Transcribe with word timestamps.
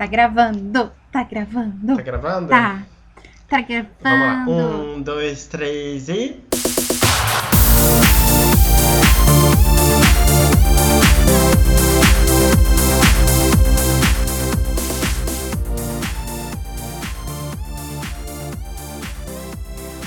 Tá 0.00 0.06
gravando, 0.06 0.90
tá 1.12 1.22
gravando. 1.24 1.96
Tá 1.96 2.02
gravando? 2.02 2.48
Tá. 2.48 2.86
Tá 3.46 3.60
gravando. 3.60 3.92
Vamos 4.00 4.26
lá. 4.26 4.46
Um, 4.48 5.02
dois, 5.02 5.46
três 5.46 6.08
e. 6.08 6.42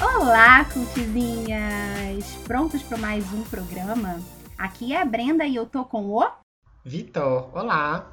Olá, 0.02 0.66
cultizinhas! 0.74 2.26
Prontos 2.48 2.82
para 2.82 2.98
mais 2.98 3.32
um 3.32 3.44
programa? 3.44 4.20
Aqui 4.58 4.92
é 4.92 5.00
a 5.04 5.06
Brenda 5.06 5.46
e 5.46 5.56
eu 5.56 5.68
tô 5.68 5.86
com 5.86 6.10
o. 6.10 6.28
Vitor, 6.84 7.56
olá! 7.56 8.13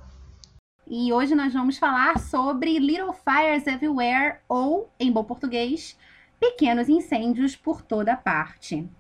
E 0.93 1.13
hoje 1.13 1.37
nós 1.37 1.53
vamos 1.53 1.79
falar 1.79 2.19
sobre 2.19 2.77
Little 2.81 3.13
Fires 3.13 3.65
Everywhere, 3.65 4.39
ou, 4.49 4.91
em 4.99 5.13
bom 5.13 5.23
português, 5.23 5.97
pequenos 6.41 6.89
incêndios 6.89 7.55
por 7.55 7.81
toda 7.81 8.17
parte. 8.17 8.91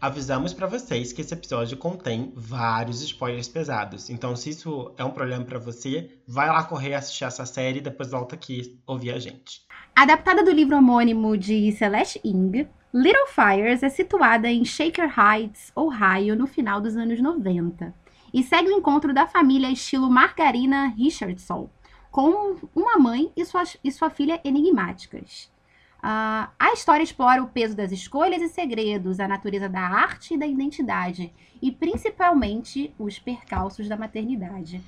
Avisamos 0.00 0.54
para 0.54 0.68
vocês 0.68 1.12
que 1.12 1.22
esse 1.22 1.34
episódio 1.34 1.76
contém 1.76 2.32
vários 2.36 3.02
spoilers 3.02 3.48
pesados. 3.48 4.10
Então, 4.10 4.36
se 4.36 4.50
isso 4.50 4.92
é 4.96 5.02
um 5.02 5.10
problema 5.10 5.44
para 5.44 5.58
você, 5.58 6.08
vai 6.24 6.46
lá 6.46 6.62
correr 6.62 6.94
assistir 6.94 7.24
essa 7.24 7.44
série 7.44 7.78
e 7.78 7.82
depois 7.82 8.12
volta 8.12 8.36
aqui 8.36 8.78
ouvir 8.86 9.10
a 9.12 9.18
gente. 9.18 9.66
Adaptada 9.96 10.44
do 10.44 10.52
livro 10.52 10.76
homônimo 10.76 11.36
de 11.36 11.72
Celeste 11.72 12.20
Ng, 12.24 12.68
Little 12.94 13.26
Fires 13.26 13.82
é 13.82 13.88
situada 13.88 14.48
em 14.48 14.64
Shaker 14.64 15.12
Heights, 15.18 15.72
Ohio, 15.74 16.36
no 16.36 16.46
final 16.46 16.80
dos 16.80 16.96
anos 16.96 17.20
90, 17.20 17.92
e 18.34 18.42
segue 18.42 18.68
o 18.68 18.76
encontro 18.76 19.14
da 19.14 19.28
família 19.28 19.70
estilo 19.70 20.10
Margarina 20.10 20.88
Richardson, 20.88 21.70
com 22.10 22.56
uma 22.74 22.98
mãe 22.98 23.30
e 23.36 23.44
sua, 23.44 23.62
e 23.82 23.92
sua 23.92 24.10
filha 24.10 24.40
enigmáticas. 24.42 25.48
Uh, 25.98 26.50
a 26.58 26.72
história 26.74 27.04
explora 27.04 27.40
o 27.40 27.48
peso 27.48 27.76
das 27.76 27.92
escolhas 27.92 28.42
e 28.42 28.48
segredos, 28.48 29.20
a 29.20 29.28
natureza 29.28 29.68
da 29.68 29.80
arte 29.80 30.34
e 30.34 30.36
da 30.36 30.46
identidade, 30.46 31.32
e 31.62 31.70
principalmente 31.70 32.92
os 32.98 33.20
percalços 33.20 33.88
da 33.88 33.96
maternidade. 33.96 34.82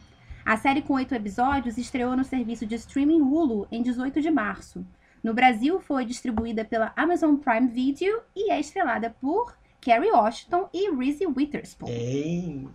A 0.44 0.56
série 0.56 0.83
com 0.83 0.94
oito 0.94 1.14
episódios 1.14 1.78
estreou 1.78 2.17
no 2.17 2.24
serviço 2.24 2.67
de 2.67 2.74
streaming 2.74 3.20
Hulu 3.20 3.69
em 3.70 3.80
18 3.80 4.20
de 4.20 4.30
março. 4.30 4.84
No 5.22 5.33
Brasil, 5.33 5.80
foi 5.80 6.05
distribuída 6.05 6.64
pela 6.64 6.92
Amazon 6.97 7.36
Prime 7.36 7.69
Video 7.69 8.20
e 8.34 8.50
é 8.50 8.58
estrelada 8.58 9.17
por 9.20 9.56
Kerry 9.80 10.11
Washington 10.11 10.69
e 10.74 10.91
Reese 10.91 11.27
Witherspoon. 11.27 11.89
Ei. 11.89 12.69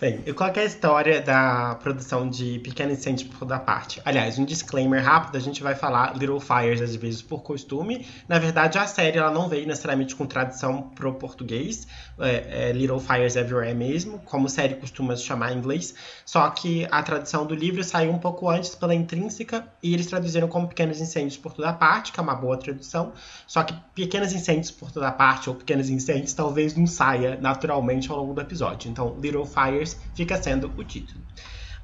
Bem, 0.00 0.22
e 0.24 0.32
qual 0.32 0.48
é 0.48 0.60
a 0.60 0.64
história 0.64 1.20
da 1.20 1.74
produção 1.74 2.26
de 2.26 2.58
Pequeno 2.60 2.92
Incêndio 2.92 3.28
por 3.28 3.40
toda 3.40 3.58
parte? 3.58 4.00
Aliás, 4.02 4.38
um 4.38 4.46
disclaimer 4.46 5.04
rápido, 5.04 5.36
a 5.36 5.40
gente 5.40 5.62
vai 5.62 5.74
falar 5.74 6.16
Little 6.16 6.40
Fires 6.40 6.80
às 6.80 6.96
vezes 6.96 7.20
por 7.20 7.42
costume. 7.42 8.06
Na 8.26 8.38
verdade, 8.38 8.78
a 8.78 8.86
série 8.86 9.18
ela 9.18 9.30
não 9.30 9.46
veio 9.46 9.66
necessariamente 9.66 10.16
com 10.16 10.24
tradução 10.24 10.84
pro 10.94 11.12
português, 11.12 11.86
é, 12.18 12.70
é 12.70 12.72
Little 12.72 12.98
Fires 12.98 13.36
Everywhere 13.36 13.74
mesmo, 13.74 14.18
como 14.20 14.48
série 14.48 14.76
costuma 14.76 15.14
se 15.16 15.24
chamar 15.24 15.52
em 15.52 15.58
inglês. 15.58 15.94
Só 16.24 16.48
que 16.48 16.88
a 16.90 17.02
tradução 17.02 17.44
do 17.44 17.54
livro 17.54 17.84
saiu 17.84 18.10
um 18.10 18.18
pouco 18.18 18.48
antes 18.48 18.74
pela 18.74 18.94
Intrínseca 18.94 19.66
e 19.82 19.92
eles 19.92 20.06
traduziram 20.06 20.48
como 20.48 20.66
Pequenos 20.66 20.98
Incêndios 20.98 21.36
por 21.36 21.52
toda 21.52 21.74
parte, 21.74 22.10
que 22.10 22.18
é 22.18 22.22
uma 22.22 22.34
boa 22.34 22.56
tradução. 22.56 23.12
Só 23.46 23.62
que 23.62 23.74
Pequenos 23.94 24.32
Incêndios 24.32 24.70
por 24.70 24.90
toda 24.90 25.12
parte 25.12 25.50
ou 25.50 25.56
Pequenos 25.56 25.90
Incêndios 25.90 26.32
talvez 26.32 26.74
não 26.74 26.86
saia 26.86 27.38
naturalmente 27.38 28.10
ao 28.10 28.16
longo 28.16 28.32
do 28.32 28.40
episódio. 28.40 28.90
Então, 28.90 29.14
Little 29.20 29.39
Fires 29.44 29.98
fica 30.14 30.40
sendo 30.40 30.72
o 30.76 30.84
título. 30.84 31.20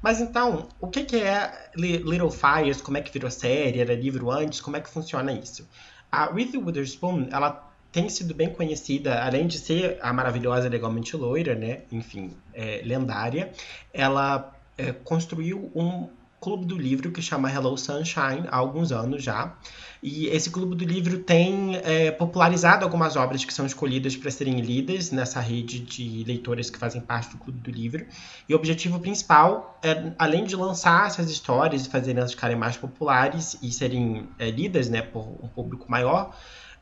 Mas 0.01 0.21
então, 0.21 0.69
o 0.79 0.87
que, 0.87 1.03
que 1.03 1.17
é 1.17 1.69
Little 1.75 2.31
Fires? 2.31 2.81
Como 2.81 2.97
é 2.97 3.01
que 3.01 3.11
virou 3.11 3.31
série? 3.31 3.79
Era 3.79 3.95
livro 3.95 4.31
antes? 4.31 4.61
Como 4.61 4.77
é 4.77 4.81
que 4.81 4.89
funciona 4.89 5.31
isso? 5.31 5.67
A 6.11 6.31
Reese 6.31 6.57
Witherspoon, 6.57 7.27
ela 7.31 7.67
tem 7.91 8.07
sido 8.09 8.33
bem 8.33 8.49
conhecida, 8.49 9.23
além 9.23 9.47
de 9.47 9.57
ser 9.57 9.97
a 10.01 10.13
maravilhosa 10.13 10.69
Legalmente 10.69 11.15
Loira, 11.17 11.55
né? 11.55 11.81
Enfim, 11.91 12.31
é, 12.53 12.81
lendária. 12.85 13.51
Ela 13.93 14.55
é, 14.77 14.91
construiu 14.91 15.71
um 15.73 16.09
clube 16.39 16.65
do 16.65 16.77
livro 16.77 17.11
que 17.11 17.21
chama 17.21 17.51
Hello 17.51 17.77
Sunshine 17.77 18.47
há 18.49 18.57
alguns 18.57 18.91
anos 18.91 19.23
já. 19.23 19.55
E 20.01 20.27
esse 20.27 20.51
clube 20.51 20.75
do 20.75 20.85
livro 20.85 21.17
tem 21.19 21.77
é, 21.77 22.11
popularizado 22.11 22.85
algumas 22.85 23.15
obras 23.15 23.43
que 23.43 23.53
são 23.53 23.65
escolhidas 23.65 24.15
para 24.15 24.29
serem 24.29 24.61
lidas 24.61 25.09
nessa 25.09 25.39
rede 25.39 25.79
de 25.79 26.23
leitoras 26.23 26.69
que 26.69 26.77
fazem 26.77 27.01
parte 27.01 27.31
do 27.31 27.37
clube 27.37 27.59
do 27.59 27.71
livro. 27.71 28.05
E 28.47 28.53
o 28.53 28.57
objetivo 28.57 28.99
principal 28.99 29.79
é, 29.81 30.11
além 30.19 30.45
de 30.45 30.55
lançar 30.55 31.07
essas 31.07 31.31
histórias 31.31 31.85
e 31.85 31.89
fazer 31.89 32.15
elas 32.15 32.31
ficarem 32.31 32.55
mais 32.55 32.77
populares 32.77 33.57
e 33.61 33.71
serem 33.71 34.29
é, 34.37 34.51
lidas 34.51 34.87
né, 34.87 35.01
por 35.01 35.25
um 35.41 35.47
público 35.47 35.89
maior, 35.89 36.35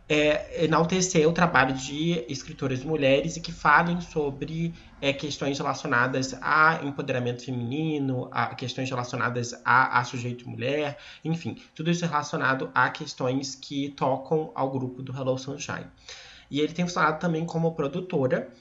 é, 0.07 0.63
enaltecer 0.63 1.27
o 1.27 1.33
trabalho 1.33 1.73
de 1.73 2.23
escritoras 2.29 2.83
mulheres 2.83 3.37
e 3.37 3.41
que 3.41 3.51
falem 3.51 3.99
sobre 4.01 4.73
é, 5.01 5.11
questões 5.11 5.57
relacionadas 5.57 6.35
a 6.41 6.79
empoderamento 6.83 7.43
feminino, 7.43 8.29
a 8.31 8.53
questões 8.53 8.89
relacionadas 8.89 9.53
a, 9.65 9.99
a 9.99 10.03
sujeito 10.03 10.47
mulher, 10.47 10.97
enfim, 11.23 11.57
tudo 11.73 11.89
isso 11.89 12.05
relacionado 12.05 12.69
a 12.73 12.89
questões 12.89 13.55
que 13.55 13.89
tocam 13.89 14.51
ao 14.53 14.69
grupo 14.69 15.01
do 15.01 15.11
Hello 15.11 15.37
Sunshine. 15.37 15.87
E 16.51 16.59
ele 16.59 16.73
tem 16.73 16.85
funcionado 16.85 17.19
também 17.19 17.43
como 17.45 17.73
produtora. 17.73 18.53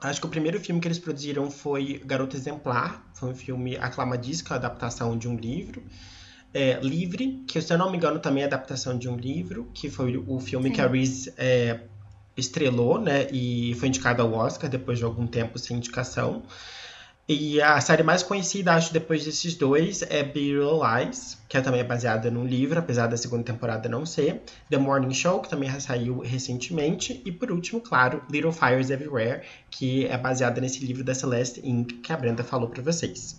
Acho 0.00 0.20
que 0.20 0.26
o 0.28 0.30
primeiro 0.30 0.60
filme 0.60 0.80
que 0.80 0.86
eles 0.86 1.00
produziram 1.00 1.50
foi 1.50 2.00
Garota 2.04 2.36
Exemplar, 2.36 3.04
foi 3.12 3.30
um 3.30 3.34
filme 3.34 3.76
aclamadíssimo, 3.76 4.52
a 4.52 4.54
adaptação 4.54 5.18
de 5.18 5.26
um 5.26 5.34
livro 5.34 5.82
é, 6.52 6.78
Livre, 6.80 7.44
que 7.46 7.60
se 7.60 7.72
eu 7.72 7.78
não 7.78 7.90
me 7.90 7.96
engano 7.96 8.18
também 8.18 8.42
é 8.42 8.46
adaptação 8.46 8.96
de 8.96 9.08
um 9.08 9.16
livro, 9.16 9.70
que 9.74 9.90
foi 9.90 10.16
o 10.16 10.40
filme 10.40 10.68
Sim. 10.68 10.74
que 10.74 10.80
a 10.80 10.86
Reese 10.86 11.32
é, 11.36 11.80
estrelou, 12.36 13.00
né? 13.00 13.28
E 13.30 13.74
foi 13.74 13.88
indicado 13.88 14.22
ao 14.22 14.32
Oscar 14.32 14.70
depois 14.70 14.98
de 14.98 15.04
algum 15.04 15.26
tempo 15.26 15.58
sem 15.58 15.76
indicação. 15.76 16.42
E 17.30 17.60
a 17.60 17.78
série 17.78 18.02
mais 18.02 18.22
conhecida, 18.22 18.72
acho, 18.72 18.90
depois 18.90 19.22
desses 19.22 19.54
dois 19.54 20.00
é 20.00 20.22
Little 20.22 20.80
Lies, 20.82 21.36
que 21.46 21.58
é 21.58 21.60
também 21.60 21.80
é 21.80 21.84
baseada 21.84 22.30
num 22.30 22.46
livro, 22.46 22.78
apesar 22.78 23.06
da 23.06 23.18
segunda 23.18 23.42
temporada 23.42 23.86
não 23.86 24.06
ser. 24.06 24.40
The 24.70 24.78
Morning 24.78 25.12
Show, 25.12 25.42
que 25.42 25.50
também 25.50 25.68
saiu 25.78 26.20
recentemente. 26.20 27.20
E 27.26 27.30
por 27.30 27.52
último, 27.52 27.82
claro, 27.82 28.22
Little 28.30 28.50
Fires 28.50 28.88
Everywhere, 28.88 29.42
que 29.70 30.06
é 30.06 30.16
baseada 30.16 30.58
nesse 30.58 30.82
livro 30.82 31.04
da 31.04 31.14
Celeste 31.14 31.60
Inc., 31.62 32.00
que 32.02 32.10
a 32.14 32.16
Brenda 32.16 32.42
falou 32.42 32.70
para 32.70 32.82
vocês. 32.82 33.38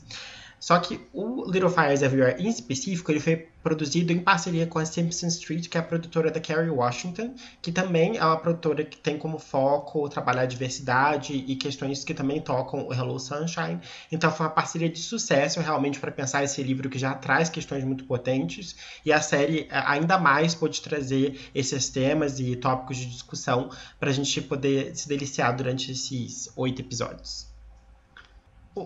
Só 0.59 0.77
que 0.79 0.99
o 1.13 1.49
Little 1.49 1.69
Fires 1.69 2.01
Everywhere 2.01 2.41
em 2.41 2.49
específico, 2.49 3.11
ele 3.11 3.19
foi 3.19 3.47
produzido 3.63 4.11
em 4.11 4.19
parceria 4.19 4.65
com 4.65 4.79
a 4.79 4.85
Simpson 4.85 5.27
Street, 5.27 5.67
que 5.67 5.77
é 5.77 5.79
a 5.79 5.83
produtora 5.83 6.31
da 6.31 6.39
Kerry 6.39 6.69
Washington, 6.69 7.33
que 7.61 7.71
também 7.71 8.17
é 8.17 8.23
uma 8.23 8.37
produtora 8.37 8.83
que 8.83 8.97
tem 8.97 9.17
como 9.17 9.37
foco 9.37 10.07
trabalhar 10.09 10.43
a 10.43 10.45
diversidade 10.45 11.33
e 11.33 11.55
questões 11.55 12.03
que 12.03 12.13
também 12.13 12.41
tocam 12.41 12.87
o 12.87 12.93
Hello 12.93 13.19
Sunshine. 13.19 13.79
Então 14.11 14.31
foi 14.31 14.45
uma 14.45 14.51
parceria 14.51 14.89
de 14.89 14.99
sucesso 14.99 15.59
realmente 15.59 15.99
para 15.99 16.11
pensar 16.11 16.43
esse 16.43 16.61
livro 16.63 16.89
que 16.89 16.97
já 16.97 17.13
traz 17.13 17.49
questões 17.49 17.83
muito 17.83 18.05
potentes 18.05 18.75
e 19.05 19.11
a 19.11 19.21
série 19.21 19.67
é, 19.69 19.83
ainda 19.85 20.17
mais 20.17 20.55
pôde 20.55 20.81
trazer 20.81 21.39
esses 21.53 21.89
temas 21.89 22.39
e 22.39 22.55
tópicos 22.55 22.97
de 22.97 23.05
discussão 23.07 23.69
para 23.99 24.09
a 24.09 24.13
gente 24.13 24.41
poder 24.41 24.95
se 24.95 25.07
deliciar 25.07 25.51
durante 25.51 25.91
esses 25.91 26.49
oito 26.55 26.81
episódios. 26.81 27.48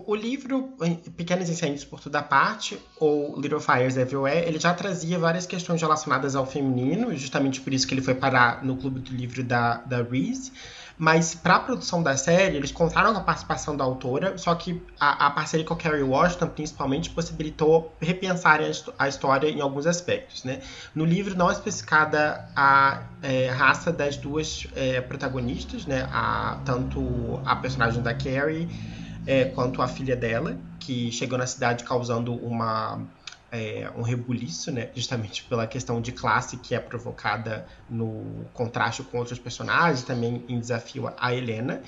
O, 0.06 0.14
livro 0.14 0.74
Pequenos 1.16 1.48
Incêndios 1.48 1.84
por 1.84 2.00
Toda 2.00 2.20
Parte, 2.20 2.76
ou 2.98 3.40
Little 3.40 3.60
Fires 3.60 3.96
Everywhere, 3.96 4.46
ele 4.46 4.58
já 4.58 4.74
trazia 4.74 5.18
várias 5.18 5.46
questões 5.46 5.80
relacionadas 5.80 6.34
ao 6.34 6.44
feminino, 6.44 7.14
justamente 7.16 7.60
por 7.60 7.72
isso 7.72 7.86
que 7.86 7.94
ele 7.94 8.02
foi 8.02 8.14
parar 8.14 8.64
no 8.64 8.76
clube 8.76 8.98
do 8.98 9.14
livro 9.14 9.44
da, 9.44 9.76
da 9.76 10.02
Reese. 10.02 10.50
Mas 10.96 11.34
para 11.34 11.56
a 11.56 11.60
produção 11.60 12.02
da 12.02 12.16
série, 12.16 12.56
eles 12.56 12.70
contaram 12.70 13.12
com 13.12 13.18
a 13.18 13.22
participação 13.22 13.76
da 13.76 13.84
autora, 13.84 14.38
só 14.38 14.54
que 14.54 14.80
a, 14.98 15.26
a 15.26 15.30
parceria 15.30 15.66
com 15.66 15.74
a 15.74 15.76
Kerry 15.76 16.02
Washington, 16.02 16.48
principalmente, 16.48 17.10
possibilitou 17.10 17.92
repensar 18.00 18.60
a, 18.60 19.04
a, 19.04 19.08
história 19.08 19.48
em 19.48 19.60
alguns 19.60 19.86
aspectos. 19.86 20.44
Né? 20.44 20.60
No 20.94 21.04
livro 21.04 21.36
não 21.36 21.50
é 21.50 21.52
especificada 21.52 22.48
a 22.54 23.02
é, 23.22 23.48
raça 23.48 23.92
das 23.92 24.16
duas 24.16 24.68
é, 24.74 25.00
protagonistas, 25.00 25.84
né? 25.84 26.08
a, 26.12 26.58
tanto 26.64 27.40
a 27.44 27.56
personagem 27.56 28.00
da 28.00 28.14
Carrie 28.14 28.68
é, 29.26 29.44
quanto 29.46 29.80
a 29.80 29.88
filha 29.88 30.16
dela, 30.16 30.56
que 30.80 31.10
chegou 31.12 31.38
na 31.38 31.46
cidade 31.46 31.84
causando 31.84 32.34
uma, 32.34 33.00
é, 33.50 33.90
um 33.96 34.02
rebuliço, 34.02 34.72
né? 34.72 34.90
Justamente 34.94 35.44
pela 35.44 35.66
questão 35.66 36.00
de 36.00 36.12
classe 36.12 36.56
que 36.56 36.74
é 36.74 36.80
provocada 36.80 37.66
no 37.88 38.44
contraste 38.52 39.02
com 39.04 39.18
outros 39.18 39.38
personagens, 39.38 40.02
também 40.02 40.44
em 40.48 40.58
desafio 40.58 41.12
a 41.16 41.34
Helena. 41.34 41.82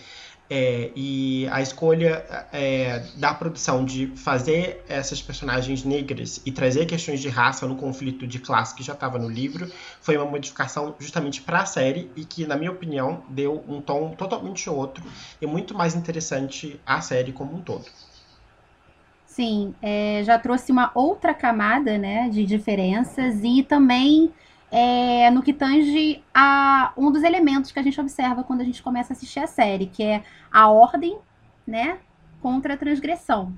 É, 0.48 0.92
e 0.94 1.48
a 1.50 1.60
escolha 1.60 2.24
é, 2.52 3.04
da 3.16 3.34
produção 3.34 3.84
de 3.84 4.06
fazer 4.16 4.84
essas 4.88 5.20
personagens 5.20 5.82
negras 5.82 6.40
e 6.46 6.52
trazer 6.52 6.86
questões 6.86 7.20
de 7.20 7.28
raça 7.28 7.66
no 7.66 7.74
conflito 7.74 8.26
de 8.28 8.38
classe 8.38 8.72
que 8.72 8.82
já 8.82 8.92
estava 8.92 9.18
no 9.18 9.28
livro 9.28 9.68
foi 10.00 10.16
uma 10.16 10.26
modificação 10.26 10.94
justamente 11.00 11.42
para 11.42 11.62
a 11.62 11.66
série 11.66 12.10
e 12.14 12.24
que, 12.24 12.46
na 12.46 12.56
minha 12.56 12.70
opinião, 12.70 13.24
deu 13.28 13.64
um 13.66 13.80
tom 13.80 14.10
totalmente 14.10 14.70
outro 14.70 15.04
e 15.42 15.46
muito 15.46 15.74
mais 15.74 15.96
interessante 15.96 16.80
à 16.86 17.00
série 17.00 17.32
como 17.32 17.56
um 17.56 17.60
todo. 17.60 17.86
Sim, 19.26 19.74
é, 19.82 20.22
já 20.24 20.38
trouxe 20.38 20.72
uma 20.72 20.90
outra 20.94 21.34
camada, 21.34 21.98
né, 21.98 22.30
de 22.30 22.44
diferenças 22.44 23.42
e 23.42 23.62
também 23.62 24.32
é, 24.70 25.30
no 25.30 25.42
que 25.42 25.52
tange 25.52 26.22
a 26.34 26.92
um 26.96 27.10
dos 27.10 27.22
elementos 27.22 27.70
que 27.70 27.78
a 27.78 27.82
gente 27.82 28.00
observa 28.00 28.42
quando 28.42 28.60
a 28.60 28.64
gente 28.64 28.82
começa 28.82 29.12
a 29.12 29.16
assistir 29.16 29.40
a 29.40 29.46
série, 29.46 29.86
que 29.86 30.02
é 30.02 30.24
a 30.50 30.68
ordem, 30.68 31.18
né, 31.66 31.98
contra 32.40 32.74
a 32.74 32.76
transgressão. 32.76 33.56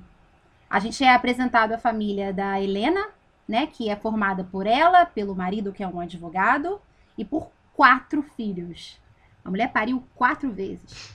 A 0.69 0.79
gente 0.79 1.03
é 1.03 1.13
apresentado 1.13 1.73
a 1.73 1.77
família 1.77 2.31
da 2.31 2.61
Helena, 2.61 3.07
né, 3.47 3.65
que 3.65 3.89
é 3.89 3.95
formada 3.95 4.43
por 4.43 4.67
ela, 4.67 5.05
pelo 5.05 5.35
marido 5.35 5.73
que 5.73 5.83
é 5.83 5.87
um 5.87 5.99
advogado 5.99 6.79
e 7.17 7.25
por 7.25 7.49
quatro 7.73 8.21
filhos. 8.21 8.99
A 9.43 9.49
mulher 9.49 9.71
pariu 9.71 10.03
quatro 10.15 10.51
vezes. 10.51 11.13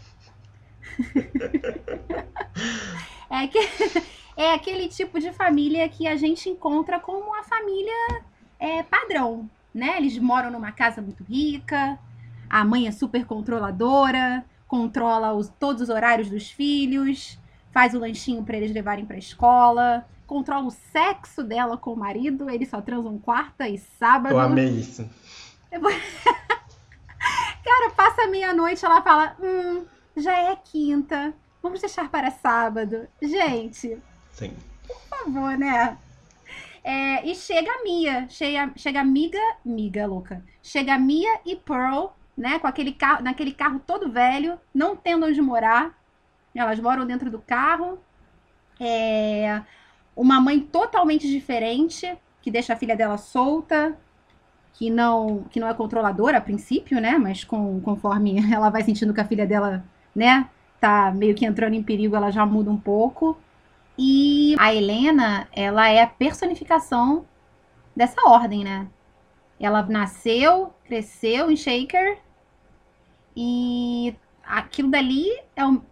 é, 3.31 3.46
que, 3.46 3.58
é 4.37 4.55
aquele 4.55 4.88
tipo 4.88 5.20
de 5.20 5.32
família 5.32 5.88
que 5.88 6.08
a 6.08 6.17
gente 6.17 6.49
encontra 6.49 6.99
como 6.99 7.20
uma 7.20 7.44
família 7.44 8.23
é, 8.58 8.82
padrão, 8.82 9.49
né? 9.75 9.97
Eles 9.97 10.19
moram 10.19 10.50
numa 10.50 10.71
casa 10.73 11.03
muito 11.03 11.25
rica, 11.25 11.99
a 12.49 12.65
mãe 12.65 12.87
é 12.87 12.93
super 12.93 13.26
controladora, 13.26 14.44
controla 14.69 15.32
os, 15.32 15.49
todos 15.59 15.82
os 15.82 15.88
horários 15.88 16.31
dos 16.31 16.50
filhos, 16.50 17.38
faz 17.73 17.94
o 17.94 17.99
lanchinho 17.99 18.44
para 18.44 18.56
eles 18.56 18.73
levarem 18.73 19.05
para 19.05 19.17
escola, 19.17 20.06
controla 20.26 20.67
o 20.67 20.71
sexo 20.71 21.43
dela 21.43 21.76
com 21.76 21.93
o 21.93 21.97
marido, 21.97 22.49
eles 22.49 22.69
só 22.69 22.81
transam 22.81 23.19
quarta 23.19 23.69
e 23.69 23.79
sábado. 23.79 24.32
Eu 24.32 24.41
amei 24.41 24.69
isso. 24.69 25.09
Cara, 27.65 27.91
passa 27.97 28.29
meia-noite, 28.29 28.85
ela 28.85 29.03
fala: 29.03 29.37
Hum, 29.41 29.85
já 30.17 30.38
é 30.38 30.56
quinta, 30.56 31.35
vamos 31.62 31.81
deixar 31.81 32.09
para 32.09 32.31
sábado. 32.31 33.09
Gente, 33.20 33.99
Sim. 34.31 34.55
por 34.87 35.00
favor, 35.09 35.59
né? 35.59 35.97
É, 36.84 37.26
e 37.26 37.34
chega 37.34 37.70
a 37.70 37.82
Mia, 37.82 38.28
chega, 38.28 38.70
chega 38.76 39.00
a 39.00 39.04
Miga, 39.04 39.40
Miga 39.64 40.06
louca. 40.06 40.44
Chega 40.62 40.94
a 40.94 40.98
Mia 40.98 41.40
e 41.46 41.56
Pearl, 41.56 42.08
né, 42.36 42.58
com 42.58 42.66
aquele 42.66 42.92
carro, 42.92 43.22
naquele 43.25 43.52
carro 43.52 43.81
todo 43.86 44.12
velho, 44.12 44.60
não 44.75 44.94
tendo 44.94 45.25
onde 45.25 45.40
morar. 45.40 45.98
Elas 46.54 46.78
moram 46.78 47.06
dentro 47.06 47.31
do 47.31 47.40
carro. 47.40 47.98
É, 48.78 49.62
uma 50.14 50.40
mãe 50.40 50.60
totalmente 50.60 51.26
diferente, 51.26 52.16
que 52.42 52.50
deixa 52.50 52.75
a 52.75 52.76
filha 52.76 52.94
dela 52.94 53.16
solta, 53.16 53.96
que 54.75 54.90
não, 54.90 55.44
que 55.50 55.58
não 55.58 55.69
é 55.69 55.75
controladora 55.75 56.36
a 56.36 56.40
princípio, 56.40 57.00
né? 57.00 57.16
Mas 57.16 57.44
com, 57.44 57.81
conforme 57.81 58.36
ela 58.52 58.69
vai 58.69 58.82
sentindo 58.82 59.14
que 59.14 59.20
a 59.20 59.25
filha 59.25 59.46
dela, 59.46 59.82
né, 60.14 60.50
tá 60.78 61.10
meio 61.16 61.34
que 61.34 61.46
entrando 61.46 61.75
em 61.75 61.82
perigo, 61.82 62.14
ela 62.14 62.31
já 62.31 62.44
muda 62.44 62.70
um 62.70 62.76
pouco. 62.78 63.38
E 63.96 64.56
a 64.58 64.75
Helena, 64.75 65.49
ela 65.52 65.88
é 65.88 66.02
a 66.02 66.06
personificação 66.06 67.25
dessa 67.94 68.29
ordem, 68.29 68.64
né? 68.64 68.88
Ela 69.58 69.82
nasceu, 69.82 70.75
cresceu 70.85 71.50
em 71.50 71.56
Shaker 71.56 72.19
e 73.37 74.14
aquilo 74.44 74.91
dali 74.91 75.26
é 75.55 75.64
o 75.64 75.82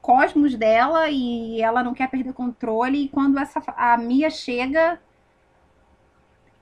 cosmos 0.00 0.54
dela 0.54 1.10
e 1.10 1.60
ela 1.60 1.82
não 1.82 1.94
quer 1.94 2.08
perder 2.08 2.32
controle. 2.32 3.04
E 3.04 3.08
quando 3.08 3.38
essa 3.38 3.62
a 3.76 3.96
Mia 3.96 4.30
chega, 4.30 5.00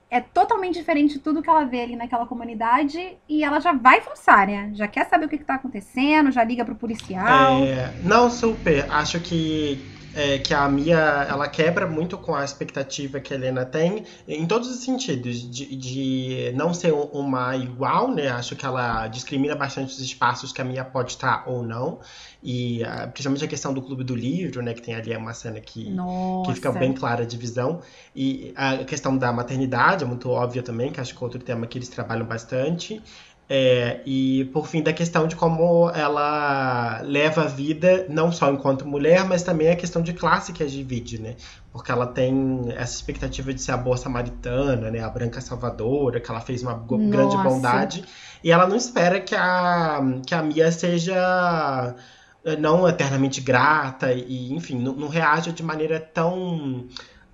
é 0.09 0.19
totalmente 0.19 0.79
diferente 0.79 1.13
de 1.13 1.19
tudo 1.19 1.41
que 1.41 1.49
ela 1.49 1.63
vê 1.65 1.81
ali 1.81 1.95
naquela 1.95 2.25
comunidade 2.25 3.17
e 3.29 3.43
ela 3.43 3.59
já 3.59 3.71
vai 3.71 4.01
forçar, 4.01 4.47
né? 4.47 4.71
Já 4.73 4.87
quer 4.87 5.07
saber 5.07 5.25
o 5.25 5.29
que, 5.29 5.37
que 5.37 5.45
tá 5.45 5.55
acontecendo, 5.55 6.31
já 6.31 6.43
liga 6.43 6.65
pro 6.65 6.75
policial. 6.75 7.63
É, 7.63 7.93
não, 8.03 8.29
super. 8.29 8.89
Acho 8.91 9.19
que 9.19 9.96
é, 10.17 10.39
que 10.39 10.51
a 10.51 10.67
Mia 10.67 11.27
ela 11.29 11.47
quebra 11.47 11.85
muito 11.85 12.17
com 12.17 12.33
a 12.33 12.43
expectativa 12.43 13.19
que 13.19 13.31
a 13.31 13.37
Helena 13.37 13.63
tem 13.63 14.03
em 14.27 14.47
todos 14.47 14.67
os 14.67 14.77
sentidos, 14.83 15.47
de, 15.49 15.75
de 15.75 16.51
não 16.55 16.73
ser 16.73 16.91
uma 16.91 17.55
igual, 17.55 18.09
né? 18.09 18.27
Acho 18.29 18.55
que 18.55 18.65
ela 18.65 19.07
discrimina 19.07 19.55
bastante 19.55 19.93
os 19.93 19.99
espaços 19.99 20.51
que 20.51 20.59
a 20.59 20.65
Mia 20.65 20.83
pode 20.83 21.11
estar 21.11 21.43
ou 21.47 21.61
não. 21.61 21.99
E 22.41 22.81
uh, 22.81 23.11
principalmente 23.11 23.45
a 23.45 23.47
questão 23.47 23.71
do 23.71 23.81
clube 23.81 24.03
do 24.03 24.15
livro, 24.15 24.63
né? 24.63 24.73
Que 24.73 24.81
tem 24.81 24.95
ali 24.95 25.15
uma 25.15 25.35
cena 25.35 25.59
que, 25.59 25.95
que 26.45 26.53
fica 26.55 26.71
bem 26.71 26.93
clara 26.93 27.21
a 27.21 27.25
divisão. 27.25 27.81
E 28.15 28.53
a 28.55 28.83
questão 28.85 29.15
da 29.15 29.31
maternidade 29.31 30.03
é 30.03 30.07
muito 30.07 30.31
óbvia 30.31 30.63
também, 30.63 30.91
que 30.91 30.99
acho 30.99 31.15
que 31.15 31.23
é 31.23 31.23
outro 31.23 31.39
tema 31.39 31.67
que 31.67 31.77
eles 31.77 31.89
trabalham 31.89 32.25
bastante. 32.25 33.03
É, 33.49 34.01
e 34.05 34.43
por 34.51 34.67
fim 34.67 34.83
da 34.83 34.91
questão 34.91 35.25
de 35.25 35.33
como 35.33 35.89
ela 35.91 36.99
leva 37.01 37.43
a 37.43 37.45
vida 37.45 38.05
não 38.09 38.29
só 38.29 38.51
enquanto 38.51 38.85
mulher, 38.85 39.23
mas 39.25 39.41
também 39.41 39.69
a 39.69 39.75
questão 39.75 40.01
de 40.01 40.11
classe 40.11 40.51
que 40.51 40.61
a 40.61 40.65
divide, 40.65 41.21
né? 41.21 41.35
Porque 41.71 41.89
ela 41.89 42.07
tem 42.07 42.65
essa 42.75 42.95
expectativa 42.95 43.53
de 43.53 43.61
ser 43.61 43.71
a 43.71 43.77
boa 43.77 43.95
samaritana, 43.95 44.91
né? 44.91 44.99
A 44.99 45.09
branca 45.09 45.39
salvadora, 45.39 46.19
que 46.19 46.29
ela 46.29 46.41
fez 46.41 46.61
uma 46.61 46.73
Nossa. 46.73 47.09
grande 47.09 47.37
bondade. 47.37 48.03
E 48.43 48.51
ela 48.51 48.67
não 48.67 48.75
espera 48.75 49.21
que 49.21 49.33
a, 49.33 50.01
que 50.25 50.35
a 50.35 50.43
Mia 50.43 50.69
seja 50.69 51.95
eh, 52.43 52.55
não 52.57 52.87
eternamente 52.87 53.39
grata 53.39 54.11
e, 54.11 54.53
enfim, 54.53 54.77
não, 54.77 54.93
não 54.93 55.07
reaja 55.07 55.53
de 55.53 55.63
maneira 55.63 55.99
tão 55.99 56.87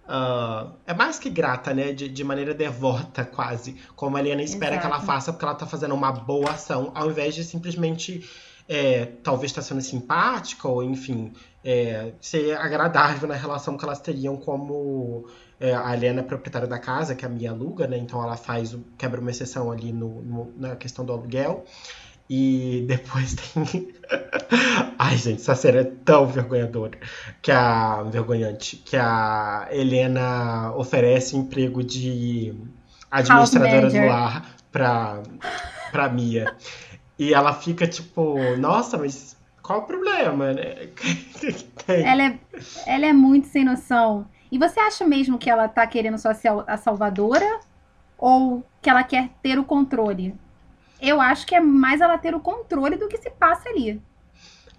Uh, 0.06 0.74
é 0.86 0.94
mais 0.94 1.18
que 1.18 1.30
grata, 1.30 1.74
né? 1.74 1.94
De, 1.94 2.10
de 2.10 2.24
maneira 2.24 2.54
devota, 2.54 3.24
quase. 3.24 3.76
Como 3.96 4.18
a 4.18 4.20
Helena 4.20 4.42
espera 4.44 4.76
Exato. 4.76 4.88
que 4.88 4.94
ela 4.94 5.02
faça 5.02 5.32
porque 5.32 5.46
ela 5.46 5.56
tá 5.56 5.66
fazendo 5.66 5.96
uma 5.96 6.12
boa 6.12 6.52
ação, 6.52 6.92
ao 6.94 7.10
invés 7.10 7.34
de 7.34 7.44
simplesmente, 7.44 8.30
é, 8.68 9.06
talvez 9.24 9.52
estar 9.52 9.62
sendo 9.62 9.82
simpática, 9.82 10.68
ou 10.68 10.84
enfim, 10.84 11.32
é, 11.64 12.14
ser 12.20 12.58
agradável 12.58 13.28
na 13.30 13.36
relação 13.36 13.78
que 13.78 13.86
elas 13.86 14.00
teriam 14.02 14.36
como. 14.36 15.26
é, 15.60 15.74
a 15.74 15.94
Helena 15.94 16.20
é 16.20 16.24
proprietária 16.24 16.68
da 16.68 16.80
casa, 16.80 17.16
que 17.16 17.26
a 17.26 17.30
Mia 17.30 17.52
aluga, 17.52 17.88
né? 17.88 17.98
Então 17.98 18.22
ela 18.22 18.36
faz, 18.36 18.74
o- 18.74 18.84
quebra 18.98 19.22
uma 19.22 19.32
exceção 19.32 19.72
ali 19.72 19.94
no, 19.94 20.22
no- 20.22 20.54
na 20.58 20.76
questão 20.76 21.06
do 21.06 21.14
aluguel. 21.14 21.64
E 22.30 22.86
depois 22.88 23.36
tem. 23.54 23.94
Ai, 24.98 25.18
gente, 25.18 25.42
essa 25.42 25.56
série 25.56 25.80
é 25.80 25.84
tão 25.84 26.26
vergonhadora. 26.28 26.98
Que 27.42 27.52
a. 27.52 28.04
Vergonhante. 28.04 28.78
Que 28.78 28.96
a 28.96 29.68
Helena 29.72 30.74
oferece 30.76 31.36
emprego 31.36 31.84
de 31.84 32.54
administradora 33.12 33.90
do 33.90 34.08
lar 34.08 34.56
pra, 34.72 35.22
pra 35.92 36.10
Mia. 36.10 36.56
E 37.18 37.34
ela 37.34 37.54
fica 37.54 37.88
tipo, 37.88 38.38
nossa, 38.58 38.98
mas 38.98 39.38
qual 39.62 39.80
o 39.80 39.84
problema, 39.84 40.54
né? 40.54 40.90
Ela 41.88 42.24
é, 42.24 42.40
ela 42.86 43.06
é 43.06 43.14
muito 43.14 43.48
sem 43.48 43.66
noção. 43.66 44.26
E 44.52 44.58
você 44.58 44.80
acha 44.80 45.06
mesmo 45.06 45.38
que 45.38 45.50
ela 45.50 45.68
tá 45.68 45.86
querendo 45.86 46.18
só 46.18 46.34
ser 46.34 46.50
a 46.66 46.78
salvadora? 46.78 47.60
Ou 48.18 48.64
que 48.82 48.90
ela 48.90 49.04
quer 49.04 49.30
ter 49.42 49.60
o 49.60 49.66
controle? 49.66 50.34
Eu 51.04 51.20
acho 51.22 51.46
que 51.46 51.54
é 51.54 51.60
mais 51.60 52.02
ela 52.02 52.18
ter 52.18 52.34
o 52.34 52.40
controle 52.40 52.98
do 52.98 53.08
que 53.10 53.18
se 53.18 53.30
passa 53.30 53.70
ali. 53.70 54.02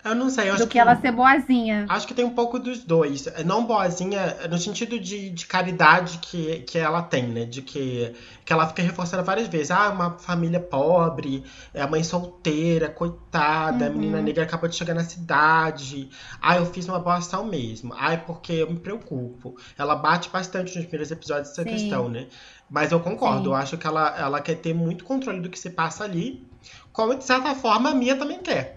Eu 0.04 0.14
não 0.14 0.28
sei, 0.28 0.50
eu 0.50 0.56
Do 0.56 0.62
acho 0.62 0.66
que 0.68 0.78
ela 0.78 0.94
ser 0.96 1.12
boazinha. 1.12 1.86
Acho 1.88 2.06
que 2.06 2.14
tem 2.14 2.24
um 2.24 2.34
pouco 2.34 2.58
dos 2.58 2.84
dois. 2.84 3.24
Não 3.44 3.64
boazinha, 3.66 4.48
no 4.50 4.58
sentido 4.58 4.98
de, 5.00 5.30
de 5.30 5.46
caridade 5.46 6.18
que, 6.18 6.60
que 6.60 6.78
ela 6.78 7.02
tem, 7.02 7.26
né? 7.28 7.44
De 7.46 7.62
que, 7.62 8.14
que 8.44 8.52
ela 8.52 8.66
fica 8.66 8.82
reforçando 8.82 9.22
várias 9.24 9.48
vezes. 9.48 9.70
Ah, 9.70 9.90
uma 9.90 10.18
família 10.18 10.60
pobre, 10.60 11.42
é 11.72 11.80
a 11.82 11.86
mãe 11.86 12.02
solteira, 12.04 12.88
coitada, 12.90 13.86
a 13.86 13.88
Uhum. 13.90 13.94
menina 13.96 14.20
negra 14.20 14.44
acabou 14.44 14.68
de 14.68 14.76
chegar 14.76 14.94
na 14.94 15.04
cidade. 15.04 16.10
Ah, 16.40 16.56
eu 16.56 16.66
fiz 16.66 16.86
uma 16.86 16.98
boa 16.98 17.16
ação 17.16 17.44
mesmo. 17.46 17.92
Ah, 17.96 18.12
é 18.12 18.16
porque 18.16 18.52
eu 18.52 18.70
me 18.70 18.78
preocupo. 18.78 19.54
Ela 19.78 19.94
bate 19.96 20.28
bastante 20.30 20.74
nos 20.76 20.84
primeiros 20.86 21.10
episódios 21.10 21.48
dessa 21.50 21.62
Sim. 21.62 21.68
questão, 21.68 22.08
né? 22.08 22.28
Mas 22.68 22.92
eu 22.92 23.00
concordo, 23.00 23.44
Sim. 23.44 23.46
eu 23.50 23.54
acho 23.54 23.78
que 23.78 23.86
ela, 23.86 24.14
ela 24.18 24.40
quer 24.40 24.56
ter 24.56 24.74
muito 24.74 25.04
controle 25.04 25.40
do 25.40 25.50
que 25.50 25.58
se 25.58 25.70
passa 25.70 26.04
ali. 26.04 26.46
Como, 26.92 27.14
de 27.14 27.24
certa 27.24 27.54
forma, 27.54 27.90
a 27.90 27.94
Mia 27.94 28.16
também 28.16 28.38
quer. 28.42 28.73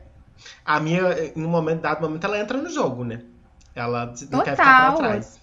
A 0.66 0.80
Mia, 0.80 1.34
em 1.36 1.46
um 1.46 1.50
momento 1.50 1.82
dado 1.82 2.02
momento, 2.02 2.24
ela 2.26 2.40
entra 2.40 2.58
no 2.58 2.70
jogo, 2.70 3.04
né? 3.04 3.24
Ela 3.76 4.14
não 4.32 4.44
quer 4.44 4.56
ficar 4.56 4.56
pra 4.56 4.92
Total. 4.92 4.98
trás. 4.98 5.40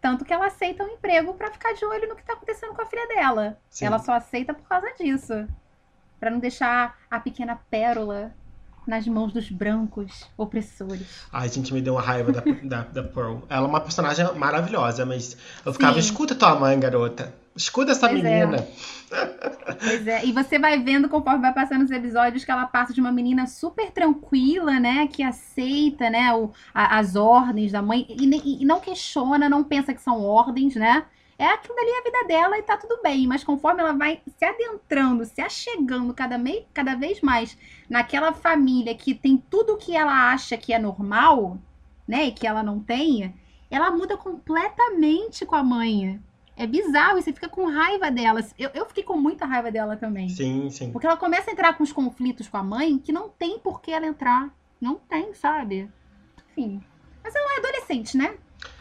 Tanto 0.00 0.24
que 0.24 0.32
ela 0.32 0.46
aceita 0.46 0.82
um 0.82 0.88
emprego 0.88 1.34
pra 1.34 1.50
ficar 1.50 1.74
de 1.74 1.84
olho 1.84 2.08
no 2.08 2.16
que 2.16 2.24
tá 2.24 2.32
acontecendo 2.32 2.74
com 2.74 2.82
a 2.82 2.86
filha 2.86 3.06
dela. 3.06 3.58
Sim. 3.68 3.86
Ela 3.86 3.98
só 3.98 4.14
aceita 4.14 4.54
por 4.54 4.66
causa 4.66 4.92
disso. 4.98 5.46
Pra 6.18 6.30
não 6.30 6.38
deixar 6.38 6.98
a 7.10 7.20
pequena 7.20 7.60
pérola 7.70 8.34
nas 8.90 9.06
mãos 9.06 9.32
dos 9.32 9.48
brancos 9.50 10.26
opressores. 10.36 11.06
Ai, 11.32 11.48
gente, 11.48 11.72
me 11.72 11.80
deu 11.80 11.94
uma 11.94 12.02
raiva 12.02 12.30
da, 12.32 12.42
da, 12.62 12.82
da 12.82 13.02
Pearl. 13.02 13.38
Ela 13.48 13.66
é 13.66 13.68
uma 13.68 13.80
personagem 13.80 14.26
maravilhosa, 14.36 15.06
mas 15.06 15.36
eu 15.64 15.72
ficava, 15.72 15.94
Sim. 15.94 16.00
escuta 16.00 16.34
tua 16.34 16.54
mãe, 16.56 16.78
garota. 16.78 17.32
Escuta 17.56 17.92
essa 17.92 18.08
Pois 18.08 18.24
é. 18.24 18.46
menina. 18.46 18.66
Pois 19.80 20.06
é, 20.06 20.24
e 20.24 20.32
você 20.32 20.58
vai 20.58 20.78
vendo 20.82 21.08
conforme 21.08 21.40
vai 21.40 21.52
passando 21.52 21.82
os 21.82 21.90
episódios 21.90 22.44
que 22.44 22.50
ela 22.50 22.66
passa 22.66 22.92
de 22.94 23.00
uma 23.00 23.10
menina 23.10 23.46
super 23.46 23.90
tranquila, 23.90 24.78
né? 24.78 25.06
Que 25.08 25.22
aceita, 25.22 26.08
né? 26.10 26.32
O, 26.32 26.50
a- 26.72 26.98
as 26.98 27.16
ordens 27.16 27.72
da 27.72 27.82
mãe 27.82 28.06
e, 28.08 28.62
e 28.62 28.64
não 28.64 28.78
questiona, 28.80 29.48
não 29.48 29.64
pensa 29.64 29.92
que 29.92 30.00
são 30.00 30.22
ordens, 30.22 30.74
né? 30.76 31.04
É 31.40 31.46
aquilo 31.46 31.74
dali 31.74 31.88
a 31.88 32.02
vida 32.02 32.24
dela 32.28 32.58
e 32.58 32.62
tá 32.62 32.76
tudo 32.76 33.00
bem. 33.02 33.26
Mas 33.26 33.42
conforme 33.42 33.80
ela 33.80 33.94
vai 33.94 34.20
se 34.36 34.44
adentrando, 34.44 35.24
se 35.24 35.40
achegando 35.40 36.12
cada, 36.12 36.36
mei, 36.36 36.66
cada 36.74 36.94
vez 36.94 37.22
mais 37.22 37.56
naquela 37.88 38.30
família 38.30 38.94
que 38.94 39.14
tem 39.14 39.38
tudo 39.48 39.78
que 39.78 39.96
ela 39.96 40.30
acha 40.30 40.58
que 40.58 40.70
é 40.70 40.78
normal, 40.78 41.56
né? 42.06 42.26
E 42.26 42.32
que 42.32 42.46
ela 42.46 42.62
não 42.62 42.78
tem, 42.78 43.34
ela 43.70 43.90
muda 43.90 44.18
completamente 44.18 45.46
com 45.46 45.56
a 45.56 45.62
mãe. 45.62 46.20
É 46.54 46.66
bizarro, 46.66 47.16
e 47.16 47.22
você 47.22 47.32
fica 47.32 47.48
com 47.48 47.64
raiva 47.64 48.10
delas. 48.10 48.54
Eu, 48.58 48.68
eu 48.74 48.84
fiquei 48.84 49.02
com 49.02 49.16
muita 49.16 49.46
raiva 49.46 49.72
dela 49.72 49.96
também. 49.96 50.28
Sim, 50.28 50.68
sim. 50.68 50.92
Porque 50.92 51.06
ela 51.06 51.16
começa 51.16 51.48
a 51.48 51.54
entrar 51.54 51.72
com 51.72 51.82
os 51.82 51.90
conflitos 51.90 52.48
com 52.48 52.58
a 52.58 52.62
mãe 52.62 52.98
que 52.98 53.12
não 53.12 53.30
tem 53.30 53.58
por 53.58 53.80
que 53.80 53.90
ela 53.90 54.04
entrar. 54.04 54.54
Não 54.78 54.96
tem, 54.96 55.32
sabe? 55.32 55.90
Enfim. 56.50 56.82
Mas 57.24 57.34
ela 57.34 57.54
é 57.54 57.58
adolescente, 57.60 58.14
né? 58.18 58.36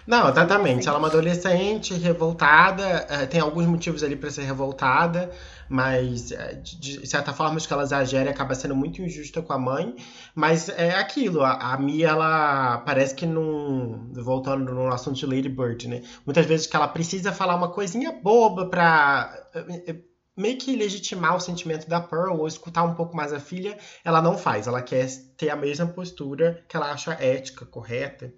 Não, 0.09 0.27
exatamente. 0.27 0.87
Ela 0.87 0.97
é 0.97 0.99
uma 0.99 1.07
adolescente 1.07 1.93
revoltada, 1.93 2.83
é, 3.07 3.27
tem 3.27 3.39
alguns 3.39 3.67
motivos 3.67 4.03
ali 4.03 4.15
para 4.15 4.31
ser 4.31 4.41
revoltada, 4.41 5.29
mas 5.69 6.31
é, 6.31 6.55
de 6.55 7.05
certa 7.05 7.31
forma 7.31 7.57
acho 7.57 7.67
que 7.67 7.73
ela 7.73 7.83
exagera 7.83 8.27
e 8.27 8.33
acaba 8.33 8.55
sendo 8.55 8.75
muito 8.75 9.03
injusta 9.03 9.39
com 9.43 9.53
a 9.53 9.57
mãe. 9.59 9.95
Mas 10.33 10.67
é 10.67 10.95
aquilo, 10.95 11.43
a, 11.43 11.73
a 11.73 11.77
Mia, 11.77 12.07
ela 12.07 12.79
parece 12.79 13.13
que 13.13 13.27
não. 13.27 14.09
Voltando 14.15 14.73
no 14.73 14.87
assunto 14.87 15.17
de 15.17 15.27
Lady 15.27 15.47
Bird, 15.47 15.87
né? 15.87 16.01
Muitas 16.25 16.47
vezes 16.47 16.65
que 16.65 16.75
ela 16.75 16.87
precisa 16.87 17.31
falar 17.31 17.55
uma 17.55 17.69
coisinha 17.71 18.11
boba 18.11 18.67
pra 18.67 19.31
é, 19.53 19.95
meio 20.35 20.57
que 20.57 20.75
legitimar 20.75 21.35
o 21.35 21.39
sentimento 21.39 21.87
da 21.87 22.01
Pearl 22.01 22.39
ou 22.39 22.47
escutar 22.47 22.83
um 22.83 22.95
pouco 22.95 23.15
mais 23.15 23.31
a 23.31 23.39
filha, 23.39 23.77
ela 24.03 24.23
não 24.23 24.35
faz. 24.35 24.65
Ela 24.65 24.81
quer 24.81 25.07
ter 25.37 25.51
a 25.51 25.55
mesma 25.55 25.85
postura 25.85 26.65
que 26.67 26.75
ela 26.75 26.91
acha 26.91 27.11
ética, 27.13 27.63
correta 27.63 28.33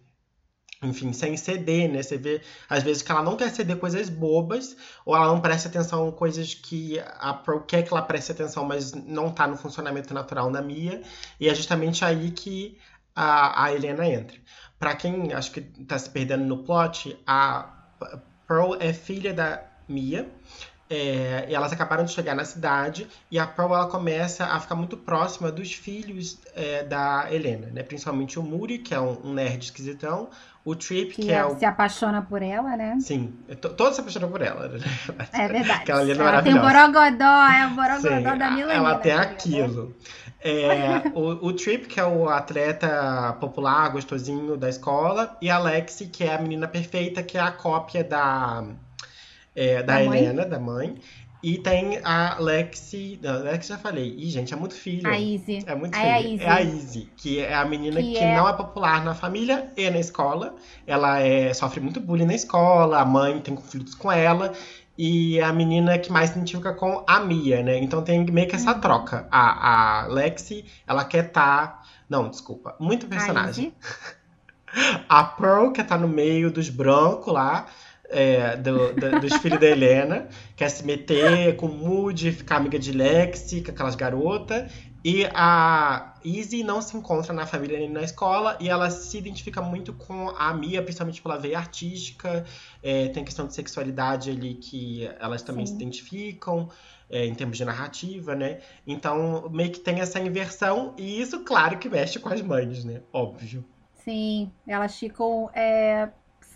enfim, 0.81 1.13
sem 1.13 1.37
ceder, 1.37 1.91
né? 1.91 2.01
Você 2.01 2.17
vê, 2.17 2.41
às 2.67 2.81
vezes, 2.81 3.03
que 3.03 3.11
ela 3.11 3.21
não 3.21 3.35
quer 3.35 3.49
ceder 3.51 3.77
coisas 3.77 4.09
bobas, 4.09 4.75
ou 5.05 5.15
ela 5.15 5.27
não 5.27 5.39
presta 5.39 5.69
atenção 5.69 6.07
em 6.07 6.11
coisas 6.11 6.53
que 6.55 6.99
a 7.19 7.33
Pro 7.33 7.61
quer 7.61 7.83
que 7.83 7.93
ela 7.93 8.01
preste 8.01 8.31
atenção, 8.31 8.65
mas 8.65 8.93
não 8.93 9.29
tá 9.29 9.45
no 9.45 9.55
funcionamento 9.55 10.13
natural 10.13 10.49
da 10.51 10.61
Mia. 10.61 11.01
E 11.39 11.47
é 11.47 11.53
justamente 11.53 12.03
aí 12.03 12.31
que 12.31 12.79
a, 13.15 13.65
a 13.65 13.73
Helena 13.73 14.07
entra. 14.07 14.37
Para 14.79 14.95
quem 14.95 15.31
acho 15.33 15.51
que 15.51 15.61
tá 15.61 15.99
se 15.99 16.09
perdendo 16.09 16.45
no 16.45 16.63
plot, 16.63 17.15
a 17.27 17.69
Pearl 18.47 18.75
é 18.79 18.91
filha 18.91 19.33
da 19.33 19.63
Mia. 19.87 20.27
É, 20.93 21.45
e 21.47 21.55
elas 21.55 21.71
acabaram 21.71 22.03
de 22.03 22.11
chegar 22.11 22.35
na 22.35 22.43
cidade 22.43 23.07
e 23.31 23.39
a 23.39 23.47
Pearl 23.47 23.73
ela 23.73 23.87
começa 23.87 24.43
a 24.43 24.59
ficar 24.59 24.75
muito 24.75 24.97
próxima 24.97 25.49
dos 25.49 25.71
filhos 25.71 26.37
é, 26.53 26.83
da 26.83 27.33
Helena, 27.33 27.67
né? 27.67 27.81
Principalmente 27.81 28.37
o 28.37 28.43
Muri, 28.43 28.77
que 28.79 28.93
é 28.93 28.99
um, 28.99 29.27
um 29.27 29.33
nerd 29.33 29.63
esquisitão, 29.63 30.29
o 30.63 30.75
Trip, 30.75 31.13
que, 31.15 31.23
que 31.23 31.31
é 31.31 31.43
o... 31.43 31.57
se 31.57 31.65
apaixona 31.65 32.21
por 32.21 32.41
ela, 32.41 32.77
né? 32.77 32.97
Sim, 32.99 33.33
todos 33.75 33.95
se 33.95 34.01
apaixonam 34.01 34.29
por 34.29 34.41
ela. 34.41 34.67
Né? 34.67 34.79
É 35.33 35.47
verdade. 35.47 35.81
Aquela 35.81 36.07
é 36.07 36.11
ela 36.11 36.41
tem 36.43 36.53
o 36.53 36.61
Borogodó, 36.61 37.47
é 37.47 37.67
o 37.67 37.69
Borogodó 37.71 38.31
Sim, 38.31 38.37
da 38.37 38.51
Milena. 38.51 38.73
Ela 38.73 38.95
tem 38.99 39.13
aquilo. 39.13 39.95
É, 40.43 41.09
o, 41.13 41.47
o 41.47 41.53
Trip, 41.53 41.87
que 41.87 41.99
é 41.99 42.05
o 42.05 42.29
atleta 42.29 43.35
popular, 43.39 43.89
gostosinho 43.89 44.57
da 44.57 44.69
escola, 44.69 45.35
e 45.41 45.49
a 45.49 45.57
Lexi, 45.57 46.07
que 46.07 46.23
é 46.23 46.35
a 46.35 46.41
menina 46.41 46.67
perfeita, 46.67 47.21
que 47.21 47.37
é 47.37 47.41
a 47.41 47.51
cópia 47.51 48.03
da, 48.03 48.63
é, 49.55 49.83
da, 49.83 49.93
da 49.93 50.03
Helena, 50.03 50.45
da 50.45 50.59
mãe. 50.59 50.95
E 51.43 51.57
tem 51.57 51.99
a 52.03 52.37
Lexi. 52.39 53.19
Não, 53.21 53.41
Lexi 53.41 53.69
já 53.69 53.77
falei. 53.77 54.15
Ih, 54.15 54.29
gente, 54.29 54.53
é 54.53 54.57
muito 54.57 54.75
filho. 54.75 55.09
A 55.09 55.17
Izzy. 55.17 55.63
É 55.65 55.73
muito 55.73 55.95
filho. 55.95 56.07
É 56.07 56.13
a 56.13 56.21
Izzy. 56.21 56.43
É 56.43 56.49
a 56.49 56.61
Izzy, 56.61 57.09
que 57.17 57.39
é 57.39 57.55
a 57.55 57.65
menina 57.65 57.99
que, 57.99 58.11
que 58.11 58.17
é... 58.17 58.35
não 58.35 58.47
é 58.47 58.53
popular 58.53 59.03
na 59.03 59.15
família 59.15 59.71
e 59.75 59.89
na 59.89 59.99
escola. 59.99 60.55
Ela 60.85 61.19
é, 61.19 61.51
sofre 61.53 61.79
muito 61.79 61.99
bullying 61.99 62.25
na 62.25 62.35
escola, 62.35 62.99
a 62.99 63.05
mãe 63.05 63.39
tem 63.39 63.55
conflitos 63.55 63.95
com 63.95 64.11
ela. 64.11 64.53
E 64.95 65.39
é 65.39 65.43
a 65.43 65.51
menina 65.51 65.97
que 65.97 66.11
mais 66.11 66.29
se 66.29 66.35
identifica 66.35 66.73
com 66.73 67.03
a 67.07 67.19
Mia, 67.21 67.63
né? 67.63 67.79
Então 67.79 68.03
tem 68.03 68.23
meio 68.25 68.47
que 68.47 68.55
essa 68.55 68.71
hum. 68.71 68.79
troca. 68.79 69.27
A, 69.31 70.03
a 70.03 70.07
Lexi, 70.07 70.65
ela 70.85 71.03
quer 71.03 71.25
estar. 71.25 71.67
Tá... 71.67 71.81
Não, 72.07 72.29
desculpa. 72.29 72.75
Muito 72.79 73.07
personagem. 73.07 73.73
A, 75.09 75.17
a 75.21 75.23
Pearl, 75.23 75.71
que 75.71 75.83
tá 75.83 75.97
no 75.97 76.07
meio 76.07 76.51
dos 76.51 76.69
brancos 76.69 77.33
lá 77.33 77.65
é, 78.11 78.57
do, 78.57 78.93
do, 78.93 79.19
dos 79.21 79.33
filhos 79.37 79.59
da 79.59 79.67
Helena, 79.67 80.27
quer 80.55 80.69
se 80.69 80.85
meter 80.85 81.55
com 81.55 81.67
Moody, 81.67 82.31
ficar 82.31 82.57
amiga 82.57 82.77
de 82.77 82.91
Lexi, 82.91 83.61
com 83.61 83.71
aquelas 83.71 83.95
garotas. 83.95 84.71
E 85.03 85.25
a 85.33 86.13
Izzy 86.23 86.63
não 86.63 86.79
se 86.79 86.95
encontra 86.95 87.33
na 87.33 87.47
família 87.47 87.79
nem 87.79 87.89
na 87.89 88.03
escola 88.03 88.55
e 88.59 88.69
ela 88.69 88.91
se 88.91 89.17
identifica 89.17 89.59
muito 89.59 89.93
com 89.93 90.29
a 90.29 90.53
Mia, 90.53 90.83
principalmente 90.83 91.21
pela 91.21 91.37
veia 91.37 91.57
artística. 91.57 92.45
É, 92.83 93.07
tem 93.07 93.23
questão 93.23 93.47
de 93.47 93.55
sexualidade 93.55 94.29
ali 94.29 94.53
que 94.53 95.09
elas 95.19 95.41
também 95.41 95.65
Sim. 95.65 95.73
se 95.73 95.77
identificam. 95.77 96.69
É, 97.13 97.25
em 97.25 97.35
termos 97.35 97.57
de 97.57 97.65
narrativa, 97.65 98.33
né? 98.33 98.61
Então, 98.87 99.49
meio 99.49 99.69
que 99.69 99.81
tem 99.81 99.99
essa 99.99 100.17
inversão, 100.17 100.95
e 100.97 101.19
isso, 101.19 101.43
claro, 101.43 101.77
que 101.77 101.89
mexe 101.89 102.17
com 102.19 102.29
as 102.29 102.41
mães, 102.41 102.85
né? 102.85 103.01
Óbvio. 103.11 103.65
Sim, 104.05 104.49
elas 104.65 104.97
ficam 104.97 105.49
é, 105.53 106.07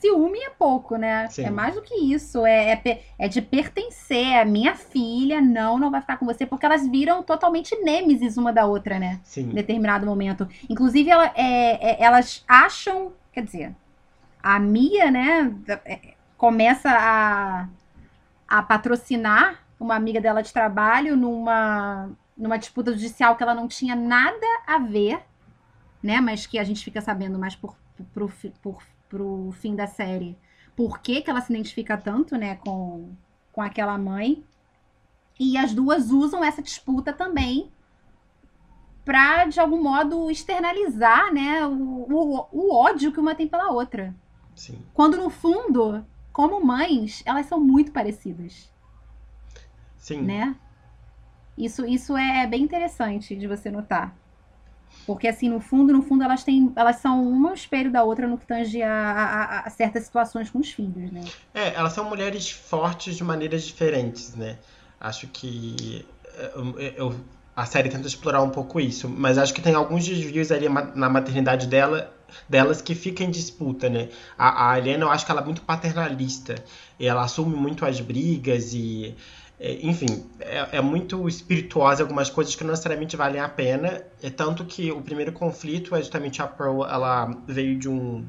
ciúme 0.06 0.40
é 0.40 0.50
pouco, 0.52 0.96
né? 0.98 1.28
Sim. 1.30 1.46
É 1.46 1.50
mais 1.50 1.76
do 1.76 1.82
que 1.82 1.96
isso. 1.96 2.46
É, 2.46 2.74
é, 2.74 3.04
é, 3.18 3.28
de 3.28 3.42
pertencer. 3.42 4.38
A 4.38 4.46
minha 4.46 4.76
filha 4.76 5.42
não, 5.42 5.78
não 5.78 5.90
vai 5.90 6.02
ficar 6.02 6.18
com 6.18 6.26
você, 6.26 6.46
porque 6.46 6.66
elas 6.66 6.88
viram 6.88 7.24
totalmente 7.24 7.76
nêmesis 7.82 8.38
uma 8.38 8.54
da 8.54 8.66
outra, 8.66 9.00
né? 9.00 9.20
Sim. 9.24 9.50
Em 9.50 9.54
determinado 9.56 10.06
momento. 10.06 10.48
Inclusive, 10.70 11.10
ela, 11.10 11.32
é, 11.36 11.92
é, 11.92 12.04
elas 12.04 12.44
acham. 12.48 13.14
Quer 13.32 13.44
dizer, 13.44 13.76
a 14.42 14.60
Mia, 14.60 15.10
né? 15.10 15.54
É, 15.86 16.14
começa 16.38 16.90
a, 16.90 17.68
a 18.48 18.62
patrocinar 18.62 19.64
uma 19.80 19.96
amiga 19.96 20.22
dela 20.22 20.42
de 20.42 20.54
trabalho 20.54 21.16
numa, 21.16 22.10
numa 22.38 22.58
disputa 22.58 22.92
judicial 22.92 23.36
que 23.36 23.44
ela 23.44 23.56
não 23.56 23.68
tinha 23.68 23.96
nada 23.96 24.46
a 24.66 24.78
ver, 24.78 25.20
né? 26.02 26.22
Mas 26.22 26.46
que 26.46 26.60
a 26.60 26.64
gente 26.64 26.84
fica 26.84 27.02
sabendo 27.02 27.38
mais 27.38 27.56
por, 27.56 27.76
por, 28.14 28.32
por 28.62 28.82
pro 29.10 29.52
fim 29.54 29.76
da 29.76 29.88
série 29.88 30.38
por 30.76 31.00
que, 31.00 31.22
que 31.22 31.30
ela 31.30 31.42
se 31.42 31.54
identifica 31.54 31.98
tanto, 31.98 32.36
né, 32.36 32.56
com, 32.58 33.10
com 33.52 33.62
aquela 33.62 33.98
mãe. 33.98 34.44
E 35.40 35.58
as 35.58 35.74
duas 35.74 36.12
usam 36.12 36.44
essa 36.44 36.62
disputa 36.62 37.14
também 37.14 37.72
para 39.04 39.46
de 39.46 39.60
algum 39.60 39.82
modo 39.82 40.30
externalizar, 40.32 41.34
né, 41.34 41.66
o, 41.66 41.72
o, 41.72 42.48
o, 42.52 42.74
ódio 42.74 43.12
que 43.12 43.20
uma 43.20 43.36
tem 43.36 43.48
pela 43.48 43.72
outra. 43.72 44.14
Sim. 44.56 44.84
Quando 44.94 45.18
no 45.18 45.30
fundo, 45.30 46.06
como 46.34 46.64
mães, 46.64 47.22
elas 47.26 47.46
são 47.46 47.60
muito 47.60 47.92
parecidas. 47.92 48.74
Sim. 49.98 50.22
Né? 50.24 50.56
Isso, 51.58 51.86
isso 51.86 52.18
é 52.18 52.46
bem 52.48 52.64
interessante 52.64 53.36
de 53.36 53.48
você 53.48 53.70
notar. 53.70 54.16
Porque, 55.06 55.28
assim, 55.28 55.50
no 55.50 55.60
fundo, 55.60 55.94
no 55.94 56.02
fundo, 56.02 56.24
elas 56.24 56.44
têm. 56.44 56.72
Elas 56.76 56.98
são 56.98 57.22
uma 57.24 57.54
espelho 57.54 57.92
da 57.92 58.04
outra 58.04 58.28
no 58.28 58.38
que 58.38 58.46
tange 58.46 58.82
a, 58.82 58.92
a, 58.92 59.60
a, 59.62 59.70
certas 59.70 60.06
situações 60.06 60.50
com 60.50 60.60
os 60.60 60.72
filhos, 60.72 61.12
né? 61.12 61.22
É, 61.54 61.74
elas 61.76 61.94
são 61.94 62.10
mulheres 62.10 62.50
fortes 62.50 63.16
de 63.16 63.24
maneiras 63.24 63.64
diferentes, 63.64 64.36
né? 64.36 64.58
Acho 65.00 65.28
que. 65.28 66.06
Eu, 66.56 66.80
eu, 66.80 67.16
a 67.56 67.66
série 67.66 67.90
tenta 67.90 68.08
explorar 68.08 68.42
um 68.42 68.50
pouco 68.50 68.80
isso, 68.80 69.08
mas 69.08 69.38
acho 69.38 69.54
que 69.54 69.62
tem 69.62 69.74
alguns 69.74 70.06
desvios 70.06 70.52
ali 70.52 70.68
na 70.68 71.08
maternidade 71.08 71.68
dela, 71.68 72.14
delas 72.50 72.82
que 72.82 72.94
fica 72.94 73.24
em 73.24 73.30
disputa, 73.30 73.88
né? 73.88 74.10
A, 74.38 74.72
a 74.72 74.78
Helena, 74.78 75.06
eu 75.06 75.12
acho 75.12 75.26
que 75.26 75.32
ela 75.32 75.42
é 75.42 75.46
muito 75.46 75.62
paternalista. 75.62 76.56
E 77.00 77.06
ela 77.06 77.24
assume 77.24 77.56
muito 77.56 77.86
as 77.86 78.02
brigas 78.02 78.74
e 78.74 79.16
é, 79.60 79.74
enfim, 79.86 80.26
é, 80.40 80.78
é, 80.78 80.82
muito 80.82 81.28
espirituosa 81.28 82.04
algumas 82.04 82.30
coisas 82.30 82.56
que 82.56 82.64
não 82.64 82.72
necessariamente 82.72 83.16
valem 83.16 83.40
a 83.40 83.48
pena. 83.48 84.04
É 84.22 84.30
tanto 84.30 84.66
que 84.66 84.92
o 84.92 85.02
primeiro 85.02 85.32
conflito 85.32 85.96
é 85.96 86.00
justamente 86.00 86.42
a 86.42 86.48
Pearl, 86.48 86.84
ela 86.84 87.32
veio 87.48 87.78
de 87.80 87.88
um 87.88 88.26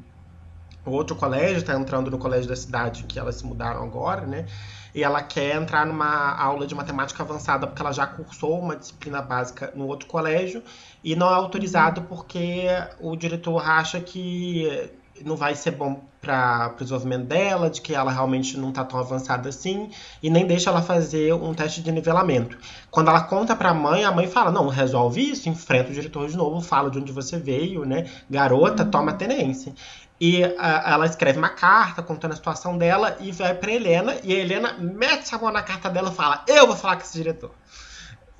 outro 0.85 1.17
colégio, 1.17 1.59
está 1.59 1.75
entrando 1.75 2.11
no 2.11 2.19
colégio 2.19 2.49
da 2.49 2.55
cidade 2.55 3.03
que 3.05 3.19
elas 3.19 3.37
se 3.37 3.47
mudaram 3.47 3.83
agora, 3.83 4.25
né? 4.25 4.47
E 4.95 5.03
ela 5.03 5.21
quer 5.21 5.57
entrar 5.57 5.85
numa 5.85 6.35
aula 6.37 6.65
de 6.67 6.75
matemática 6.75 7.23
avançada 7.23 7.67
porque 7.67 7.83
ela 7.83 7.93
já 7.93 8.07
cursou 8.07 8.59
uma 8.61 8.77
disciplina 8.77 9.21
básica 9.21 9.73
no 9.75 9.87
outro 9.87 10.07
colégio 10.07 10.63
e 11.03 11.17
não 11.17 11.29
é 11.29 11.35
autorizado 11.35 12.03
porque 12.03 12.67
o 13.01 13.17
diretor 13.17 13.59
acha 13.69 14.01
que 14.01 14.91
não 15.25 15.37
vai 15.37 15.55
ser 15.55 15.73
bom 15.73 16.03
para 16.21 16.73
o 16.75 16.83
desenvolvimento 16.83 17.25
dela, 17.25 17.71
de 17.71 17.81
que 17.81 17.95
ela 17.95 18.11
realmente 18.11 18.57
não 18.59 18.71
está 18.71 18.85
tão 18.85 18.99
avançada 18.99 19.49
assim, 19.49 19.91
e 20.23 20.29
nem 20.29 20.47
deixa 20.47 20.71
ela 20.71 20.83
fazer 20.83 21.33
um 21.33 21.55
teste 21.55 21.81
de 21.83 21.93
nivelamento. 21.93 22.59
Quando 22.91 23.09
ela 23.09 23.21
conta 23.21 23.55
para 23.55 23.71
a 23.71 23.75
mãe, 23.75 24.05
a 24.05 24.11
mãe 24.11 24.27
fala: 24.27 24.51
não, 24.51 24.69
resolve 24.69 25.31
isso, 25.31 25.49
enfrenta 25.49 25.91
o 25.91 25.95
diretor 25.95 26.29
de 26.29 26.37
novo, 26.37 26.61
fala 26.61 26.91
de 26.91 26.99
onde 26.99 27.13
você 27.13 27.39
veio, 27.39 27.85
né? 27.85 28.11
Garota, 28.29 28.83
uhum. 28.83 28.91
toma 28.91 29.13
tenência. 29.13 29.73
E 30.21 30.43
a, 30.45 30.93
ela 30.93 31.07
escreve 31.07 31.39
uma 31.39 31.51
carta 31.51 32.03
contando 32.03 32.33
a 32.33 32.37
situação 32.37 32.77
dela 32.77 33.17
e 33.21 33.31
vai 33.33 33.55
para 33.55 33.71
Helena, 33.71 34.17
e 34.25 34.35
a 34.35 34.39
Helena 34.39 34.77
mete 34.79 35.35
a 35.35 35.39
mão 35.39 35.53
na 35.53 35.63
carta 35.63 35.89
dela 35.89 36.11
e 36.11 36.15
fala: 36.15 36.43
eu 36.49 36.67
vou 36.67 36.77
falar 36.77 36.97
com 36.97 37.03
esse 37.03 37.17
diretor. 37.17 37.53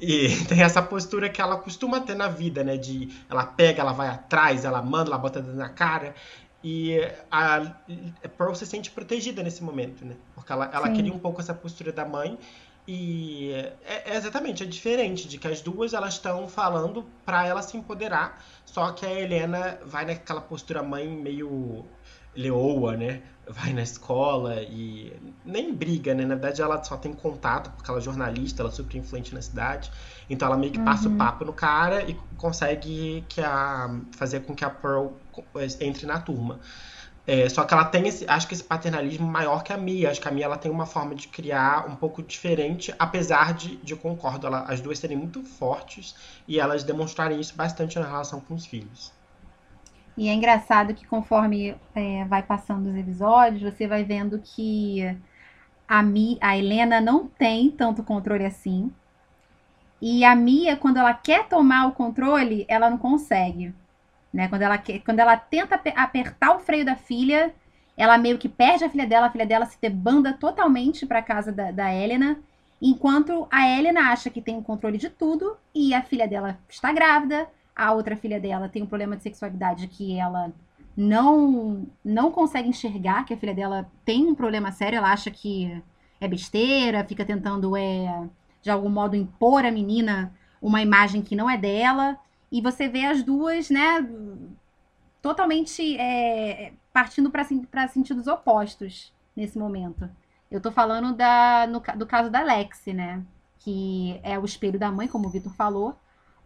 E 0.01 0.29
tem 0.49 0.63
essa 0.63 0.83
postura 0.83 1.29
que 1.29 1.41
ela 1.41 1.57
costuma 1.57 2.01
ter 2.01 2.15
na 2.15 2.29
vida, 2.29 2.63
né? 2.63 2.77
De 2.77 3.09
ela 3.29 3.45
pega, 3.45 3.81
ela 3.81 3.93
vai 3.93 4.09
atrás, 4.09 4.65
ela 4.65 4.83
manda, 4.83 5.11
ela 5.11 5.19
bota 5.19 5.41
na 5.41 5.69
cara. 5.69 6.15
E 6.69 6.99
a 7.31 7.61
Pearl 8.37 8.53
se 8.55 8.67
sente 8.67 8.91
protegida 8.91 9.41
nesse 9.41 9.63
momento, 9.63 10.05
né? 10.05 10.17
Porque 10.35 10.51
ela, 10.51 10.69
ela 10.75 10.91
queria 10.91 11.13
um 11.13 11.19
pouco 11.19 11.41
essa 11.41 11.55
postura 11.55 11.93
da 11.93 12.05
mãe. 12.05 12.37
E 12.89 13.53
é, 13.85 14.11
é 14.11 14.17
exatamente, 14.17 14.65
é 14.65 14.67
diferente 14.67 15.29
de 15.29 15.39
que 15.39 15.47
as 15.47 15.61
duas 15.61 15.95
elas 15.95 16.15
estão 16.15 16.49
falando 16.49 17.07
para 17.25 17.47
ela 17.47 17.63
se 17.63 17.77
empoderar, 17.77 18.45
só 18.65 18.91
que 18.91 19.07
a 19.07 19.13
Helena 19.13 19.79
vai 19.85 20.05
naquela 20.05 20.41
postura 20.41 20.83
mãe 20.83 21.07
meio 21.07 21.85
leoa, 22.35 22.97
né? 22.97 23.23
Vai 23.49 23.73
na 23.73 23.83
escola 23.83 24.61
e 24.63 25.13
nem 25.45 25.73
briga, 25.73 26.15
né? 26.15 26.25
Na 26.25 26.35
verdade, 26.35 26.61
ela 26.61 26.83
só 26.83 26.97
tem 26.97 27.13
contato, 27.13 27.71
porque 27.71 27.89
ela 27.89 28.01
é 28.01 28.03
jornalista, 28.03 28.63
ela 28.63 28.71
é 28.71 28.73
super 28.73 28.97
influente 28.97 29.33
na 29.33 29.41
cidade. 29.41 29.91
Então 30.29 30.49
ela 30.49 30.57
meio 30.57 30.73
que 30.73 30.81
passa 30.81 31.09
uhum. 31.09 31.15
o 31.15 31.19
papo 31.19 31.45
no 31.45 31.53
cara 31.53 32.03
e 32.03 32.15
consegue 32.37 33.25
que 33.29 33.41
a, 33.41 34.01
fazer 34.17 34.41
com 34.41 34.55
que 34.55 34.65
a 34.65 34.71
Pearl 34.71 35.11
entre 35.81 36.07
na 36.07 36.19
turma. 36.19 36.59
É, 37.27 37.49
só 37.49 37.65
que 37.65 37.75
ela 37.75 37.85
tem 37.85 38.07
esse, 38.07 38.25
acho 38.29 38.47
que 38.47 38.55
esse 38.55 38.63
paternalismo 38.63 39.27
maior 39.27 39.65
que 39.65 39.73
a 39.73 39.77
Mia. 39.77 40.11
Acho 40.11 40.21
que 40.21 40.29
a 40.29 40.31
Mia 40.31 40.45
ela 40.45 40.57
tem 40.57 40.71
uma 40.71 40.87
forma 40.87 41.15
de 41.15 41.27
criar 41.27 41.89
um 41.89 41.97
pouco 41.97 42.23
diferente, 42.23 42.95
apesar 42.99 43.53
de, 43.53 43.77
de 43.79 43.97
concordo, 43.97 44.47
ela, 44.47 44.61
as 44.63 44.81
duas 44.81 44.99
serem 44.99 45.17
muito 45.17 45.43
fortes 45.43 46.15
e 46.47 46.61
elas 46.61 46.85
demonstrarem 46.85 47.41
isso 47.41 47.55
bastante 47.57 47.99
na 47.99 48.07
relação 48.07 48.41
com 48.41 48.55
os 48.55 48.65
filhos. 48.65 49.13
E 50.17 50.29
é 50.29 50.33
engraçado 50.33 50.95
que 50.95 51.07
conforme 51.07 51.77
é, 51.95 52.25
vai 52.25 52.43
passando 52.43 52.89
os 52.89 52.97
episódios, 52.97 53.63
você 53.63 53.87
vai 53.87 54.03
vendo 54.03 54.41
que 54.43 55.03
a, 55.87 56.03
Mi, 56.03 56.39
a 56.41 56.57
Helena 56.57 57.01
não 57.01 57.27
tem 57.27 57.71
tanto 57.71 58.03
controle 58.03 58.45
assim. 58.45 58.91
E 60.01 60.25
a 60.25 60.35
Mia, 60.35 60.77
quando 60.77 60.99
ela 60.99 61.15
quer 61.15 61.49
tomar 61.49 61.87
o 61.87 61.93
controle, 61.93 62.65
ela 62.69 62.91
não 62.91 62.99
consegue. 62.99 63.75
Né? 64.33 64.49
Quando, 64.49 64.63
ela, 64.63 64.79
quando 65.05 65.19
ela 65.19 65.37
tenta 65.37 65.81
apertar 65.95 66.57
o 66.57 66.61
freio 66.61 66.85
da 66.85 66.97
filha, 66.97 67.55
ela 67.97 68.19
meio 68.19 68.39
que 68.39 68.49
perde 68.49 68.85
a 68.85 68.91
filha 68.91 69.07
dela, 69.07 69.27
a 69.27 69.31
filha 69.31 69.47
dela 69.47 69.67
se 69.67 69.79
debanda 69.81 70.33
totalmente 70.33 71.07
para 71.07 71.23
casa 71.23 71.51
da, 71.51 71.71
da 71.71 71.95
Helena, 71.95 72.39
enquanto 72.81 73.47
a 73.51 73.67
Helena 73.67 74.13
acha 74.13 74.29
que 74.29 74.43
tem 74.43 74.59
o 74.59 74.63
controle 74.63 74.99
de 74.99 75.09
tudo 75.09 75.57
e 75.75 75.95
a 75.95 76.03
filha 76.03 76.29
dela 76.29 76.59
está 76.69 76.93
grávida, 76.93 77.49
a 77.77 77.93
outra 77.93 78.17
filha 78.17 78.41
dela 78.41 78.69
tem 78.69 78.83
um 78.83 78.87
problema 78.87 79.17
de 79.17 79.23
sexualidade 79.23 79.87
que 79.87 80.19
ela 80.19 80.51
não 80.97 81.87
não 82.03 82.33
consegue 82.33 82.71
enxergar 82.71 83.25
que 83.25 83.35
a 83.35 83.37
filha 83.37 83.55
dela 83.55 83.91
tem 84.05 84.27
um 84.27 84.35
problema 84.35 84.73
sério, 84.73 84.97
ela 84.97 85.13
acha 85.13 85.31
que 85.31 85.83
é 86.19 86.27
besteira, 86.27 87.05
fica 87.05 87.25
tentando 87.25 87.77
é 87.77 88.27
de 88.63 88.71
algum 88.71 88.89
modo 88.89 89.15
impor 89.15 89.65
à 89.65 89.71
menina 89.71 90.35
uma 90.61 90.83
imagem 90.83 91.23
que 91.23 91.37
não 91.37 91.49
é 91.49 91.57
dela. 91.57 92.19
E 92.51 92.61
você 92.61 92.89
vê 92.89 93.05
as 93.05 93.23
duas, 93.23 93.71
né, 93.71 94.05
totalmente 95.21 95.97
é, 95.99 96.73
partindo 96.93 97.31
para 97.31 97.89
sentidos 97.89 98.27
opostos 98.27 99.13
nesse 99.37 99.59
momento. 99.59 100.09
Eu 100.51 100.61
tô 100.61 100.71
falando 100.73 101.15
da, 101.15 101.67
no, 101.67 101.81
do 101.97 102.07
caso 102.07 102.31
da 102.31 102.43
Lexi, 102.43 102.93
né? 102.93 103.23
Que 103.59 104.21
é 104.23 104.39
o 104.39 104.45
espelho 104.45 104.79
da 104.79 104.91
mãe, 104.91 105.09
como 105.09 105.27
o 105.27 105.31
Vitor 105.31 105.53
falou. 105.55 105.97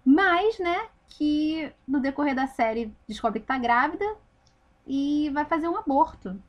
Mas, 0.04 0.58
né, 0.58 0.88
que 1.10 1.72
no 1.86 2.00
decorrer 2.00 2.34
da 2.34 2.46
série 2.46 2.92
descobre 3.06 3.40
que 3.40 3.46
tá 3.46 3.58
grávida 3.58 4.04
e 4.86 5.30
vai 5.34 5.44
fazer 5.44 5.68
um 5.68 5.76
aborto. 5.76 6.40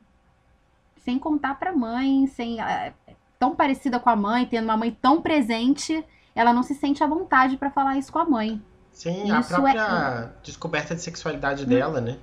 Sem 0.96 1.18
contar 1.18 1.56
pra 1.56 1.72
mãe, 1.72 2.26
sem. 2.28 2.60
É, 2.60 2.94
tão 3.38 3.54
parecida 3.54 3.98
com 3.98 4.08
a 4.08 4.16
mãe, 4.16 4.46
tendo 4.46 4.64
uma 4.64 4.76
mãe 4.76 4.96
tão 5.02 5.20
presente, 5.20 6.04
ela 6.34 6.52
não 6.52 6.62
se 6.62 6.74
sente 6.74 7.02
à 7.02 7.06
vontade 7.06 7.56
para 7.56 7.70
falar 7.70 7.96
isso 7.96 8.12
com 8.12 8.20
a 8.20 8.24
mãe. 8.24 8.62
Sim, 8.92 9.24
isso 9.24 9.34
a 9.34 9.42
própria 9.42 9.80
é... 9.80 10.44
descoberta 10.44 10.94
de 10.94 11.02
sexualidade 11.02 11.64
hum. 11.64 11.68
dela, 11.68 12.00
né? 12.00 12.18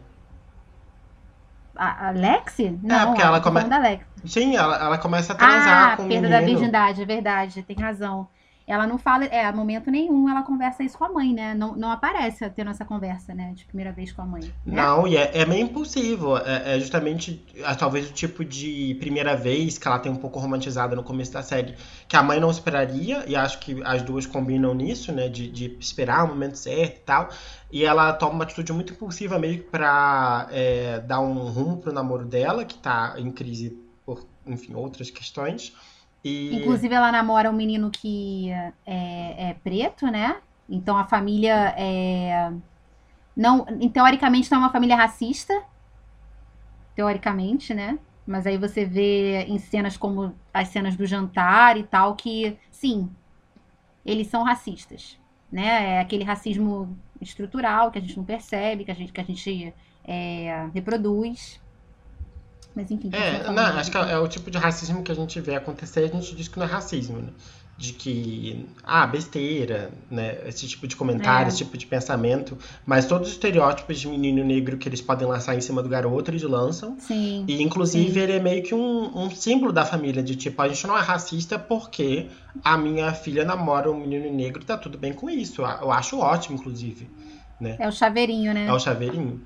A, 1.75 2.11
Lexi? 2.11 2.65
É, 2.65 2.75
não, 2.83 2.95
é, 2.95 3.05
porque 3.05 3.21
ela 3.21 3.39
começa. 3.39 3.67
Sim, 4.25 4.55
ela, 4.55 4.77
ela 4.77 4.97
começa 4.97 5.31
a 5.31 5.35
transar 5.35 5.93
ah, 5.93 5.95
com 5.95 6.03
o 6.03 6.05
menino. 6.07 6.27
perda 6.27 6.39
da 6.39 6.45
virgindade, 6.45 7.01
é 7.01 7.05
verdade, 7.05 7.63
tem 7.63 7.77
razão 7.77 8.27
ela 8.69 8.85
não 8.85 8.99
fala, 8.99 9.25
é, 9.25 9.43
a 9.43 9.51
momento 9.51 9.89
nenhum 9.89 10.29
ela 10.29 10.43
conversa 10.43 10.83
isso 10.83 10.95
com 10.95 11.03
a 11.03 11.09
mãe, 11.09 11.33
né? 11.33 11.55
Não, 11.55 11.75
não 11.75 11.89
aparece 11.89 12.47
tendo 12.51 12.69
essa 12.69 12.85
conversa, 12.85 13.33
né? 13.33 13.51
De 13.55 13.65
primeira 13.65 13.91
vez 13.91 14.11
com 14.11 14.21
a 14.21 14.25
mãe. 14.25 14.43
Né? 14.63 14.75
Não, 14.75 15.07
e 15.07 15.17
é, 15.17 15.39
é 15.39 15.43
meio 15.43 15.63
impulsivo. 15.63 16.37
É, 16.37 16.75
é 16.75 16.79
justamente, 16.79 17.43
é, 17.55 17.73
talvez, 17.73 18.07
o 18.07 18.13
tipo 18.13 18.45
de 18.45 18.95
primeira 18.99 19.35
vez 19.35 19.79
que 19.79 19.87
ela 19.87 19.97
tem 19.97 20.11
um 20.11 20.17
pouco 20.17 20.37
romantizada 20.37 20.95
no 20.95 21.01
começo 21.01 21.33
da 21.33 21.41
série, 21.41 21.73
que 22.07 22.15
a 22.15 22.21
mãe 22.21 22.39
não 22.39 22.51
esperaria, 22.51 23.23
e 23.27 23.35
acho 23.35 23.57
que 23.59 23.81
as 23.83 24.03
duas 24.03 24.27
combinam 24.27 24.75
nisso, 24.75 25.11
né? 25.11 25.27
De, 25.27 25.49
de 25.49 25.75
esperar 25.79 26.25
o 26.25 26.27
momento 26.27 26.55
certo 26.55 26.97
e 26.97 27.01
tal. 27.01 27.29
E 27.71 27.83
ela 27.83 28.13
toma 28.13 28.33
uma 28.33 28.43
atitude 28.43 28.71
muito 28.71 28.93
impulsiva, 28.93 29.39
meio 29.39 29.63
que 29.63 29.69
pra 29.69 30.47
é, 30.51 30.99
dar 30.99 31.21
um 31.21 31.39
rumo 31.39 31.77
pro 31.77 31.91
namoro 31.91 32.23
dela, 32.23 32.63
que 32.63 32.77
tá 32.77 33.15
em 33.17 33.31
crise 33.31 33.75
por, 34.05 34.27
enfim, 34.45 34.75
outras 34.75 35.09
questões. 35.09 35.73
E... 36.23 36.55
Inclusive, 36.55 36.93
ela 36.93 37.11
namora 37.11 37.49
um 37.49 37.53
menino 37.53 37.89
que 37.89 38.49
é, 38.85 39.49
é 39.49 39.55
preto, 39.63 40.07
né? 40.07 40.37
Então 40.69 40.97
a 40.97 41.05
família 41.05 41.73
é. 41.77 42.51
Não, 43.35 43.65
teoricamente 43.91 44.51
não 44.51 44.59
é 44.59 44.61
uma 44.61 44.71
família 44.71 44.95
racista. 44.95 45.63
Teoricamente, 46.95 47.73
né? 47.73 47.97
Mas 48.27 48.45
aí 48.45 48.57
você 48.57 48.85
vê 48.85 49.43
em 49.43 49.57
cenas 49.57 49.97
como 49.97 50.35
as 50.53 50.67
cenas 50.67 50.95
do 50.95 51.05
jantar 51.05 51.77
e 51.77 51.83
tal, 51.83 52.15
que 52.15 52.57
sim, 52.69 53.09
eles 54.05 54.27
são 54.27 54.43
racistas. 54.43 55.17
Né? 55.51 55.95
É 55.95 55.99
aquele 55.99 56.23
racismo 56.23 56.95
estrutural 57.19 57.89
que 57.89 57.97
a 57.97 58.01
gente 58.01 58.15
não 58.15 58.23
percebe, 58.23 58.85
que 58.85 58.91
a 58.91 58.93
gente, 58.93 59.11
que 59.11 59.21
a 59.21 59.23
gente 59.23 59.73
é, 60.03 60.69
reproduz. 60.73 61.59
Mas 62.75 62.91
enfim. 62.91 63.09
É, 63.13 63.51
não, 63.51 63.63
acho 63.63 63.91
que 63.91 63.97
é, 63.97 64.11
é, 64.11 64.17
o 64.19 64.27
tipo 64.27 64.51
de 64.51 64.57
racismo 64.57 65.03
que 65.03 65.11
a 65.11 65.15
gente 65.15 65.39
vê 65.41 65.55
acontecer, 65.55 66.01
a 66.01 66.07
gente 66.07 66.35
diz 66.35 66.47
que 66.47 66.57
não 66.57 66.65
é 66.65 66.69
racismo, 66.69 67.17
né? 67.17 67.29
De 67.77 67.93
que, 67.93 68.67
ah, 68.83 69.07
besteira, 69.07 69.89
né? 70.11 70.37
Esse 70.45 70.67
tipo 70.67 70.85
de 70.85 70.97
comentário, 70.97 71.45
é. 71.45 71.47
esse 71.47 71.59
tipo 71.59 71.77
de 71.77 71.85
pensamento. 71.85 72.57
Mas 72.85 73.05
todos 73.05 73.29
os 73.29 73.33
estereótipos 73.33 73.99
de 73.99 74.07
menino 74.07 74.43
negro 74.43 74.77
que 74.77 74.87
eles 74.87 74.99
podem 74.99 75.25
lançar 75.25 75.55
em 75.55 75.61
cima 75.61 75.81
do 75.81 75.87
garoto, 75.87 76.29
eles 76.29 76.43
lançam. 76.43 76.97
Sim. 76.99 77.45
E, 77.47 77.61
inclusive, 77.63 78.13
sim. 78.13 78.19
ele 78.19 78.33
é 78.33 78.39
meio 78.39 78.63
que 78.63 78.75
um, 78.75 79.17
um 79.17 79.31
símbolo 79.31 79.71
da 79.71 79.85
família, 79.85 80.21
de 80.21 80.35
tipo, 80.35 80.61
a 80.61 80.67
gente 80.67 80.85
não 80.85 80.97
é 80.97 81.01
racista 81.01 81.57
porque 81.57 82.27
a 82.63 82.77
minha 82.77 83.13
filha 83.13 83.45
namora 83.45 83.89
um 83.89 83.97
menino 83.97 84.29
negro 84.31 84.61
e 84.61 84.65
tá 84.65 84.77
tudo 84.77 84.97
bem 84.97 85.13
com 85.13 85.29
isso. 85.29 85.61
Eu 85.61 85.91
acho 85.91 86.19
ótimo, 86.19 86.57
inclusive. 86.57 87.09
Né? 87.59 87.77
É 87.79 87.87
o 87.87 87.91
chaveirinho, 87.91 88.53
né? 88.53 88.67
É 88.67 88.73
o 88.73 88.79
chaveirinho. 88.79 89.41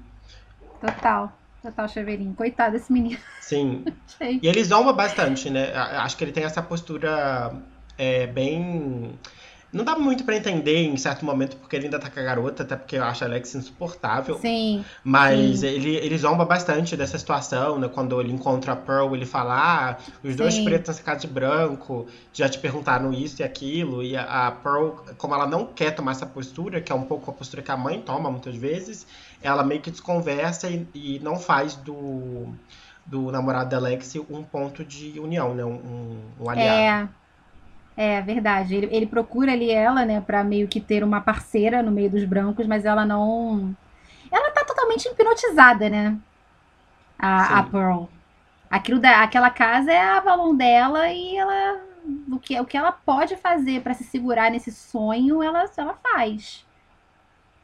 Total. 0.82 1.32
Total 1.64 1.88
chaveirinho. 1.88 2.34
Coitado 2.34 2.74
desse 2.74 2.92
menino. 2.92 3.18
Sim. 3.40 3.86
e 4.20 4.46
ele 4.46 4.62
zomba 4.66 4.92
bastante, 4.92 5.50
né? 5.50 5.74
Acho 5.74 6.18
que 6.18 6.26
ele 6.26 6.34
tem 6.34 6.44
essa 6.44 6.62
postura 6.62 7.54
é, 7.98 8.28
bem. 8.28 9.18
Não 9.72 9.84
dá 9.84 9.98
muito 9.98 10.24
para 10.24 10.36
entender 10.36 10.84
em 10.84 10.96
certo 10.98 11.26
momento, 11.26 11.56
porque 11.58 11.76
ele 11.76 11.86
ainda 11.86 11.98
tá 11.98 12.08
com 12.08 12.20
a 12.20 12.24
garota, 12.24 12.62
até 12.62 12.76
porque 12.76 12.96
eu 12.96 13.04
acho 13.04 13.24
a 13.24 13.28
Alex 13.28 13.56
insuportável. 13.56 14.38
Sim. 14.38 14.86
Mas 15.04 15.62
sim. 15.62 15.68
Ele, 15.68 15.96
ele 15.96 16.16
zomba 16.16 16.46
bastante 16.46 16.96
dessa 16.96 17.18
situação, 17.18 17.80
né? 17.80 17.88
Quando 17.88 18.20
ele 18.20 18.32
encontra 18.34 18.74
a 18.74 18.76
Pearl, 18.76 19.16
ele 19.16 19.26
fala: 19.26 19.56
Ah, 19.56 19.98
os 20.22 20.36
dois 20.36 20.56
sim. 20.56 20.66
pretos 20.66 20.98
na 20.98 21.04
casa 21.04 21.22
de 21.22 21.28
branco 21.28 22.06
já 22.34 22.50
te 22.50 22.60
perguntaram 22.60 23.14
isso 23.14 23.42
e 23.42 23.44
aquilo. 23.44 24.04
E 24.04 24.18
a, 24.18 24.48
a 24.48 24.52
Pearl, 24.52 24.90
como 25.18 25.34
ela 25.34 25.48
não 25.48 25.66
quer 25.66 25.96
tomar 25.96 26.12
essa 26.12 26.26
postura, 26.26 26.82
que 26.82 26.92
é 26.92 26.96
um 26.96 27.04
pouco 27.04 27.32
a 27.32 27.34
postura 27.34 27.62
que 27.62 27.72
a 27.72 27.78
mãe 27.78 28.02
toma 28.02 28.30
muitas 28.30 28.56
vezes, 28.56 29.08
ela 29.44 29.64
meio 29.64 29.82
que 29.82 29.92
desconversa 29.92 30.70
e, 30.70 30.88
e 30.96 31.20
não 31.20 31.38
faz 31.38 31.76
do, 31.76 32.48
do 33.06 33.30
namorado 33.30 33.70
da 33.70 33.78
Alex 33.78 34.16
um 34.30 34.42
ponto 34.42 34.84
de 34.84 35.20
união, 35.20 35.54
né? 35.54 35.66
Um, 35.66 36.22
um 36.40 36.50
aliado. 36.50 37.12
É, 37.98 38.16
é 38.18 38.22
verdade. 38.22 38.74
Ele, 38.74 38.88
ele 38.90 39.06
procura 39.06 39.52
ali 39.52 39.70
ela, 39.70 40.06
né, 40.06 40.22
pra 40.22 40.44
meio 40.44 40.68
que 40.68 40.80
ter 40.80 41.04
uma 41.04 41.20
parceira 41.20 41.84
no 41.84 41.92
meio 41.92 42.10
dos 42.10 42.24
brancos, 42.24 42.66
mas 42.66 42.86
ela 42.86 43.06
não. 43.06 43.76
Ela 44.32 44.52
tá 44.52 44.64
totalmente 44.64 45.08
hipnotizada, 45.08 45.90
né? 45.90 46.18
A, 47.20 47.60
a 47.60 47.64
Pearl. 47.64 48.06
Aquilo 48.72 49.00
da, 49.00 49.22
aquela 49.22 49.50
casa 49.50 49.92
é 49.92 50.02
a 50.02 50.18
Avalon 50.18 50.56
dela 50.56 51.12
e 51.12 51.36
ela. 51.36 51.82
O 52.32 52.40
que, 52.40 52.60
o 52.60 52.66
que 52.66 52.76
ela 52.76 52.92
pode 52.92 53.38
fazer 53.38 53.82
para 53.82 53.94
se 53.94 54.04
segurar 54.04 54.52
nesse 54.52 54.72
sonho, 54.72 55.42
ela, 55.44 55.66
ela 55.78 55.94
faz. 55.94 56.66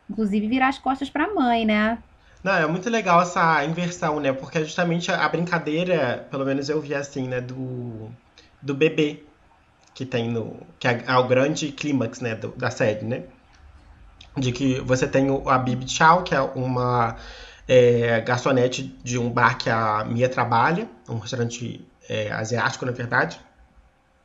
Inclusive 0.10 0.48
virar 0.48 0.70
as 0.70 0.78
costas 0.78 1.10
para 1.10 1.26
a 1.26 1.34
mãe, 1.34 1.66
né? 1.66 1.98
Não, 2.44 2.54
é 2.54 2.66
muito 2.66 2.90
legal 2.90 3.22
essa 3.22 3.64
inversão, 3.66 4.20
né? 4.20 4.32
Porque 4.32 4.60
é 4.60 4.64
justamente 4.64 5.12
a 5.12 5.28
brincadeira, 5.28 6.28
pelo 6.32 6.46
menos 6.46 6.70
eu 6.70 6.80
vi 6.80 6.96
assim, 6.96 7.28
né, 7.28 7.42
do, 7.42 8.10
do 8.62 8.74
bebê 8.74 9.24
que 9.94 10.06
tem 10.06 10.30
no. 10.30 10.56
que 10.80 10.88
é, 10.88 11.04
é 11.06 11.16
o 11.18 11.28
grande 11.28 11.72
clímax, 11.74 12.22
né, 12.22 12.36
do, 12.36 12.50
da 12.50 12.72
série, 12.72 13.06
né? 13.06 13.24
De 14.38 14.52
que 14.54 14.80
você 14.80 15.06
tem 15.08 15.28
a 15.46 15.58
Bibi 15.58 15.90
Chow, 15.90 16.24
que 16.24 16.34
é 16.34 16.40
uma 16.40 17.18
é, 17.68 18.22
garçonete 18.22 18.84
de 19.04 19.18
um 19.18 19.30
bar 19.30 19.58
que 19.58 19.70
a 19.70 20.06
Mia 20.06 20.30
trabalha, 20.30 20.88
um 21.10 21.18
restaurante 21.18 21.86
é, 22.08 22.32
asiático, 22.32 22.86
na 22.86 22.94
verdade. 22.94 23.40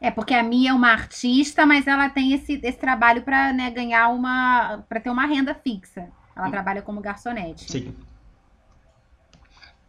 É, 0.05 0.11
porque 0.11 0.35
a 0.35 0.43
Mia 0.43 0.69
é 0.69 0.75
uma 0.75 0.91
artista, 0.91 1.65
mas 1.65 1.87
ela 1.87 2.11
tem 2.11 2.35
esse, 2.35 2.61
esse 2.63 2.77
trabalho 2.77 3.23
para 3.23 3.55
né, 3.55 3.71
ganhar 3.71 4.09
uma. 4.09 4.85
para 4.87 5.01
ter 5.01 5.09
uma 5.09 5.25
renda 5.25 5.55
fixa. 5.55 6.09
Ela 6.37 6.51
trabalha 6.51 6.83
como 6.83 7.01
garçonete. 7.01 7.73
Sim. 7.73 7.95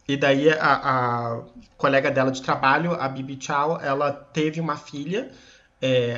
E 0.08 0.16
daí 0.16 0.50
a, 0.52 0.56
a, 0.62 1.42
colega 1.76 2.10
dela 2.10 2.32
de 2.32 2.42
trabalho, 2.42 2.94
a 2.94 3.10
Bibi 3.10 3.38
Chow, 3.42 3.78
ela 3.82 4.14
teve 4.14 4.62
uma 4.62 4.78
filha, 4.78 5.32
é, 5.82 6.16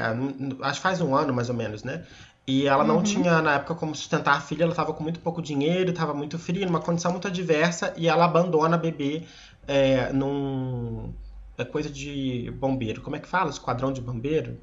acho 0.62 0.80
que 0.80 0.84
faz 0.84 1.02
um 1.02 1.16
ano 1.16 1.34
mais 1.34 1.50
ou 1.50 1.56
menos, 1.56 1.84
né? 1.84 2.06
E 2.46 2.68
ela 2.68 2.84
não 2.84 2.98
uhum. 2.98 3.04
tinha, 3.04 3.42
na 3.42 3.56
época, 3.56 3.74
como 3.74 3.96
sustentar 3.96 4.38
a 4.38 4.42
filha, 4.42 4.62
ela 4.64 4.74
estava 4.74 4.94
com 4.94 5.02
muito 5.02 5.20
pouco 5.22 5.42
dinheiro, 5.42 5.90
estava 5.90 6.14
muito 6.14 6.38
fria, 6.38 6.68
numa 6.68 6.82
condição 6.82 7.12
muito 7.12 7.28
adversa, 7.28 7.94
e 7.98 8.08
ela 8.08 8.26
abandona 8.26 8.76
a 8.76 8.80
bebê 8.80 9.24
é, 9.68 10.14
num. 10.14 11.12
É 11.58 11.66
coisa 11.66 11.90
de 11.90 12.52
bombeiro. 12.58 13.02
Como 13.02 13.16
é 13.16 13.20
que 13.20 13.28
fala? 13.28 13.50
Esquadrão 13.50 13.92
de 13.92 14.00
bombeiro? 14.00 14.60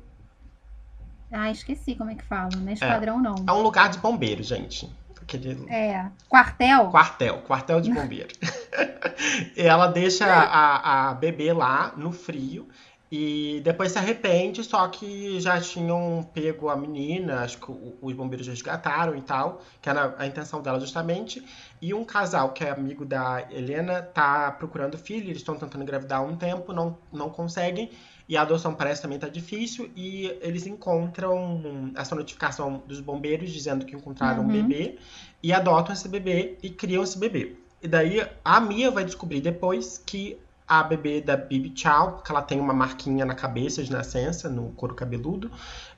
Ah, 1.31 1.51
esqueci 1.51 1.97
como 1.97 2.11
é 2.11 2.15
que 2.15 2.25
fala. 2.25 2.51
Não 2.57 2.69
é 2.69 2.75
esquadrão, 2.75 3.19
é, 3.19 3.23
não. 3.23 3.35
É 3.47 3.53
um 3.53 3.63
lugar 3.63 3.91
de 3.91 3.99
bombeiro, 3.99 4.43
gente. 4.43 4.89
Aquele... 5.21 5.69
É. 5.69 6.09
Quartel? 6.29 6.91
Quartel, 6.91 7.39
quartel 7.43 7.81
de 7.81 7.91
bombeiro. 7.93 8.29
ela 9.57 9.89
deixa 9.89 10.27
a, 10.27 11.11
a 11.11 11.15
bebê 11.15 11.53
lá 11.53 11.93
no 11.97 12.13
frio 12.13 12.69
e 13.17 13.61
depois 13.61 13.93
se 13.93 13.99
arrepende, 13.99 14.65
só 14.65 14.89
que 14.89 15.39
já 15.39 15.61
tinham 15.61 16.29
pego 16.35 16.69
a 16.69 16.77
menina, 16.77 17.43
acho 17.43 17.59
que 17.59 17.73
os 18.03 18.13
bombeiros 18.13 18.49
resgataram 18.49 19.15
e 19.15 19.23
tal, 19.23 19.63
que 19.81 19.89
era 19.89 20.17
a 20.19 20.27
intenção 20.27 20.61
dela 20.61 20.81
justamente. 20.81 21.41
E 21.81 21.95
um 21.95 22.05
casal 22.05 22.53
que 22.53 22.65
é 22.65 22.71
amigo 22.71 23.05
da 23.05 23.47
Helena 23.53 24.03
tá 24.03 24.51
procurando 24.51 24.99
filho, 24.99 25.27
eles 25.27 25.37
estão 25.37 25.55
tentando 25.55 25.83
engravidar 25.83 26.19
há 26.19 26.23
um 26.25 26.35
tempo, 26.35 26.73
não, 26.73 26.99
não 27.13 27.31
conseguem. 27.31 27.89
E 28.29 28.37
a 28.37 28.43
adoção 28.43 28.75
parece 28.75 29.03
também 29.03 29.17
tá 29.17 29.29
difícil. 29.29 29.89
E 29.95 30.37
eles 30.41 30.67
encontram 30.67 31.93
essa 31.95 32.17
notificação 32.17 32.83
dos 32.85 32.99
bombeiros 32.99 33.53
dizendo 33.53 33.87
que 33.87 33.95
encontraram 33.95 34.43
uhum. 34.43 34.49
um 34.49 34.53
bebê. 34.53 34.99
E 35.41 35.53
adotam 35.53 35.93
esse 35.93 36.09
bebê 36.09 36.59
e 36.65 36.69
criam 36.69 37.05
esse 37.05 37.17
bebê. 37.17 37.55
E 37.81 37.87
daí 37.87 38.27
a 38.45 38.61
Mia 38.61 38.91
vai 38.91 39.05
descobrir 39.05 39.41
depois 39.41 40.03
que 40.05 40.37
a 40.67 40.83
bebê 40.83 41.21
da 41.21 41.37
Bibi 41.37 41.73
Chow, 41.75 42.13
porque 42.13 42.33
ela 42.33 42.43
tem 42.43 42.59
uma 42.59 42.73
marquinha 42.73 43.25
na 43.25 43.35
cabeça 43.35 43.83
de 43.83 43.93
nascença, 43.93 44.49
no 44.49 44.71
couro 44.71 44.95
cabeludo. 44.95 45.51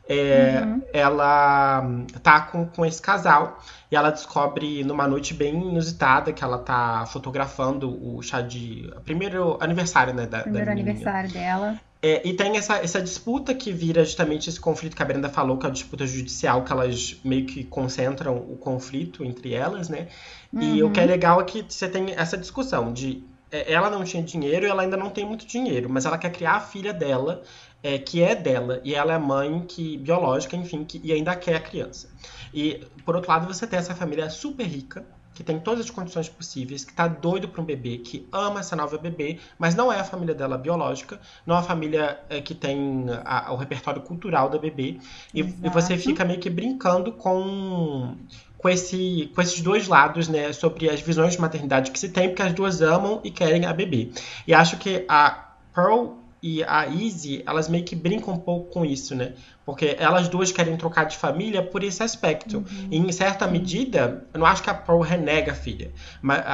É, 0.09 0.63
uhum. 0.65 0.83
Ela 0.93 1.85
tá 2.23 2.41
com, 2.43 2.65
com 2.67 2.87
esse 2.87 3.03
casal 3.03 3.61
e 3.91 3.97
ela 3.97 4.11
descobre 4.11 4.85
numa 4.85 5.09
noite 5.09 5.35
bem 5.35 5.55
inusitada 5.55 6.33
que 6.33 6.45
ela 6.45 6.59
tá 6.59 7.07
fotografando 7.07 7.91
o 7.91 8.23
chá 8.23 8.41
de. 8.41 8.93
Primeiro 9.05 9.57
aniversário, 9.61 10.15
né? 10.15 10.27
Da, 10.27 10.41
primeiro 10.41 10.67
da 10.67 10.73
aniversário 10.73 11.31
dela. 11.31 11.81
É, 12.03 12.27
e 12.29 12.35
tem 12.35 12.57
essa, 12.57 12.77
essa 12.77 13.03
disputa 13.03 13.53
que 13.55 13.73
vira 13.73 14.05
justamente 14.05 14.49
esse 14.49 14.61
conflito 14.61 14.95
que 14.95 15.03
a 15.03 15.05
Brenda 15.05 15.29
falou, 15.29 15.57
que 15.57 15.67
é 15.67 15.69
a 15.69 15.73
disputa 15.73 16.07
judicial, 16.07 16.63
que 16.63 16.71
elas 16.71 17.17
meio 17.25 17.47
que 17.47 17.65
concentram 17.65 18.37
o 18.37 18.57
conflito 18.57 19.25
entre 19.25 19.55
elas, 19.55 19.89
né? 19.89 20.07
Uhum. 20.53 20.63
E 20.63 20.83
o 20.85 20.91
que 20.91 21.01
é 21.01 21.03
uhum. 21.03 21.09
legal 21.09 21.41
é 21.41 21.45
que 21.45 21.65
você 21.69 21.89
tem 21.89 22.13
essa 22.13 22.37
discussão 22.37 22.93
de 22.93 23.25
ela 23.67 23.91
não 23.91 24.05
tinha 24.05 24.23
dinheiro 24.23 24.67
e 24.67 24.69
ela 24.69 24.83
ainda 24.83 24.97
não 24.97 25.11
tem 25.11 25.25
muito 25.25 25.47
dinheiro, 25.47 25.89
mas 25.89 26.05
ela 26.05 26.19
quer 26.19 26.31
criar 26.31 26.57
a 26.57 26.61
filha 26.61 26.93
dela, 26.93 27.43
é, 27.83 27.99
que 27.99 28.23
é 28.23 28.35
dela, 28.35 28.81
e 28.85 28.95
ela 28.95 29.13
é 29.13 29.19
mãe 29.19 29.65
que 29.67 29.97
biológica, 29.99 30.57
enfim, 30.57 30.85
que, 30.85 31.01
e 31.03 31.13
ainda 31.13 31.35
quer 31.37 31.57
a 31.57 31.61
criança. 31.61 32.09
E, 32.53 32.87
por 33.05 33.15
outro 33.17 33.31
lado, 33.31 33.47
você 33.47 33.67
tem 33.67 33.79
essa 33.79 33.95
família 33.95 34.29
super 34.31 34.67
rica, 34.67 35.05
que 35.37 35.45
tem 35.45 35.61
todas 35.61 35.85
as 35.85 35.91
condições 35.91 36.31
possíveis, 36.31 36.83
que 36.83 36.95
tá 36.95 37.07
doido 37.07 37.47
para 37.47 37.61
um 37.61 37.65
bebê, 37.65 37.99
que 37.99 38.27
ama 38.33 38.61
essa 38.61 38.75
nova 38.75 38.97
bebê, 38.97 39.39
mas 39.59 39.75
não 39.75 39.93
é 39.93 40.01
a 40.01 40.05
família 40.05 40.35
dela 40.35 40.57
biológica, 40.57 41.21
não 41.45 41.55
é 41.55 41.59
a 41.59 41.63
família 41.63 42.19
é, 42.31 42.41
que 42.41 42.55
tem 42.55 43.05
a, 43.23 43.53
o 43.53 43.57
repertório 43.57 44.01
cultural 44.01 44.49
da 44.49 44.57
bebê. 44.59 44.99
E, 45.35 45.41
e, 45.41 45.69
você 45.69 45.99
fica 45.99 46.25
meio 46.25 46.41
que 46.41 46.49
brincando 46.49 47.13
com 47.13 48.17
com, 48.57 48.69
esse, 48.71 49.31
com 49.35 49.43
esses 49.43 49.61
dois 49.61 49.87
lados, 49.87 50.27
né, 50.27 50.51
sobre 50.55 50.89
as 50.89 51.03
visões 51.03 51.35
de 51.35 51.41
maternidade 51.41 51.91
que 51.91 51.99
se 51.99 52.09
tem, 52.09 52.31
porque 52.31 52.43
as 52.43 52.55
duas 52.55 52.81
amam 52.81 53.21
e 53.23 53.31
querem 53.31 53.67
a 53.67 53.73
bebê. 53.75 54.11
E 54.47 54.55
acho 54.55 54.79
que 54.79 55.05
a 55.07 55.51
Pearl 55.75 56.15
e 56.43 56.63
a 56.65 56.87
Izzy, 56.87 57.43
elas 57.47 57.69
meio 57.69 57.85
que 57.85 57.97
brincam 57.97 58.35
um 58.35 58.39
pouco 58.39 58.71
com 58.73 58.85
isso, 58.85 59.15
né? 59.15 59.35
Porque 59.65 59.97
elas 59.99 60.29
duas 60.29 60.53
querem 60.53 60.77
trocar 60.77 61.05
de 61.05 61.17
família 61.17 61.63
por 61.63 61.83
esse 61.83 62.03
aspecto. 62.03 62.59
Uhum. 62.59 62.89
E 62.91 62.97
em 62.99 63.13
certa 63.13 63.47
medida, 63.47 64.25
eu 64.33 64.41
não 64.41 64.47
acho 64.47 64.63
que 64.63 64.71
a 64.71 64.75
Pearl 64.75 65.01
renega 65.01 65.53
a 65.53 65.55
filha, 65.55 65.93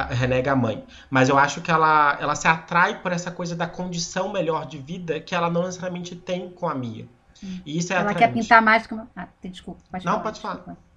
renega 0.09 0.51
a 0.53 0.55
mãe. 0.55 0.83
Mas 1.09 1.29
eu 1.29 1.37
acho 1.37 1.61
que 1.61 1.69
ela, 1.69 2.17
ela 2.19 2.35
se 2.35 2.47
atrai 2.47 3.01
por 3.01 3.11
essa 3.11 3.29
coisa 3.29 3.55
da 3.55 3.67
condição 3.67 4.31
melhor 4.31 4.65
de 4.65 4.77
vida 4.77 5.19
que 5.19 5.35
ela 5.35 5.49
não 5.49 5.63
necessariamente 5.63 6.15
tem 6.15 6.49
com 6.49 6.67
a 6.67 6.73
Mia. 6.73 7.05
Uhum. 7.41 7.61
E 7.65 7.77
isso 7.77 7.91
é 7.93 7.97
Ela 7.97 8.11
atraente. 8.11 8.33
quer 8.33 8.39
pintar 8.41 8.61
mais 8.61 8.87
que 8.87 8.93
uma... 8.93 9.07
Ah, 9.15 9.27
desculpa, 9.43 9.81
pode 9.91 10.05
Não, 10.05 10.13
falar, 10.13 10.23
pode 10.23 10.39
falar. 10.39 10.55
Desculpa. 10.55 10.92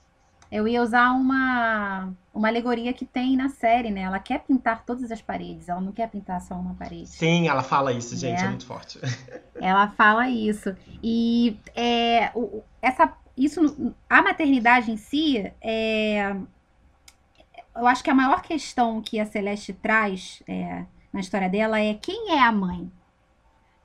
Eu 0.50 0.68
ia 0.68 0.82
usar 0.82 1.12
uma, 1.12 2.12
uma 2.32 2.48
alegoria 2.48 2.92
que 2.92 3.04
tem 3.04 3.36
na 3.36 3.48
série, 3.48 3.90
né? 3.90 4.02
Ela 4.02 4.18
quer 4.18 4.40
pintar 4.40 4.84
todas 4.84 5.10
as 5.10 5.20
paredes, 5.20 5.68
ela 5.68 5.80
não 5.80 5.92
quer 5.92 6.08
pintar 6.08 6.40
só 6.40 6.54
uma 6.54 6.74
parede. 6.74 7.08
Sim, 7.08 7.48
ela 7.48 7.62
fala 7.62 7.92
isso, 7.92 8.16
gente, 8.16 8.40
é, 8.40 8.44
é 8.44 8.48
muito 8.48 8.66
forte. 8.66 9.00
Ela 9.58 9.88
fala 9.88 10.28
isso. 10.28 10.76
E 11.02 11.58
é, 11.74 12.30
o, 12.34 12.62
essa, 12.82 13.10
isso, 13.36 13.94
a 14.08 14.20
maternidade 14.20 14.90
em 14.90 14.98
si, 14.98 15.50
é, 15.62 16.36
eu 17.74 17.86
acho 17.86 18.04
que 18.04 18.10
a 18.10 18.14
maior 18.14 18.42
questão 18.42 19.00
que 19.00 19.18
a 19.18 19.26
Celeste 19.26 19.72
traz 19.72 20.42
é, 20.46 20.84
na 21.12 21.20
história 21.20 21.48
dela 21.48 21.80
é 21.80 21.94
quem 21.94 22.32
é 22.32 22.38
a 22.38 22.52
mãe? 22.52 22.90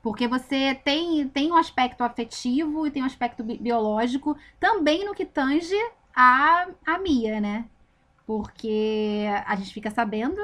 Porque 0.02 0.26
você 0.26 0.74
tem, 0.74 1.28
tem 1.28 1.52
um 1.52 1.56
aspecto 1.56 2.02
afetivo 2.02 2.86
e 2.86 2.90
tem 2.90 3.02
um 3.02 3.06
aspecto 3.06 3.44
bi 3.44 3.56
biológico 3.56 4.36
também 4.58 5.04
no 5.04 5.14
que 5.14 5.24
tange 5.24 5.76
a, 6.14 6.66
a 6.86 6.98
Mia, 6.98 7.40
né? 7.40 7.64
Porque 8.26 9.26
a 9.46 9.56
gente 9.56 9.72
fica 9.72 9.90
sabendo 9.90 10.40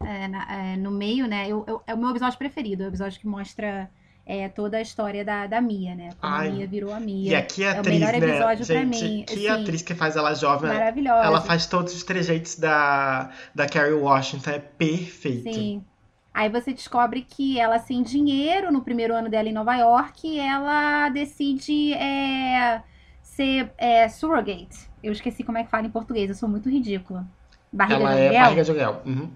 é, 0.00 0.28
na, 0.28 0.52
é, 0.52 0.76
no 0.76 0.90
meio, 0.90 1.26
né? 1.26 1.48
Eu, 1.48 1.64
eu, 1.66 1.82
é 1.86 1.94
o 1.94 1.98
meu 1.98 2.10
episódio 2.10 2.38
preferido, 2.38 2.82
é 2.82 2.86
o 2.86 2.88
episódio 2.88 3.20
que 3.20 3.26
mostra 3.26 3.90
é, 4.24 4.48
toda 4.48 4.76
a 4.76 4.82
história 4.82 5.24
da, 5.24 5.46
da 5.46 5.60
Mia, 5.60 5.94
né? 5.94 6.10
Como 6.20 6.32
Ai, 6.34 6.48
a 6.48 6.52
Mia 6.52 6.66
virou 6.66 6.92
a 6.92 7.00
Mia. 7.00 7.32
E 7.32 7.34
aqui 7.34 7.64
a 7.64 7.72
atriz, 7.72 7.86
é 7.86 7.90
o 7.90 8.00
melhor 8.00 8.12
né? 8.12 8.28
episódio 8.28 8.58
né? 8.58 8.64
Gente, 8.64 8.98
pra 8.98 9.08
mim. 9.08 9.24
Que 9.26 9.48
assim, 9.48 9.62
atriz 9.62 9.82
que 9.82 9.94
faz 9.94 10.16
ela 10.16 10.34
jovem. 10.34 10.70
Maravilhosa. 10.70 11.26
Ela 11.26 11.40
faz 11.40 11.66
todos 11.66 11.94
os 11.94 12.02
trejeitos 12.02 12.56
da, 12.56 13.30
da 13.54 13.66
Carrie 13.66 13.94
Washington, 13.94 14.50
é 14.50 14.58
perfeito. 14.58 15.52
Sim. 15.52 15.84
Aí 16.32 16.48
você 16.48 16.72
descobre 16.72 17.22
que 17.22 17.58
ela, 17.58 17.78
sem 17.78 18.02
dinheiro, 18.02 18.70
no 18.70 18.82
primeiro 18.82 19.14
ano 19.14 19.28
dela 19.28 19.48
em 19.48 19.52
Nova 19.52 19.74
York, 19.74 20.38
ela 20.38 21.08
decide 21.08 21.94
é, 21.94 22.82
ser 23.22 23.72
é, 23.76 24.08
surrogate. 24.08 24.87
Eu 25.02 25.12
esqueci 25.12 25.44
como 25.44 25.58
é 25.58 25.64
que 25.64 25.70
fala 25.70 25.86
em 25.86 25.90
português, 25.90 26.28
eu 26.28 26.34
sou 26.34 26.48
muito 26.48 26.68
ridícula. 26.68 27.26
Barriga 27.72 28.00
ela 28.00 28.14
de 28.14 28.20
é 28.20 28.22
aluguel. 28.22 28.40
É 28.40 28.42
barriga 28.42 28.64
de 28.64 28.70
aluguel. 28.70 29.02
Uhum. 29.06 29.30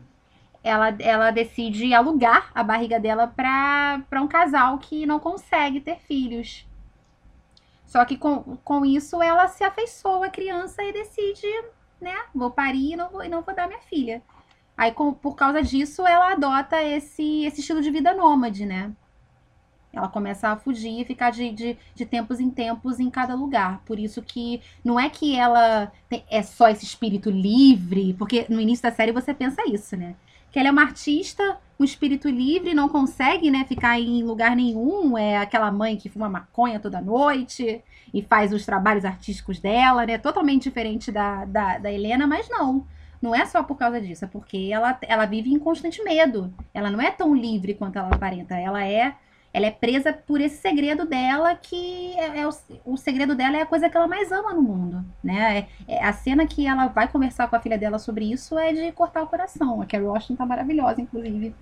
Ela, 0.65 0.97
ela 1.01 1.31
decide 1.31 1.93
alugar 1.93 2.51
a 2.55 2.63
barriga 2.63 3.01
dela 3.01 3.27
para 3.27 4.23
um 4.23 4.29
casal 4.29 4.79
que 4.79 5.05
não 5.07 5.19
consegue 5.19 5.81
ter 5.81 5.99
filhos. 5.99 6.67
Só 7.85 8.05
que 8.05 8.17
com, 8.17 8.57
com 8.65 8.87
isso 8.87 9.23
ela 9.23 9.49
se 9.49 9.65
afeiçoa 9.65 10.27
à 10.27 10.31
criança 10.31 10.83
e 10.83 10.93
decide, 10.93 11.47
né? 12.01 12.15
Vou 12.35 12.51
parir 12.51 12.93
e 12.93 12.97
não 12.97 13.11
vou, 13.11 13.23
e 13.25 13.29
não 13.29 13.43
vou 13.43 13.55
dar 13.55 13.67
minha 13.67 13.81
filha. 13.81 14.23
Aí, 14.77 14.93
com, 14.93 15.13
por 15.13 15.37
causa 15.37 15.63
disso, 15.63 16.07
ela 16.07 16.33
adota 16.33 16.83
esse, 16.83 17.45
esse 17.45 17.61
estilo 17.61 17.83
de 17.83 17.91
vida 17.91 18.15
nômade, 18.15 18.65
né? 18.65 18.93
Ela 19.93 20.09
começa 20.09 20.49
a 20.49 20.57
fugir 20.57 21.01
e 21.01 21.05
ficar 21.05 21.31
de, 21.31 21.51
de, 21.51 21.77
de, 21.95 22.07
tempos 22.07 22.41
em 22.41 22.49
tempos 22.49 22.99
em 22.99 23.11
cada 23.11 23.35
lugar. 23.35 23.83
Por 23.85 23.99
isso 23.99 24.23
que 24.23 24.61
não 24.83 24.99
é 24.99 25.11
que 25.11 25.37
ela 25.37 25.93
tem, 26.09 26.25
é 26.31 26.43
só 26.43 26.69
esse 26.69 26.85
espírito 26.85 27.31
livre, 27.31 28.15
porque 28.15 28.47
no 28.49 28.61
início 28.61 28.83
da 28.83 28.91
série 28.91 29.13
você 29.13 29.35
pensa 29.35 29.63
isso, 29.69 29.97
né? 29.97 30.15
Que 30.51 30.59
ela 30.59 30.69
é 30.69 30.71
uma 30.73 30.83
artista, 30.83 31.59
um 31.79 31.85
espírito 31.85 32.29
livre, 32.29 32.75
não 32.75 32.89
consegue, 32.89 33.51
né, 33.51 33.65
ficar 33.67 33.99
em 33.99 34.23
lugar 34.23 34.57
nenhum. 34.57 35.17
É 35.17 35.39
aquela 35.39 35.71
mãe 35.71 35.97
que 35.97 36.09
fuma 36.09 36.29
maconha 36.29 36.81
toda 36.81 37.01
noite 37.01 37.83
e 38.15 38.23
faz 38.23 38.53
os 38.53 38.65
trabalhos 38.65 39.05
artísticos 39.05 39.59
dela, 39.61 40.07
né? 40.07 40.17
Totalmente 40.19 40.65
diferente 40.65 41.13
da, 41.13 41.45
da, 41.45 41.79
da 41.79 41.93
Helena, 41.93 42.27
mas 42.27 42.49
não. 42.49 42.87
Não 43.21 43.35
é 43.35 43.47
só 43.47 43.63
por 43.63 43.77
causa 43.77 44.01
disso, 44.01 44.25
é 44.25 44.29
porque 44.29 44.69
ela, 44.73 44.99
ela 45.03 45.27
vive 45.27 45.53
em 45.53 45.59
constante 45.59 46.03
medo. 46.03 46.53
Ela 46.75 46.91
não 46.91 47.01
é 47.01 47.11
tão 47.11 47.35
livre 47.35 47.75
quanto 47.75 47.97
ela 47.97 48.09
aparenta. 48.09 48.57
Ela 48.57 48.85
é 48.85 49.15
ela 49.53 49.67
é 49.67 49.71
presa 49.71 50.13
por 50.13 50.41
esse 50.41 50.57
segredo 50.57 51.05
dela, 51.05 51.55
que 51.55 52.15
é, 52.19 52.41
é 52.41 52.49
o, 52.49 52.51
o, 52.87 52.97
segredo 52.97 53.35
dela 53.35 53.59
é 53.59 53.63
a 53.63 53.67
coisa 53.67 53.89
que 53.89 53.97
ela 53.97 54.09
mais 54.09 54.33
ama 54.33 54.55
no 54.55 54.63
mundo, 54.63 55.05
né? 55.23 55.67
É, 55.87 55.95
é, 55.97 56.05
a 56.05 56.13
cena 56.13 56.47
que 56.47 56.67
ela 56.67 56.87
vai 56.87 57.07
conversar 57.07 57.49
com 57.49 57.57
a 57.57 57.61
filha 57.61 57.77
dela 57.77 57.99
sobre 57.99 58.25
isso 58.25 58.59
é 58.59 58.73
de 58.73 58.91
cortar 58.93 59.23
o 59.23 59.27
coração. 59.27 59.83
A 59.83 59.87
Carrie 59.87 60.07
Washington 60.07 60.37
tá 60.37 60.47
maravilhosa, 60.47 61.03
inclusive, 61.03 61.55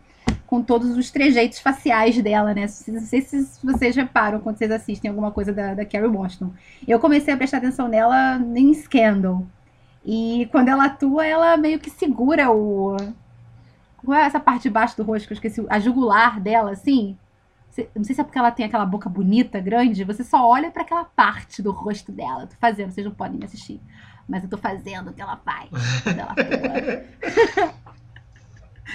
com 0.46 0.62
todos 0.62 0.96
os 0.96 1.10
trejeitos 1.10 1.58
faciais 1.58 2.16
dela, 2.22 2.54
né? 2.54 2.66
Não 2.86 3.00
sei 3.00 3.22
se 3.22 3.58
vocês 3.64 3.96
reparam 3.96 4.38
quando 4.38 4.58
vocês 4.58 4.70
assistem 4.70 5.08
alguma 5.08 5.32
coisa 5.32 5.52
da, 5.52 5.74
da 5.74 5.84
Carrie 5.84 6.06
Washington. 6.06 6.52
Eu 6.86 7.00
comecei 7.00 7.34
a 7.34 7.36
prestar 7.36 7.56
atenção 7.56 7.88
nela 7.88 8.40
em 8.54 8.72
Scandal. 8.72 9.44
E 10.04 10.48
quando 10.52 10.68
ela 10.68 10.84
atua, 10.84 11.26
ela 11.26 11.56
meio 11.56 11.80
que 11.80 11.90
segura 11.90 12.52
o... 12.52 12.96
Qual 13.96 14.16
é 14.16 14.24
essa 14.24 14.40
parte 14.40 14.62
de 14.62 14.70
baixo 14.70 14.96
do 14.96 15.02
rosto 15.02 15.26
que 15.26 15.32
eu 15.32 15.36
esqueci? 15.36 15.66
A 15.68 15.78
jugular 15.80 16.40
dela, 16.40 16.70
assim 16.70 17.18
não 17.94 18.04
sei 18.04 18.14
se 18.14 18.20
é 18.20 18.24
porque 18.24 18.38
ela 18.38 18.50
tem 18.50 18.66
aquela 18.66 18.84
boca 18.84 19.08
bonita, 19.08 19.60
grande, 19.60 20.04
você 20.04 20.24
só 20.24 20.46
olha 20.48 20.70
para 20.70 20.82
aquela 20.82 21.04
parte 21.04 21.62
do 21.62 21.70
rosto 21.70 22.10
dela. 22.10 22.42
Eu 22.42 22.48
tô 22.48 22.56
fazendo, 22.60 22.90
vocês 22.90 23.06
não 23.06 23.14
podem 23.14 23.38
me 23.38 23.44
assistir. 23.44 23.80
Mas 24.28 24.44
eu 24.44 24.50
tô 24.50 24.56
fazendo 24.56 25.10
o 25.10 25.12
que 25.12 25.22
ela 25.22 25.36
faz. 25.36 25.70
Ela 26.06 26.34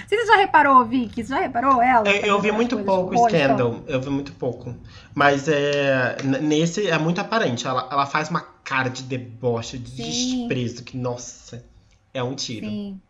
Você 0.06 0.26
já 0.26 0.36
reparou, 0.36 0.84
Vicky? 0.84 1.24
Você 1.24 1.30
já 1.30 1.40
reparou 1.40 1.82
ela? 1.82 2.06
É, 2.06 2.28
eu 2.28 2.38
vi 2.40 2.52
muito 2.52 2.78
pouco 2.80 3.16
Scandal. 3.16 3.82
Eu 3.86 4.00
vi 4.00 4.10
muito 4.10 4.32
pouco. 4.32 4.74
Mas 5.14 5.48
é, 5.48 6.16
nesse 6.42 6.86
é 6.86 6.98
muito 6.98 7.20
aparente. 7.20 7.66
Ela, 7.66 7.88
ela 7.90 8.04
faz 8.04 8.28
uma 8.28 8.40
cara 8.40 8.90
de 8.90 9.02
deboche, 9.02 9.78
de 9.78 9.90
Sim. 9.90 10.48
desprezo, 10.48 10.84
que, 10.84 10.98
nossa, 10.98 11.64
é 12.12 12.22
um 12.22 12.34
tiro. 12.34 12.66
Sim. 12.66 13.00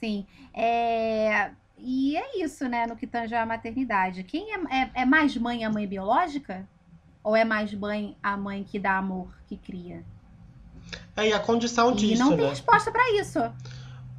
Sim. 0.00 0.26
É 0.54 1.50
e 1.78 2.16
é 2.16 2.42
isso, 2.42 2.68
né, 2.68 2.86
no 2.86 2.96
que 2.96 3.06
tange 3.06 3.34
a 3.34 3.46
maternidade. 3.46 4.24
Quem 4.24 4.52
é, 4.52 4.82
é, 4.82 4.90
é 4.94 5.04
mais 5.04 5.36
mãe 5.36 5.64
a 5.64 5.70
mãe 5.70 5.86
biológica? 5.86 6.66
Ou 7.22 7.34
é 7.34 7.44
mais 7.44 7.72
mãe 7.74 8.16
a 8.22 8.36
mãe 8.36 8.62
que 8.64 8.78
dá 8.78 8.96
amor, 8.98 9.28
que 9.48 9.56
cria? 9.56 10.04
É, 11.16 11.28
e 11.28 11.32
a 11.32 11.40
condição 11.40 11.92
e 11.92 11.96
disso, 11.96 12.22
não 12.22 12.36
tem 12.36 12.44
né? 12.44 12.50
resposta 12.50 12.90
para 12.92 13.20
isso. 13.20 13.40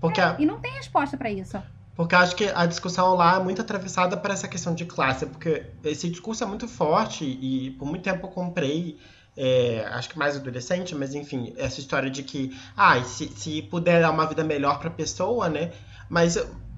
Porque 0.02 0.20
É, 0.20 0.24
a- 0.24 0.36
E 0.40 0.46
não 0.46 0.60
tem 0.60 0.74
resposta 0.74 1.16
para 1.18 1.32
isso. 1.32 1.62
Porque 1.96 2.14
acho 2.16 2.36
que 2.36 2.46
a 2.46 2.66
discussão 2.66 3.16
lá 3.16 3.38
é 3.38 3.44
muito 3.44 3.62
atravessada 3.62 4.16
por 4.18 4.30
essa 4.30 4.48
questão 4.48 4.76
de 4.76 4.86
classe, 4.86 5.26
porque 5.26 5.66
esse 5.84 6.08
discurso 6.10 6.44
é 6.44 6.48
muito 6.48 6.68
forte 6.68 7.26
e 7.26 7.72
por 7.72 7.88
muito 7.88 8.04
tempo 8.04 8.28
eu 8.28 8.30
comprei, 8.30 9.00
é, 9.36 9.84
acho 9.92 10.10
que 10.10 10.18
mais 10.18 10.36
adolescente, 10.36 10.94
mas 10.94 11.16
enfim, 11.16 11.54
essa 11.58 11.80
história 11.80 12.10
de 12.10 12.22
que, 12.22 12.56
ah, 12.76 13.02
se, 13.04 13.30
se 13.30 13.62
puder 13.64 14.02
dar 14.02 14.12
uma 14.12 14.28
vida 14.28 14.44
melhor 14.44 14.80
pra 14.80 14.92
pessoa, 14.92 15.50
né? 15.50 15.72
Mas 16.08 16.38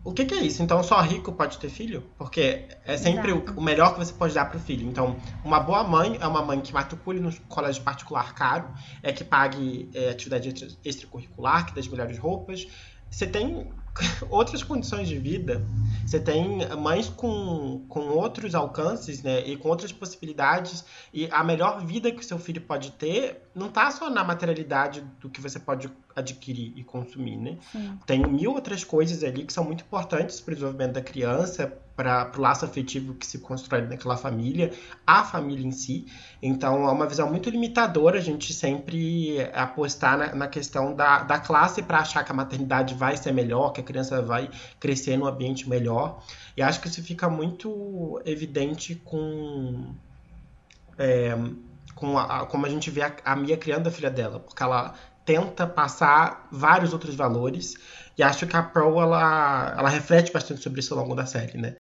o 0.09 0.13
que, 0.13 0.25
que 0.25 0.33
é 0.33 0.41
isso? 0.41 0.63
Então 0.63 0.81
só 0.81 0.99
rico 1.01 1.31
pode 1.31 1.57
ter 1.59 1.69
filho? 1.69 2.01
Porque 2.17 2.67
é 2.83 2.97
sempre 2.97 3.31
o, 3.31 3.43
o 3.55 3.61
melhor 3.61 3.93
que 3.93 3.99
você 3.99 4.11
pode 4.13 4.33
dar 4.33 4.45
pro 4.45 4.59
filho. 4.59 4.87
Então, 4.87 5.17
uma 5.43 5.59
boa 5.59 5.83
mãe 5.83 6.17
é 6.19 6.25
uma 6.25 6.41
mãe 6.41 6.59
que 6.59 6.73
matricule 6.73 7.19
no 7.19 7.31
colégio 7.41 7.83
particular 7.83 8.33
caro, 8.33 8.73
é 9.03 9.13
que 9.13 9.23
pague 9.23 9.89
é, 9.93 10.09
atividade 10.09 10.49
extra- 10.49 10.69
extracurricular, 10.83 11.65
que 11.65 11.73
dê 11.73 11.79
as 11.79 11.87
melhores 11.87 12.17
roupas. 12.17 12.67
Você 13.09 13.27
tem 13.27 13.71
outras 14.29 14.63
condições 14.63 15.07
de 15.07 15.17
vida, 15.17 15.65
você 16.05 16.19
tem 16.19 16.67
mães 16.77 17.09
com, 17.09 17.85
com 17.87 18.01
outros 18.09 18.55
alcances, 18.55 19.21
né, 19.21 19.45
e 19.45 19.57
com 19.57 19.69
outras 19.69 19.91
possibilidades, 19.91 20.83
e 21.13 21.27
a 21.31 21.43
melhor 21.43 21.85
vida 21.85 22.11
que 22.11 22.21
o 22.21 22.23
seu 22.23 22.39
filho 22.39 22.61
pode 22.61 22.91
ter 22.91 23.43
não 23.53 23.69
tá 23.69 23.91
só 23.91 24.09
na 24.09 24.23
materialidade 24.23 25.03
do 25.19 25.29
que 25.29 25.41
você 25.41 25.59
pode 25.59 25.91
adquirir 26.15 26.73
e 26.75 26.83
consumir, 26.83 27.37
né? 27.37 27.57
Sim. 27.71 27.97
Tem 28.05 28.25
mil 28.25 28.53
outras 28.53 28.83
coisas 28.83 29.23
ali 29.23 29.45
que 29.45 29.53
são 29.53 29.63
muito 29.63 29.83
importantes 29.83 30.39
para 30.39 30.51
o 30.51 30.55
desenvolvimento 30.55 30.93
da 30.93 31.01
criança, 31.01 31.77
para 31.95 32.31
o 32.37 32.41
laço 32.41 32.63
afetivo 32.63 33.13
que 33.13 33.27
se 33.27 33.39
constrói 33.39 33.81
naquela 33.81 34.15
família, 34.15 34.71
a 35.05 35.23
família 35.25 35.67
em 35.67 35.71
si. 35.71 36.05
Então 36.41 36.87
é 36.87 36.91
uma 36.91 37.05
visão 37.05 37.29
muito 37.29 37.49
limitadora 37.49 38.19
a 38.19 38.21
gente 38.21 38.53
sempre 38.53 39.41
apostar 39.53 40.17
na, 40.17 40.33
na 40.33 40.47
questão 40.47 40.95
da, 40.95 41.23
da 41.23 41.39
classe 41.39 41.81
para 41.81 41.99
achar 41.99 42.23
que 42.23 42.31
a 42.31 42.35
maternidade 42.35 42.93
vai 42.93 43.17
ser 43.17 43.33
melhor, 43.33 43.71
que 43.79 43.89
a 43.89 43.93
criança 43.93 44.21
vai 44.21 44.49
crescer 44.79 45.17
num 45.17 45.25
ambiente 45.25 45.69
melhor. 45.69 46.23
E 46.55 46.61
acho 46.61 46.79
que 46.81 46.87
isso 46.87 47.01
fica 47.03 47.29
muito 47.29 48.21
evidente 48.25 48.95
com. 48.95 49.93
é, 50.97 51.35
com 51.95 52.17
a, 52.17 52.45
como 52.45 52.65
a 52.65 52.69
gente 52.69 52.89
vê 52.89 53.01
a, 53.01 53.15
a 53.25 53.35
Mia 53.35 53.57
criando 53.57 53.87
a 53.87 53.91
filha 53.91 54.09
dela, 54.09 54.39
porque 54.39 54.63
ela 54.63 54.93
tenta 55.25 55.67
passar 55.67 56.47
vários 56.51 56.93
outros 56.93 57.13
valores 57.13 57.75
e 58.17 58.23
acho 58.23 58.47
que 58.47 58.55
a 58.55 58.63
Pearl 58.63 58.99
ela, 58.99 59.75
ela 59.77 59.89
reflete 59.89 60.31
bastante 60.31 60.61
sobre 60.61 60.79
isso 60.79 60.93
ao 60.93 61.01
longo 61.01 61.15
da 61.15 61.25
série, 61.25 61.57
né? 61.57 61.75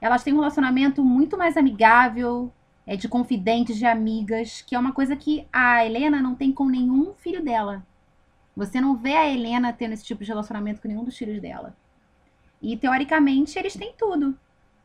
Elas 0.00 0.22
têm 0.22 0.34
um 0.34 0.38
relacionamento 0.38 1.02
muito 1.02 1.38
mais 1.38 1.56
amigável, 1.56 2.52
é 2.86 2.96
de 2.96 3.08
confidentes, 3.08 3.76
de 3.76 3.86
amigas, 3.86 4.62
que 4.62 4.74
é 4.74 4.78
uma 4.78 4.92
coisa 4.92 5.16
que 5.16 5.46
a 5.52 5.84
Helena 5.84 6.20
não 6.20 6.34
tem 6.34 6.52
com 6.52 6.66
nenhum 6.66 7.14
filho 7.14 7.42
dela. 7.42 7.84
Você 8.56 8.80
não 8.80 8.96
vê 8.96 9.12
a 9.12 9.28
Helena 9.28 9.72
tendo 9.72 9.92
esse 9.92 10.04
tipo 10.04 10.24
de 10.24 10.30
relacionamento 10.30 10.80
com 10.80 10.88
nenhum 10.88 11.04
dos 11.04 11.16
filhos 11.16 11.40
dela. 11.40 11.76
E 12.62 12.76
teoricamente 12.76 13.58
eles 13.58 13.76
têm 13.76 13.92
tudo, 13.96 14.36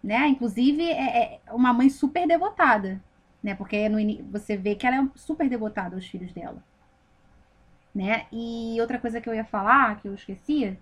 né? 0.04 0.28
Inclusive 0.28 0.84
é, 0.84 1.40
é 1.46 1.54
uma 1.54 1.72
mãe 1.72 1.90
super 1.90 2.28
devotada, 2.28 3.02
né? 3.42 3.56
Porque 3.56 3.88
no 3.88 4.00
você 4.30 4.58
vê 4.58 4.76
que 4.76 4.86
ela 4.86 4.98
é 4.98 5.08
super 5.16 5.50
devotada 5.50 5.96
aos 5.96 6.06
filhos 6.06 6.34
dela, 6.34 6.62
né? 7.96 8.26
E 8.32 8.76
outra 8.82 9.00
coisa 9.00 9.22
que 9.22 9.30
eu 9.30 9.34
ia 9.34 9.46
falar 9.46 10.02
que 10.02 10.08
eu 10.08 10.14
esqueci, 10.16 10.78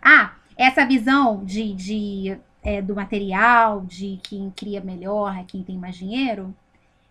ah, 0.00 0.36
essa 0.56 0.86
visão 0.86 1.44
de, 1.44 1.74
de 1.74 2.38
é, 2.62 2.80
do 2.80 2.94
material, 2.94 3.80
de 3.80 4.20
quem 4.22 4.50
cria 4.50 4.80
melhor, 4.80 5.36
é 5.36 5.44
quem 5.44 5.64
tem 5.64 5.76
mais 5.76 5.96
dinheiro, 5.96 6.54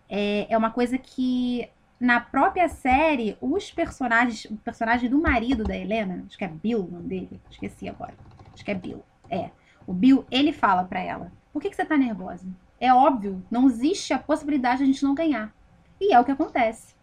é, 0.08 0.46
é 0.52 0.56
uma 0.56 0.70
coisa 0.70 0.96
que 0.96 1.68
na 2.02 2.18
própria 2.18 2.68
série, 2.68 3.36
os 3.40 3.70
personagens, 3.70 4.44
o 4.46 4.56
personagem 4.56 5.08
do 5.08 5.22
marido 5.22 5.62
da 5.62 5.76
Helena, 5.76 6.24
acho 6.26 6.36
que 6.36 6.44
é 6.44 6.48
Bill 6.48 6.80
o 6.80 6.90
nome 6.90 7.06
dele, 7.06 7.40
esqueci 7.48 7.88
agora, 7.88 8.12
acho 8.52 8.64
que 8.64 8.72
é 8.72 8.74
Bill, 8.74 9.04
é. 9.30 9.50
O 9.86 9.92
Bill, 9.92 10.24
ele 10.28 10.52
fala 10.52 10.82
pra 10.82 10.98
ela, 10.98 11.30
por 11.52 11.62
que, 11.62 11.70
que 11.70 11.76
você 11.76 11.84
tá 11.84 11.96
nervosa? 11.96 12.44
É 12.80 12.92
óbvio, 12.92 13.40
não 13.48 13.68
existe 13.68 14.12
a 14.12 14.18
possibilidade 14.18 14.78
de 14.78 14.82
a 14.82 14.86
gente 14.86 15.04
não 15.04 15.14
ganhar. 15.14 15.54
E 16.00 16.12
é 16.12 16.18
o 16.18 16.24
que 16.24 16.32
acontece. 16.32 16.96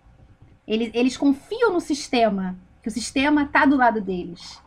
Eles, 0.67 0.91
eles 0.93 1.15
confiam 1.15 1.71
no 1.71 1.79
sistema, 1.79 2.57
que 2.83 2.89
o 2.89 2.91
sistema 2.91 3.45
tá 3.45 3.65
do 3.65 3.77
lado 3.77 4.01
deles. 4.01 4.61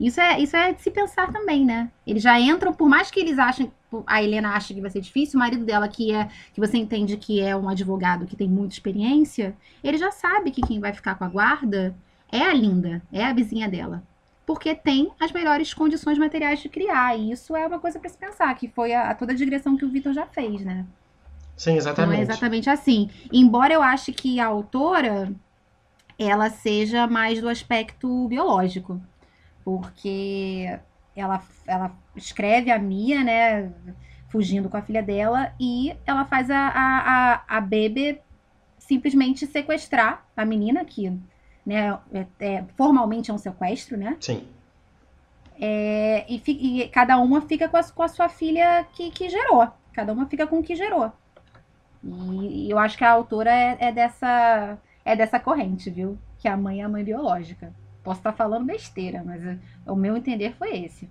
Isso 0.00 0.20
é, 0.20 0.40
isso 0.40 0.56
é 0.56 0.72
de 0.72 0.82
se 0.82 0.90
pensar 0.90 1.32
também, 1.32 1.64
né? 1.64 1.92
Eles 2.04 2.24
já 2.24 2.40
entram, 2.40 2.74
por 2.74 2.88
mais 2.88 3.08
que 3.08 3.20
eles 3.20 3.38
achem, 3.38 3.70
a 4.06 4.22
Helena 4.22 4.50
acha 4.50 4.74
que 4.74 4.80
vai 4.80 4.90
ser 4.90 5.00
difícil, 5.00 5.36
o 5.36 5.40
marido 5.40 5.64
dela, 5.64 5.88
que 5.88 6.12
é, 6.12 6.28
que 6.52 6.60
você 6.60 6.76
entende 6.76 7.16
que 7.16 7.40
é 7.40 7.56
um 7.56 7.68
advogado 7.68 8.26
que 8.26 8.36
tem 8.36 8.48
muita 8.48 8.74
experiência, 8.74 9.56
ele 9.82 9.96
já 9.96 10.10
sabe 10.10 10.50
que 10.50 10.62
quem 10.62 10.80
vai 10.80 10.92
ficar 10.92 11.14
com 11.14 11.24
a 11.24 11.28
guarda 11.28 11.94
é 12.30 12.42
a 12.42 12.52
Linda, 12.52 13.02
é 13.12 13.24
a 13.24 13.32
vizinha 13.32 13.68
dela. 13.68 14.02
Porque 14.44 14.74
tem 14.74 15.10
as 15.20 15.32
melhores 15.32 15.74
condições 15.74 16.18
materiais 16.18 16.60
de 16.60 16.68
criar. 16.68 17.18
E 17.18 17.32
isso 17.32 17.56
é 17.56 17.66
uma 17.66 17.80
coisa 17.80 17.98
para 17.98 18.08
se 18.08 18.16
pensar, 18.16 18.54
que 18.54 18.68
foi 18.68 18.92
a, 18.94 19.10
a 19.10 19.14
toda 19.14 19.32
a 19.32 19.36
digressão 19.36 19.76
que 19.76 19.84
o 19.84 19.88
Vitor 19.90 20.12
já 20.12 20.24
fez, 20.26 20.64
né? 20.64 20.86
Sim, 21.56 21.70
Não 21.70 21.76
é 21.76 21.78
exatamente. 21.78 22.22
exatamente 22.22 22.70
assim. 22.70 23.10
Embora 23.32 23.74
eu 23.74 23.82
ache 23.82 24.12
que 24.12 24.38
a 24.38 24.46
autora 24.46 25.32
ela 26.18 26.48
seja 26.50 27.06
mais 27.06 27.40
do 27.40 27.48
aspecto 27.48 28.28
biológico, 28.28 29.00
porque 29.64 30.78
ela, 31.16 31.42
ela 31.66 31.92
escreve 32.14 32.70
a 32.70 32.78
Mia, 32.78 33.24
né, 33.24 33.72
fugindo 34.28 34.68
com 34.68 34.76
a 34.76 34.82
filha 34.82 35.02
dela, 35.02 35.52
e 35.58 35.96
ela 36.06 36.24
faz 36.24 36.50
a, 36.50 36.58
a, 36.68 37.32
a, 37.34 37.56
a 37.56 37.60
Bebe 37.60 38.20
simplesmente 38.78 39.46
sequestrar 39.46 40.24
a 40.36 40.44
menina, 40.44 40.84
que 40.84 41.10
né, 41.64 41.98
é, 42.12 42.26
é- 42.38 42.64
formalmente 42.76 43.30
é 43.30 43.34
um 43.34 43.38
sequestro, 43.38 43.96
né? 43.96 44.16
Sim. 44.20 44.46
É, 45.58 46.24
e, 46.28 46.42
e 46.46 46.88
cada 46.88 47.18
uma 47.18 47.40
fica 47.40 47.68
com 47.68 47.76
a, 47.76 47.82
com 47.82 48.02
a 48.02 48.08
sua 48.08 48.28
filha 48.28 48.86
que, 48.92 49.10
que 49.10 49.28
gerou. 49.28 49.66
Cada 49.92 50.12
uma 50.12 50.26
fica 50.26 50.46
com 50.46 50.58
o 50.58 50.62
que 50.62 50.76
gerou. 50.76 51.10
E, 52.04 52.66
e 52.66 52.70
eu 52.70 52.78
acho 52.78 52.96
que 52.96 53.04
a 53.04 53.10
autora 53.10 53.50
é, 53.50 53.76
é 53.80 53.92
dessa 53.92 54.78
é 55.04 55.16
dessa 55.16 55.40
corrente, 55.40 55.88
viu? 55.88 56.18
Que 56.38 56.48
a 56.48 56.56
mãe 56.56 56.82
é 56.82 56.84
a 56.84 56.88
mãe 56.88 57.02
biológica. 57.02 57.72
Posso 58.06 58.20
estar 58.20 58.32
falando 58.42 58.66
besteira, 58.74 59.20
mas 59.28 59.40
é- 59.44 59.58
o 59.94 59.96
meu 60.02 60.16
entender 60.16 60.52
foi 60.60 60.70
esse. 60.84 61.04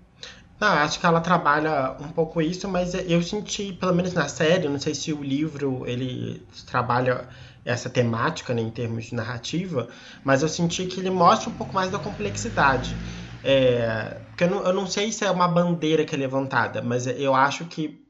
Não, 0.58 0.68
acho 0.68 0.98
que 0.98 1.04
ela 1.06 1.20
trabalha 1.20 1.96
um 2.00 2.08
pouco 2.12 2.40
isso, 2.40 2.66
mas 2.68 2.94
eu 2.94 3.22
senti, 3.22 3.72
pelo 3.74 3.94
menos 3.94 4.14
na 4.14 4.26
série, 4.28 4.68
não 4.68 4.78
sei 4.80 4.94
se 4.94 5.12
o 5.12 5.22
livro 5.22 5.86
ele 5.86 6.46
trabalha 6.66 7.28
essa 7.64 7.90
temática 7.90 8.54
né, 8.54 8.62
em 8.62 8.70
termos 8.70 9.06
de 9.06 9.14
narrativa, 9.14 9.88
mas 10.24 10.42
eu 10.42 10.48
senti 10.48 10.86
que 10.86 11.00
ele 11.00 11.10
mostra 11.10 11.50
um 11.50 11.52
pouco 11.52 11.74
mais 11.74 11.90
da 11.90 11.98
complexidade. 11.98 12.98
É, 13.42 14.22
porque 14.30 14.44
eu 14.44 14.50
não, 14.50 14.64
eu 14.66 14.72
não 14.72 14.86
sei 14.86 15.12
se 15.12 15.24
é 15.24 15.30
uma 15.30 15.46
bandeira 15.48 16.04
que 16.06 16.14
é 16.14 16.18
levantada, 16.18 16.80
mas 16.82 17.06
eu 17.06 17.34
acho 17.34 17.66
que 17.66 18.06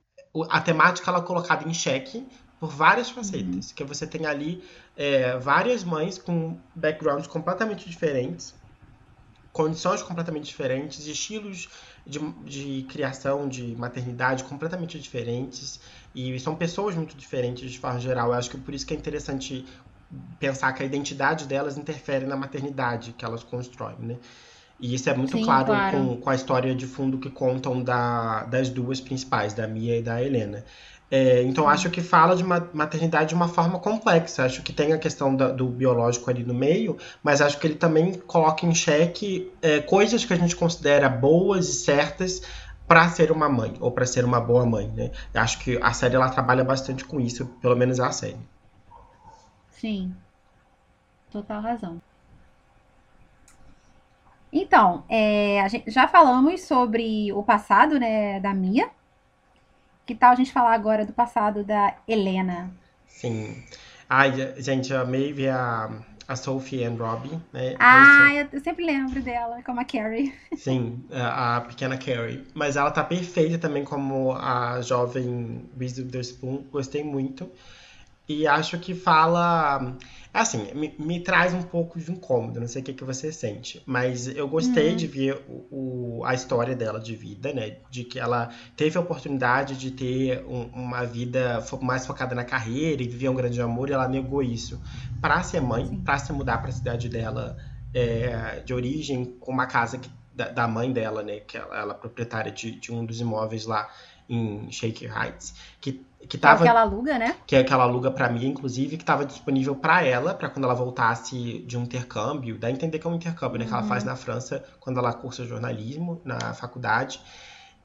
a 0.51 0.61
temática 0.61 1.11
ela 1.11 1.19
é 1.21 1.23
colocada 1.27 1.69
em 1.69 1.75
xeque 1.75 2.29
por 2.61 2.71
várias 2.71 3.11
facetas, 3.11 3.73
que 3.73 3.85
você 3.85 4.07
tem 4.07 4.25
ali 4.27 4.63
é, 4.95 5.37
várias 5.39 5.83
mães 5.85 6.17
com 6.19 6.63
backgrounds 6.75 7.27
completamente 7.27 7.89
diferentes, 7.91 8.55
condições 9.57 10.03
completamente 10.03 10.45
diferentes, 10.45 11.07
estilos 11.07 11.71
de, 12.07 12.19
de 12.45 12.87
criação, 12.91 13.49
de 13.49 13.75
maternidade 13.75 14.45
completamente 14.45 14.99
diferentes. 14.99 15.81
E 16.15 16.39
são 16.39 16.55
pessoas 16.55 16.95
muito 16.95 17.17
diferentes 17.17 17.71
de 17.71 17.79
forma 17.79 17.99
geral. 17.99 18.29
Eu 18.29 18.35
acho 18.35 18.51
que 18.51 18.59
por 18.59 18.75
isso 18.75 18.85
que 18.85 18.93
é 18.93 18.97
interessante 18.99 19.65
pensar 20.39 20.75
que 20.75 20.83
a 20.83 20.87
identidade 20.87 21.47
delas 21.47 21.79
interfere 21.79 22.27
na 22.27 22.37
maternidade 22.37 23.15
que 23.15 23.25
elas 23.25 23.43
constroem, 23.43 23.97
né? 23.99 24.19
E 24.79 24.95
isso 24.95 25.09
é 25.09 25.15
muito 25.15 25.39
Sim, 25.39 25.43
claro, 25.43 25.69
claro. 25.69 25.97
Com, 25.97 26.17
com 26.19 26.29
a 26.29 26.35
história 26.35 26.75
de 26.75 26.87
fundo 26.87 27.19
que 27.19 27.31
contam 27.31 27.83
da, 27.83 28.45
das 28.45 28.69
duas 28.69 29.01
principais, 29.01 29.55
da 29.55 29.67
Mia 29.67 29.97
e 29.97 30.03
da 30.03 30.23
Helena. 30.23 30.67
É, 31.11 31.43
então 31.43 31.69
acho 31.69 31.89
que 31.91 32.01
fala 32.03 32.35
de 32.35 32.43
ma- 32.43 32.69
maternidade 32.75 33.29
de 33.29 33.35
uma 33.35 33.49
forma 33.49 33.79
complexa. 33.79 34.45
Acho 34.45 34.63
que 34.63 34.73
tem 34.73 34.93
a 34.93 34.99
questão 34.99 35.35
da- 35.37 35.53
do 35.53 35.69
biológico 35.69 36.29
ali 36.31 36.45
no 36.45 36.53
meio, 36.55 36.97
mas 37.23 37.41
acho 37.41 37.59
que 37.61 37.67
ele 37.67 37.77
também 37.77 38.13
coloca 38.15 38.67
em 38.67 38.75
xeque 38.75 39.53
é, 39.63 39.81
coisas 39.81 40.25
que 40.25 40.33
a 40.33 40.37
gente 40.37 40.57
considera 40.57 41.09
boas 41.09 41.69
e 41.69 41.73
certas 41.75 42.41
para 42.89 43.09
ser 43.09 43.31
uma 43.33 43.49
mãe 43.49 43.75
ou 43.81 43.91
para 43.93 44.07
ser 44.07 44.25
uma 44.25 44.41
boa 44.41 44.67
mãe, 44.67 44.89
né? 44.93 45.11
Acho 45.35 45.59
que 45.61 45.79
a 45.83 45.93
série 45.93 46.17
ela 46.17 46.29
trabalha 46.29 46.65
bastante 46.65 47.05
com 47.05 47.21
isso, 47.21 47.47
pelo 47.61 47.77
menos 47.77 48.01
a 48.01 48.11
série. 48.13 48.39
Sim. 49.71 50.17
Total 51.31 51.63
razão. 51.63 52.01
Então, 54.53 55.05
é, 55.09 55.61
a 55.61 55.69
gente, 55.69 55.91
já 55.91 56.09
falamos 56.09 56.63
sobre 56.67 57.33
o 57.33 57.43
passado, 57.43 57.99
né, 57.99 58.41
da 58.41 58.55
Mia. 58.55 58.91
Que 60.07 60.15
tal 60.15 60.33
a 60.33 60.35
gente 60.37 60.53
falar 60.53 60.73
agora 60.73 61.05
do 61.05 61.13
passado 61.13 61.65
da 61.65 61.95
Helena? 62.09 62.73
Sim. 63.09 63.63
Ai, 64.09 64.33
gente, 64.63 64.93
eu 64.93 65.01
amei 65.01 65.33
ver 65.33 65.51
a, 65.51 65.91
a 66.29 66.37
Sophie 66.37 66.85
and 66.85 66.97
Robbie, 66.97 67.41
né? 67.53 67.75
Ah, 67.79 68.29
eu 68.53 68.61
sempre 68.61 68.85
lembro 68.85 69.23
dela, 69.23 69.63
como 69.63 69.81
a 69.81 69.85
Carrie. 69.85 70.33
Sim, 70.57 71.05
a, 71.11 71.57
a 71.57 71.61
pequena 71.61 71.99
Carrie. 71.99 72.47
Mas 72.55 72.77
ela 72.77 72.91
tá 72.91 73.05
perfeita 73.05 73.59
também 73.59 73.85
como 73.85 74.33
a 74.33 74.81
jovem 74.81 75.69
Reese 75.79 76.03
Witherspoon. 76.03 76.65
Gostei 76.71 77.05
muito. 77.05 77.51
E 78.29 78.47
acho 78.47 78.79
que 78.79 78.95
fala. 78.95 79.97
Assim, 80.35 80.71
me, 80.75 80.95
me, 80.99 81.21
traz 81.21 81.55
um 81.55 81.63
pouco 81.63 81.99
de 81.99 82.11
incômodo, 82.13 82.61
não 82.61 82.69
sei 82.69 82.83
o 82.83 82.85
que, 82.85 82.93
que 82.93 83.05
você 83.05 83.33
sente. 83.33 83.83
Mas 83.87 84.27
eu 84.27 84.47
gostei 84.47 84.91
uhum. 84.91 84.97
de 84.97 85.07
ver 85.07 85.43
o, 85.49 86.19
o, 86.19 86.25
a 86.27 86.35
história 86.35 86.77
dela 86.77 87.01
de 87.01 87.17
vida, 87.17 87.55
né? 87.55 87.77
De 87.91 88.05
que 88.05 88.19
ela 88.19 88.51
teve 88.77 88.99
a 88.99 89.01
oportunidade 89.01 89.77
de 89.79 89.91
ter 89.93 90.45
um, 90.45 90.65
uma 90.75 91.05
vida 91.05 91.65
mais 91.81 92.05
focada 92.05 92.35
na 92.35 92.45
carreira 92.45 93.03
e 93.03 93.09
viver 93.09 93.31
um 93.31 93.35
grande 93.35 93.61
amor, 93.63 93.89
e 93.89 93.93
ela 93.93 94.09
negou 94.09 94.43
isso 94.43 94.79
para 95.23 95.43
ser 95.43 95.63
mãe, 95.63 95.97
para 96.05 96.19
se 96.19 96.33
mudar 96.33 96.59
para 96.59 96.69
a 96.69 96.73
cidade 96.73 97.09
dela 97.09 97.57
é, 97.95 98.61
de 98.61 98.75
origem, 98.75 99.25
com 99.41 99.53
uma 99.53 99.67
casa 99.67 99.97
que, 99.97 100.11
da, 100.35 100.51
da, 100.51 100.69
mãe 100.69 100.93
dela, 100.93 101.23
né? 101.23 101.41
Que 101.41 101.57
ela, 101.57 101.75
ela 101.75 101.95
é 101.95 101.97
proprietária 101.97 102.53
de, 102.53 102.73
de 102.73 102.93
um 102.93 103.07
dos 103.07 103.21
imóveis 103.21 103.65
lá 103.65 103.89
em 104.29 104.71
Shaker 104.71 105.11
Heights, 105.17 105.55
que 105.81 106.05
que 106.27 106.39
tava 106.39 106.63
que 106.63 106.69
é 106.69 106.71
o 106.71 106.73
que 106.73 106.79
ela 106.79 106.81
aluga, 106.81 107.19
né? 107.19 107.37
Que 107.47 107.57
é 107.57 107.61
o 107.61 107.65
que 107.65 107.73
ela 107.73 107.85
aluga 107.85 108.11
para 108.11 108.29
mim, 108.29 108.47
inclusive, 108.47 108.97
que 108.97 109.03
estava 109.03 109.25
disponível 109.25 109.75
para 109.75 110.03
ela, 110.03 110.35
para 110.35 110.49
quando 110.49 110.65
ela 110.65 110.75
voltasse 110.75 111.61
de 111.61 111.77
um 111.77 111.83
intercâmbio, 111.83 112.59
dá 112.59 112.69
a 112.69 112.71
entender 112.71 112.99
que 112.99 113.07
é 113.07 113.11
um 113.11 113.15
intercâmbio, 113.15 113.59
né, 113.59 113.65
uhum. 113.65 113.71
que 113.71 113.77
ela 113.77 113.87
faz 113.87 114.03
uhum. 114.03 114.11
na 114.11 114.17
França 114.17 114.65
quando 114.81 114.99
ela 114.99 115.13
cursa 115.13 115.45
jornalismo 115.45 116.21
na 116.25 116.55
faculdade. 116.55 117.21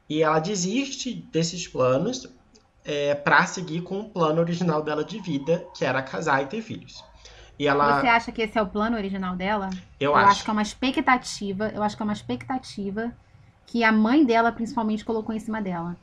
E 0.09 0.21
ela 0.21 0.39
desiste 0.39 1.13
desses 1.31 1.67
planos 1.67 2.27
é, 2.83 3.15
para 3.15 3.45
seguir 3.45 3.81
com 3.81 3.99
o 3.99 4.09
plano 4.09 4.41
original 4.41 4.81
dela 4.81 5.03
de 5.03 5.19
vida, 5.19 5.65
que 5.75 5.85
era 5.85 6.01
casar 6.01 6.43
e 6.43 6.47
ter 6.47 6.61
filhos. 6.61 7.03
E 7.57 7.67
ela... 7.67 8.01
Você 8.01 8.07
acha 8.07 8.31
que 8.31 8.41
esse 8.41 8.57
é 8.57 8.61
o 8.61 8.67
plano 8.67 8.97
original 8.97 9.35
dela? 9.35 9.69
Eu, 9.99 10.11
eu 10.11 10.15
acho. 10.15 10.29
acho 10.29 10.43
que 10.43 10.49
é 10.49 10.53
uma 10.53 10.61
expectativa, 10.61 11.71
eu 11.73 11.83
acho 11.83 11.95
que 11.95 12.01
é 12.01 12.05
uma 12.05 12.13
expectativa 12.13 13.13
que 13.67 13.83
a 13.83 13.91
mãe 13.91 14.25
dela 14.25 14.51
principalmente 14.51 15.05
colocou 15.05 15.33
em 15.33 15.39
cima 15.39 15.61
dela. 15.61 15.95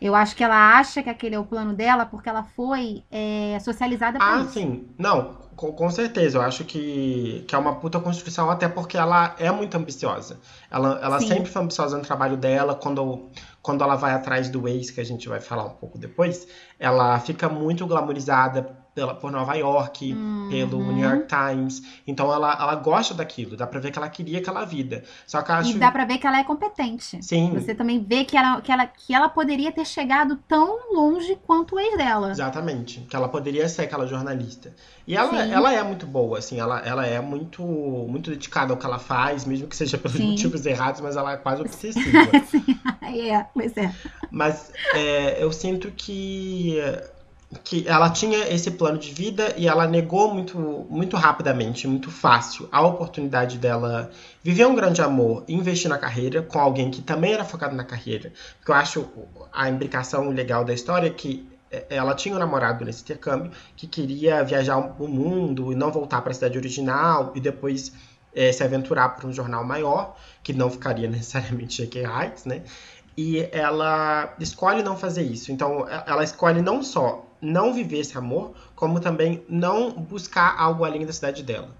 Eu 0.00 0.14
acho 0.14 0.36
que 0.36 0.44
ela 0.44 0.78
acha 0.78 1.02
que 1.02 1.10
aquele 1.10 1.34
é 1.34 1.38
o 1.38 1.44
plano 1.44 1.74
dela 1.74 2.06
porque 2.06 2.28
ela 2.28 2.44
foi 2.44 3.02
é, 3.10 3.58
socializada 3.60 4.18
por 4.18 4.24
ah, 4.24 4.36
isso. 4.36 4.48
Ah, 4.48 4.52
sim. 4.52 4.88
Não, 4.96 5.36
com, 5.56 5.72
com, 5.72 5.90
certeza. 5.90 6.38
Eu 6.38 6.42
acho 6.42 6.64
que, 6.64 7.44
que 7.48 7.54
é 7.54 7.58
uma 7.58 7.74
puta 7.74 7.98
construção, 7.98 8.48
até 8.48 8.68
porque 8.68 8.96
ela 8.96 9.34
é 9.38 9.50
muito 9.50 9.76
ambiciosa. 9.76 10.38
Ela, 10.70 11.00
ela 11.02 11.20
sempre 11.20 11.50
foi 11.50 11.62
ambiciosa 11.62 11.98
no 11.98 12.04
trabalho 12.04 12.36
dela. 12.36 12.76
Quando, 12.76 13.28
quando 13.60 13.82
ela 13.82 13.96
vai 13.96 14.12
atrás 14.12 14.48
do 14.48 14.68
ex, 14.68 14.90
que 14.90 15.00
a 15.00 15.04
gente 15.04 15.28
vai 15.28 15.40
falar 15.40 15.64
um 15.64 15.70
pouco 15.70 15.98
depois, 15.98 16.46
ela 16.78 17.18
fica 17.18 17.48
muito 17.48 17.84
glamorizada 17.86 18.77
pela, 18.98 19.14
por 19.14 19.30
Nova 19.30 19.54
York, 19.54 20.12
uhum. 20.12 20.48
pelo 20.50 20.92
New 20.92 21.08
York 21.08 21.26
Times. 21.28 21.82
Então 22.04 22.32
ela, 22.32 22.52
ela 22.60 22.74
gosta 22.74 23.14
daquilo, 23.14 23.56
dá 23.56 23.64
pra 23.64 23.78
ver 23.78 23.92
que 23.92 23.98
ela 23.98 24.08
queria 24.08 24.40
aquela 24.40 24.64
vida. 24.64 25.04
Só 25.24 25.40
que 25.40 25.52
acho... 25.52 25.70
E 25.70 25.74
dá 25.74 25.92
pra 25.92 26.04
ver 26.04 26.18
que 26.18 26.26
ela 26.26 26.40
é 26.40 26.44
competente. 26.44 27.24
Sim. 27.24 27.52
Você 27.54 27.76
também 27.76 28.02
vê 28.02 28.24
que 28.24 28.36
ela, 28.36 28.60
que, 28.60 28.72
ela, 28.72 28.86
que 28.86 29.14
ela 29.14 29.28
poderia 29.28 29.70
ter 29.70 29.84
chegado 29.84 30.36
tão 30.48 30.92
longe 30.92 31.38
quanto 31.46 31.76
o 31.76 31.78
ex 31.78 31.96
dela. 31.96 32.32
Exatamente. 32.32 33.00
Que 33.08 33.14
ela 33.14 33.28
poderia 33.28 33.68
ser 33.68 33.82
aquela 33.82 34.04
jornalista. 34.04 34.74
E 35.06 35.16
ela, 35.16 35.42
ela 35.44 35.72
é 35.72 35.82
muito 35.82 36.06
boa, 36.06 36.38
assim, 36.38 36.58
ela, 36.58 36.80
ela 36.80 37.06
é 37.06 37.20
muito, 37.20 37.62
muito 37.62 38.30
dedicada 38.30 38.72
ao 38.72 38.78
que 38.78 38.84
ela 38.84 38.98
faz, 38.98 39.44
mesmo 39.44 39.66
que 39.68 39.76
seja 39.76 39.96
pelos 39.96 40.16
Sim. 40.16 40.32
motivos 40.32 40.66
errados, 40.66 41.00
mas 41.00 41.16
ela 41.16 41.32
é 41.32 41.36
quase 41.36 41.62
obsessiva. 41.62 42.30
Sim, 42.50 42.64
é, 43.30 43.46
pois 43.54 43.76
é. 43.76 43.94
Mas 44.30 44.70
é, 44.92 45.42
eu 45.42 45.50
sinto 45.52 45.90
que 45.92 46.78
que 47.64 47.88
ela 47.88 48.10
tinha 48.10 48.46
esse 48.52 48.70
plano 48.70 48.98
de 48.98 49.10
vida 49.10 49.54
e 49.56 49.66
ela 49.66 49.86
negou 49.86 50.32
muito, 50.32 50.58
muito 50.90 51.16
rapidamente, 51.16 51.88
muito 51.88 52.10
fácil, 52.10 52.68
a 52.70 52.82
oportunidade 52.82 53.56
dela 53.56 54.10
viver 54.42 54.66
um 54.66 54.74
grande 54.74 55.00
amor 55.00 55.44
investir 55.48 55.88
na 55.88 55.96
carreira 55.96 56.42
com 56.42 56.58
alguém 56.58 56.90
que 56.90 57.00
também 57.00 57.32
era 57.32 57.44
focado 57.44 57.74
na 57.74 57.84
carreira. 57.84 58.32
Porque 58.58 58.70
eu 58.70 58.74
acho 58.74 59.08
a 59.50 59.68
imbricação 59.68 60.28
legal 60.28 60.62
da 60.62 60.74
história 60.74 61.06
é 61.06 61.10
que 61.10 61.48
é, 61.70 61.86
ela 61.88 62.14
tinha 62.14 62.34
um 62.34 62.38
namorado 62.38 62.84
nesse 62.84 63.02
intercâmbio 63.02 63.50
que 63.74 63.86
queria 63.86 64.44
viajar 64.44 64.76
o 64.76 65.08
mundo 65.08 65.72
e 65.72 65.74
não 65.74 65.90
voltar 65.90 66.20
para 66.20 66.32
a 66.32 66.34
cidade 66.34 66.58
original 66.58 67.32
e 67.34 67.40
depois 67.40 67.92
é, 68.34 68.52
se 68.52 68.62
aventurar 68.62 69.10
para 69.10 69.26
um 69.26 69.32
jornal 69.32 69.64
maior, 69.64 70.16
que 70.42 70.52
não 70.52 70.70
ficaria 70.70 71.08
necessariamente 71.10 71.82
Shaker 71.82 72.10
Heights, 72.10 72.44
né? 72.44 72.62
E 73.16 73.48
ela 73.50 74.34
escolhe 74.38 74.82
não 74.82 74.96
fazer 74.96 75.22
isso. 75.22 75.50
Então, 75.50 75.88
ela 76.06 76.22
escolhe 76.22 76.62
não 76.62 76.84
só 76.84 77.27
não 77.40 77.72
viver 77.72 78.00
esse 78.00 78.16
amor, 78.16 78.54
como 78.74 79.00
também 79.00 79.44
não 79.48 79.90
buscar 79.90 80.54
algo 80.58 80.84
além 80.84 81.04
da 81.04 81.12
cidade 81.12 81.42
dela. 81.42 81.70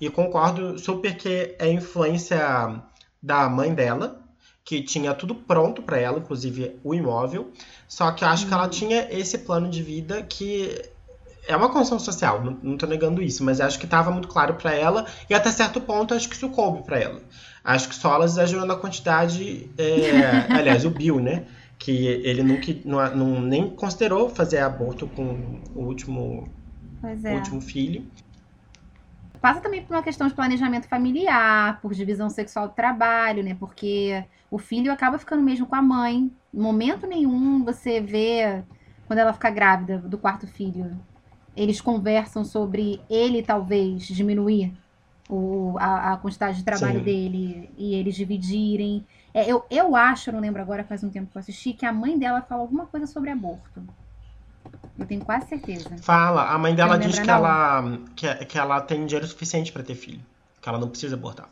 E 0.00 0.08
concordo 0.08 0.78
super 0.78 1.16
que 1.16 1.56
é 1.58 1.70
influência 1.70 2.80
da 3.22 3.48
mãe 3.48 3.74
dela, 3.74 4.20
que 4.64 4.82
tinha 4.82 5.14
tudo 5.14 5.34
pronto 5.34 5.82
para 5.82 5.98
ela, 5.98 6.18
inclusive 6.18 6.78
o 6.84 6.94
imóvel. 6.94 7.50
Só 7.88 8.12
que 8.12 8.22
eu 8.22 8.28
acho 8.28 8.46
que 8.46 8.52
ela 8.52 8.64
uhum. 8.64 8.70
tinha 8.70 9.08
esse 9.10 9.38
plano 9.38 9.68
de 9.68 9.82
vida 9.82 10.22
que 10.22 10.90
é 11.48 11.56
uma 11.56 11.70
construção 11.70 11.98
social, 11.98 12.44
não, 12.44 12.58
não 12.62 12.76
tô 12.76 12.86
negando 12.86 13.22
isso, 13.22 13.42
mas 13.42 13.58
acho 13.58 13.78
que 13.78 13.86
estava 13.86 14.10
muito 14.10 14.28
claro 14.28 14.54
para 14.54 14.74
ela 14.74 15.06
e 15.30 15.34
até 15.34 15.50
certo 15.50 15.80
ponto 15.80 16.12
acho 16.12 16.28
que 16.28 16.34
isso 16.34 16.50
coube 16.50 16.82
para 16.84 16.98
ela. 16.98 17.22
Acho 17.64 17.88
que 17.88 17.94
só 17.94 18.14
ela 18.14 18.26
exagerou 18.26 18.66
na 18.66 18.76
quantidade, 18.76 19.70
é, 19.78 20.46
aliás, 20.54 20.84
o 20.84 20.90
Bill, 20.90 21.18
né? 21.18 21.46
Que 21.78 22.06
ele 22.06 22.42
nunca 22.42 22.74
não, 22.84 23.16
não, 23.16 23.40
nem 23.40 23.70
considerou 23.70 24.28
fazer 24.28 24.58
aborto 24.58 25.06
com 25.06 25.60
o 25.74 25.84
último, 25.84 26.48
é. 27.24 27.34
último 27.34 27.60
filho. 27.60 28.04
Passa 29.40 29.60
também 29.60 29.82
por 29.82 29.94
uma 29.94 30.02
questão 30.02 30.26
de 30.26 30.34
planejamento 30.34 30.88
familiar, 30.88 31.80
por 31.80 31.94
divisão 31.94 32.28
sexual 32.28 32.68
do 32.68 32.74
trabalho, 32.74 33.44
né? 33.44 33.56
Porque 33.58 34.24
o 34.50 34.58
filho 34.58 34.90
acaba 34.90 35.18
ficando 35.18 35.42
mesmo 35.42 35.66
com 35.66 35.76
a 35.76 35.82
mãe. 35.82 36.30
Em 36.52 36.60
momento 36.60 37.06
nenhum 37.06 37.64
você 37.64 38.00
vê, 38.00 38.64
quando 39.06 39.20
ela 39.20 39.32
fica 39.32 39.48
grávida 39.48 39.98
do 39.98 40.18
quarto 40.18 40.48
filho, 40.48 40.98
eles 41.56 41.80
conversam 41.80 42.44
sobre 42.44 43.00
ele 43.08 43.42
talvez 43.42 44.04
diminuir 44.06 44.72
o, 45.28 45.76
a, 45.78 46.14
a 46.14 46.16
quantidade 46.16 46.58
de 46.58 46.64
trabalho 46.64 46.98
Sim. 46.98 47.04
dele 47.04 47.70
e 47.76 47.94
eles 47.94 48.16
dividirem. 48.16 49.04
É, 49.32 49.50
eu, 49.50 49.64
eu 49.70 49.94
acho, 49.94 50.30
eu 50.30 50.34
não 50.34 50.40
lembro 50.40 50.60
agora, 50.60 50.84
faz 50.84 51.04
um 51.04 51.10
tempo 51.10 51.30
que 51.30 51.36
eu 51.36 51.40
assisti, 51.40 51.72
que 51.72 51.86
a 51.86 51.92
mãe 51.92 52.18
dela 52.18 52.42
fala 52.42 52.62
alguma 52.62 52.86
coisa 52.86 53.06
sobre 53.06 53.30
aborto. 53.30 53.82
Eu 54.98 55.06
tenho 55.06 55.24
quase 55.24 55.46
certeza. 55.48 55.96
Fala, 55.98 56.50
a 56.50 56.58
mãe 56.58 56.74
dela 56.74 56.98
diz 56.98 57.18
que 57.18 57.30
ela, 57.30 57.98
que, 58.16 58.34
que 58.46 58.58
ela 58.58 58.80
tem 58.80 59.06
dinheiro 59.06 59.26
suficiente 59.26 59.70
para 59.70 59.82
ter 59.82 59.94
filho. 59.94 60.20
Que 60.60 60.68
ela 60.68 60.78
não 60.78 60.88
precisa 60.88 61.14
abortar. 61.14 61.48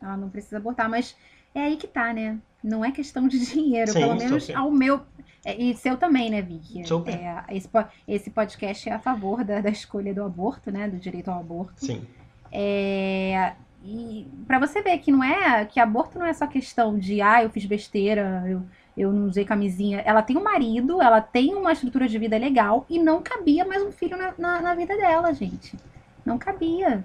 Ela 0.00 0.16
não 0.16 0.28
precisa 0.28 0.56
abortar, 0.56 0.88
mas 0.88 1.16
é 1.54 1.60
aí 1.60 1.76
que 1.76 1.86
tá, 1.86 2.12
né? 2.12 2.38
Não 2.62 2.84
é 2.84 2.90
questão 2.90 3.28
de 3.28 3.38
dinheiro, 3.46 3.92
Sim, 3.92 4.00
pelo 4.00 4.16
menos 4.16 4.50
ao 4.50 4.70
meu. 4.70 5.00
É, 5.44 5.60
e 5.60 5.76
seu 5.76 5.96
também, 5.96 6.30
né, 6.30 6.42
Vicky? 6.42 6.86
Super. 6.86 7.14
É, 7.14 7.44
esse, 7.50 7.68
esse 8.06 8.30
podcast 8.30 8.88
é 8.88 8.92
a 8.92 8.98
favor 8.98 9.44
da, 9.44 9.60
da 9.60 9.70
escolha 9.70 10.12
do 10.12 10.24
aborto, 10.24 10.70
né? 10.70 10.88
Do 10.88 10.98
direito 10.98 11.30
ao 11.30 11.38
aborto. 11.38 11.84
Sim. 11.84 12.04
É, 12.50 13.54
e 13.84 14.28
para 14.46 14.58
você 14.58 14.80
ver 14.80 14.98
que 14.98 15.10
não 15.10 15.24
é 15.24 15.64
que 15.64 15.80
aborto 15.80 16.18
não 16.18 16.26
é 16.26 16.32
só 16.32 16.46
questão 16.46 16.98
de 16.98 17.20
ah, 17.20 17.42
eu 17.42 17.50
fiz 17.50 17.64
besteira, 17.66 18.44
eu, 18.46 18.62
eu 18.96 19.12
não 19.12 19.26
usei 19.26 19.44
camisinha. 19.44 20.00
Ela 20.04 20.22
tem 20.22 20.36
um 20.36 20.42
marido, 20.42 21.02
ela 21.02 21.20
tem 21.20 21.54
uma 21.54 21.72
estrutura 21.72 22.06
de 22.06 22.18
vida 22.18 22.38
legal 22.38 22.86
e 22.88 22.98
não 22.98 23.22
cabia 23.22 23.64
mais 23.64 23.82
um 23.82 23.90
filho 23.90 24.16
na, 24.16 24.32
na, 24.38 24.60
na 24.60 24.74
vida 24.74 24.96
dela, 24.96 25.32
gente. 25.32 25.76
Não 26.24 26.38
cabia. 26.38 27.04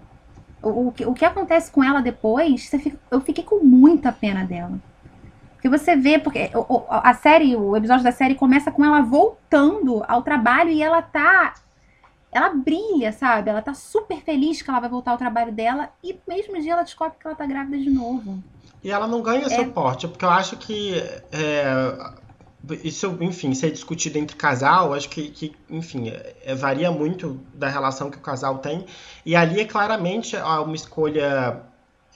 O, 0.62 0.88
o, 0.88 0.92
que, 0.92 1.06
o 1.06 1.14
que 1.14 1.26
acontece 1.26 1.72
com 1.72 1.84
ela 1.84 2.02
depois, 2.02 2.70
fica, 2.70 2.98
eu 3.10 3.22
fiquei 3.22 3.44
com 3.44 3.64
muita 3.64 4.12
pena 4.12 4.44
dela. 4.46 4.80
Porque 5.54 5.70
você 5.70 5.96
vê, 5.96 6.20
porque 6.20 6.52
a 6.90 7.14
série, 7.16 7.56
o 7.56 7.76
episódio 7.76 8.04
da 8.04 8.12
série 8.12 8.36
começa 8.36 8.72
com 8.72 8.86
ela 8.86 9.02
voltando 9.02 10.04
ao 10.08 10.22
trabalho 10.22 10.70
e 10.70 10.84
ela 10.84 11.02
tá 11.02 11.56
ela 12.32 12.50
brilha, 12.50 13.12
sabe? 13.12 13.50
Ela 13.50 13.62
tá 13.62 13.74
super 13.74 14.22
feliz 14.22 14.62
que 14.62 14.70
ela 14.70 14.80
vai 14.80 14.90
voltar 14.90 15.12
ao 15.12 15.18
trabalho 15.18 15.52
dela 15.52 15.90
e 16.04 16.18
mesmo 16.28 16.60
dia 16.62 16.74
ela 16.74 16.84
descobre 16.84 17.18
que 17.20 17.26
ela 17.26 17.36
tá 17.36 17.46
grávida 17.46 17.78
de 17.78 17.90
novo. 17.90 18.44
E 18.84 18.92
ela 18.92 19.08
não 19.08 19.22
ganha 19.22 19.46
é... 19.46 19.50
suporte, 19.50 20.08
porque 20.08 20.26
eu 20.26 20.30
acho 20.30 20.58
que 20.58 20.96
é, 21.32 21.66
isso, 22.84 23.18
enfim, 23.22 23.54
ser 23.54 23.72
discutido 23.72 24.18
entre 24.18 24.36
casal, 24.36 24.94
acho 24.94 25.10
que, 25.10 25.30
que 25.30 25.56
enfim, 25.70 26.10
é, 26.10 26.54
varia 26.56 26.92
muito 26.92 27.40
da 27.54 27.70
relação 27.70 28.10
que 28.10 28.18
o 28.18 28.22
casal 28.22 28.60
tem. 28.60 28.86
E 29.26 29.36
ali 29.36 29.62
é 29.62 29.66
claramente 29.66 30.36
uma 30.36 30.76
escolha 30.76 31.62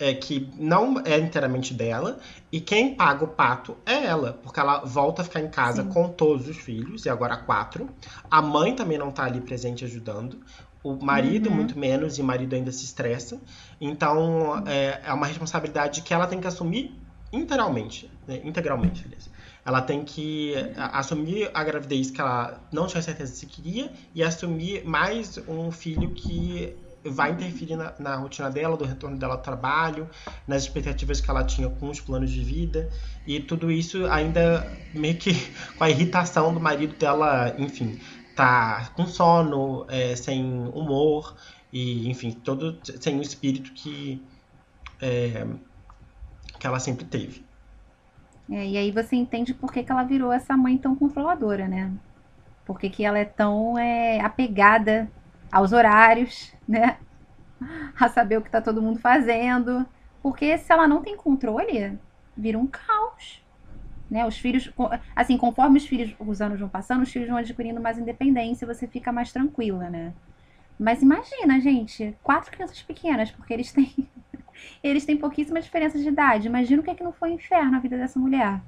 é, 0.01 0.15
que 0.15 0.49
não 0.57 0.99
é 1.05 1.19
inteiramente 1.19 1.75
dela, 1.75 2.17
e 2.51 2.59
quem 2.59 2.95
paga 2.95 3.23
o 3.23 3.27
pato 3.27 3.77
é 3.85 4.03
ela, 4.05 4.33
porque 4.41 4.59
ela 4.59 4.79
volta 4.79 5.21
a 5.21 5.25
ficar 5.25 5.41
em 5.41 5.47
casa 5.47 5.83
Sim. 5.83 5.89
com 5.89 6.09
todos 6.09 6.47
os 6.47 6.57
filhos, 6.57 7.05
e 7.05 7.09
agora 7.09 7.37
quatro. 7.37 7.87
A 8.29 8.41
mãe 8.41 8.75
também 8.75 8.97
não 8.97 9.11
tá 9.11 9.25
ali 9.25 9.39
presente 9.39 9.85
ajudando. 9.85 10.39
O 10.83 10.95
marido, 10.95 11.49
uhum. 11.49 11.55
muito 11.55 11.77
menos, 11.77 12.17
e 12.17 12.21
o 12.21 12.23
marido 12.23 12.55
ainda 12.55 12.71
se 12.71 12.83
estressa. 12.83 13.39
Então, 13.79 14.63
é, 14.65 15.01
é 15.05 15.13
uma 15.13 15.27
responsabilidade 15.27 16.01
que 16.01 16.11
ela 16.11 16.25
tem 16.25 16.41
que 16.41 16.47
assumir 16.47 16.99
integralmente. 17.31 18.09
Né? 18.27 18.41
Integralmente, 18.43 19.03
aliás. 19.05 19.29
Ela 19.63 19.83
tem 19.83 20.03
que 20.03 20.55
assumir 20.75 21.51
a 21.53 21.63
gravidez 21.63 22.09
que 22.09 22.19
ela 22.19 22.59
não 22.71 22.87
tinha 22.87 23.03
certeza 23.03 23.35
se 23.35 23.45
queria 23.45 23.91
e 24.15 24.23
assumir 24.23 24.83
mais 24.83 25.37
um 25.47 25.69
filho 25.69 26.09
que 26.09 26.75
vai 27.03 27.31
interferir 27.31 27.75
na, 27.75 27.93
na, 27.99 28.15
rotina 28.15 28.49
dela, 28.49 28.77
do 28.77 28.85
retorno 28.85 29.17
dela 29.17 29.35
ao 29.35 29.41
trabalho, 29.41 30.09
nas 30.47 30.63
expectativas 30.63 31.19
que 31.19 31.29
ela 31.29 31.43
tinha 31.43 31.69
com 31.69 31.89
os 31.89 31.99
planos 31.99 32.31
de 32.31 32.43
vida. 32.43 32.89
E 33.25 33.39
tudo 33.39 33.71
isso 33.71 34.05
ainda 34.05 34.65
meio 34.93 35.17
que 35.17 35.33
com 35.77 35.83
a 35.83 35.89
irritação 35.89 36.53
do 36.53 36.59
marido 36.59 36.95
dela, 36.95 37.55
enfim, 37.57 37.99
tá 38.35 38.91
com 38.95 39.05
sono, 39.05 39.85
é, 39.89 40.15
sem 40.15 40.43
humor, 40.73 41.35
e 41.71 42.09
enfim, 42.09 42.31
todo 42.31 42.77
sem 42.83 43.17
o 43.17 43.21
espírito 43.21 43.71
que, 43.73 44.21
é, 45.01 45.45
que 46.59 46.67
ela 46.67 46.79
sempre 46.79 47.05
teve. 47.05 47.45
É, 48.49 48.67
e 48.67 48.77
aí 48.77 48.91
você 48.91 49.15
entende 49.15 49.53
por 49.53 49.71
que, 49.71 49.83
que 49.83 49.91
ela 49.91 50.03
virou 50.03 50.31
essa 50.31 50.57
mãe 50.57 50.77
tão 50.77 50.95
controladora, 50.95 51.67
né? 51.67 51.91
Por 52.65 52.79
que, 52.79 52.89
que 52.89 53.03
ela 53.03 53.17
é 53.17 53.25
tão 53.25 53.77
é, 53.77 54.19
apegada 54.19 55.09
aos 55.51 55.73
horários, 55.73 56.53
né? 56.67 56.97
A 57.99 58.09
saber 58.09 58.37
o 58.37 58.41
que 58.41 58.49
tá 58.49 58.61
todo 58.61 58.81
mundo 58.81 58.99
fazendo. 58.99 59.85
Porque 60.23 60.57
se 60.57 60.71
ela 60.71 60.87
não 60.87 61.01
tem 61.01 61.15
controle, 61.15 61.97
vira 62.35 62.57
um 62.57 62.67
caos. 62.67 63.43
Né? 64.09 64.25
Os 64.25 64.37
filhos, 64.37 64.71
assim, 65.15 65.37
conforme 65.37 65.77
os 65.77 65.85
filhos, 65.85 66.13
os 66.19 66.41
anos 66.41 66.59
vão 66.59 66.67
passando, 66.67 67.03
os 67.03 67.11
filhos 67.11 67.29
vão 67.29 67.37
adquirindo 67.37 67.79
mais 67.79 67.97
independência, 67.97 68.67
você 68.67 68.85
fica 68.85 69.11
mais 69.11 69.31
tranquila, 69.31 69.89
né? 69.89 70.13
Mas 70.77 71.01
imagina, 71.01 71.59
gente, 71.61 72.15
quatro 72.23 72.51
crianças 72.51 72.81
pequenas, 72.81 73.31
porque 73.31 73.53
eles 73.53 73.71
têm 73.71 73.93
eles 74.83 75.05
têm 75.05 75.15
pouquíssima 75.15 75.61
diferença 75.61 75.97
de 75.97 76.07
idade. 76.07 76.47
Imagina 76.47 76.81
o 76.81 76.83
que 76.83 76.89
é 76.89 76.95
que 76.95 77.03
não 77.03 77.13
foi 77.13 77.31
um 77.31 77.35
inferno 77.35 77.71
na 77.71 77.79
vida 77.79 77.97
dessa 77.97 78.19
mulher. 78.19 78.59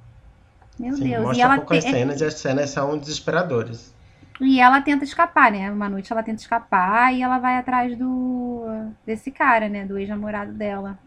Meu 0.80 0.96
Sim, 0.96 1.10
Deus. 1.10 1.24
Mostra 1.24 1.38
e 1.38 1.42
ela 1.42 1.56
poucas 1.58 1.84
cenas 1.84 2.22
e 2.22 2.26
as 2.26 2.34
cenas 2.36 2.70
são 2.70 2.98
desesperadoras. 2.98 3.94
E 4.44 4.60
ela 4.60 4.82
tenta 4.82 5.04
escapar, 5.04 5.52
né? 5.52 5.72
Uma 5.72 5.90
noite 5.90 6.12
ela 6.12 6.22
tenta 6.22 6.42
escapar 6.42 7.14
e 7.14 7.22
ela 7.22 7.40
vai 7.40 7.58
atrás 7.58 7.98
do 7.98 8.66
desse 9.06 9.32
cara, 9.32 9.70
né? 9.70 9.86
Do 9.86 9.98
ex-namorado 9.98 10.52
dela. 10.52 11.00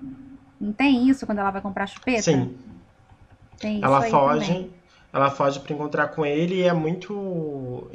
Não 0.60 0.72
tem 0.72 1.08
isso 1.08 1.26
quando 1.26 1.38
ela 1.38 1.50
vai 1.50 1.60
comprar 1.60 1.86
chupeta? 1.86 2.22
Sim. 2.22 2.56
Tem 3.58 3.82
ela 3.82 4.02
foge, 4.02 4.46
também. 4.46 4.70
ela 5.12 5.30
foge 5.30 5.60
para 5.60 5.74
encontrar 5.74 6.08
com 6.08 6.24
ele 6.24 6.56
e 6.56 6.62
é 6.62 6.72
muito 6.72 7.88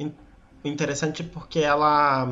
interessante 0.63 1.23
porque 1.23 1.59
ela 1.59 2.31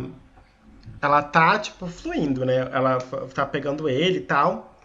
ela 1.02 1.22
tá 1.24 1.58
tipo 1.60 1.88
fluindo, 1.88 2.46
né? 2.46 2.70
Ela 2.72 2.98
tá 3.34 3.46
pegando 3.46 3.90
ele 3.90 4.18
e 4.18 4.22
tal. 4.22 4.76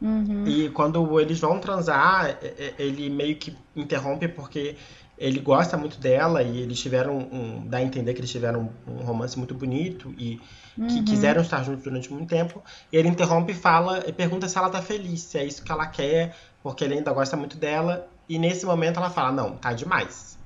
Uhum. 0.00 0.44
E 0.46 0.70
quando 0.70 1.20
eles 1.20 1.38
vão 1.38 1.58
transar, 1.58 2.38
ele 2.78 3.10
meio 3.10 3.36
que 3.36 3.54
interrompe 3.76 4.28
porque 4.28 4.76
ele 5.20 5.38
gosta 5.38 5.76
muito 5.76 6.00
dela 6.00 6.42
e 6.42 6.62
eles 6.62 6.80
tiveram 6.80 7.18
um, 7.18 7.68
dá 7.68 7.76
a 7.76 7.82
entender 7.82 8.14
que 8.14 8.20
eles 8.20 8.30
tiveram 8.30 8.70
um 8.88 9.04
romance 9.04 9.36
muito 9.36 9.54
bonito 9.54 10.14
e 10.16 10.40
uhum. 10.78 10.86
que 10.86 11.02
quiseram 11.02 11.42
estar 11.42 11.62
juntos 11.62 11.84
durante 11.84 12.10
muito 12.10 12.26
tempo. 12.26 12.64
E 12.90 12.96
ele 12.96 13.06
interrompe 13.06 13.52
e 13.52 13.54
fala 13.54 14.02
e 14.06 14.14
pergunta 14.14 14.48
se 14.48 14.56
ela 14.56 14.70
tá 14.70 14.80
feliz, 14.80 15.20
se 15.20 15.36
é 15.36 15.44
isso 15.44 15.62
que 15.62 15.70
ela 15.70 15.86
quer, 15.86 16.34
porque 16.62 16.82
ele 16.82 16.94
ainda 16.94 17.12
gosta 17.12 17.36
muito 17.36 17.58
dela. 17.58 18.08
E 18.26 18.38
nesse 18.38 18.64
momento 18.64 18.96
ela 18.96 19.10
fala: 19.10 19.30
"Não, 19.30 19.58
tá 19.58 19.74
demais. 19.74 20.38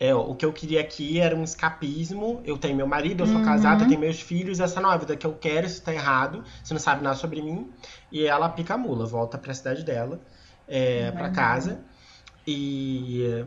É, 0.00 0.14
o 0.14 0.34
que 0.34 0.46
eu 0.46 0.54
queria 0.54 0.80
aqui 0.80 1.20
era 1.20 1.36
um 1.36 1.44
escapismo. 1.44 2.40
Eu 2.46 2.56
tenho 2.56 2.74
meu 2.74 2.86
marido, 2.86 3.24
eu 3.24 3.26
sou 3.26 3.36
uhum. 3.36 3.44
casada, 3.44 3.84
eu 3.84 3.88
tenho 3.88 4.00
meus 4.00 4.20
filhos, 4.20 4.58
essa 4.58 4.80
não 4.80 4.90
é 4.90 4.94
a 4.94 4.96
vida 4.96 5.16
que 5.16 5.26
eu 5.26 5.34
quero, 5.34 5.66
isso 5.66 5.82
tá 5.82 5.92
errado, 5.92 6.42
você 6.64 6.72
não 6.72 6.80
sabe 6.80 7.02
nada 7.02 7.16
sobre 7.16 7.42
mim". 7.42 7.70
E 8.10 8.24
ela 8.24 8.48
pica 8.48 8.72
a 8.72 8.78
mula, 8.78 9.04
volta 9.04 9.36
para 9.36 9.52
a 9.52 9.54
cidade 9.54 9.84
dela, 9.84 10.18
é, 10.66 11.10
para 11.10 11.28
casa. 11.28 11.80
E 12.46 13.44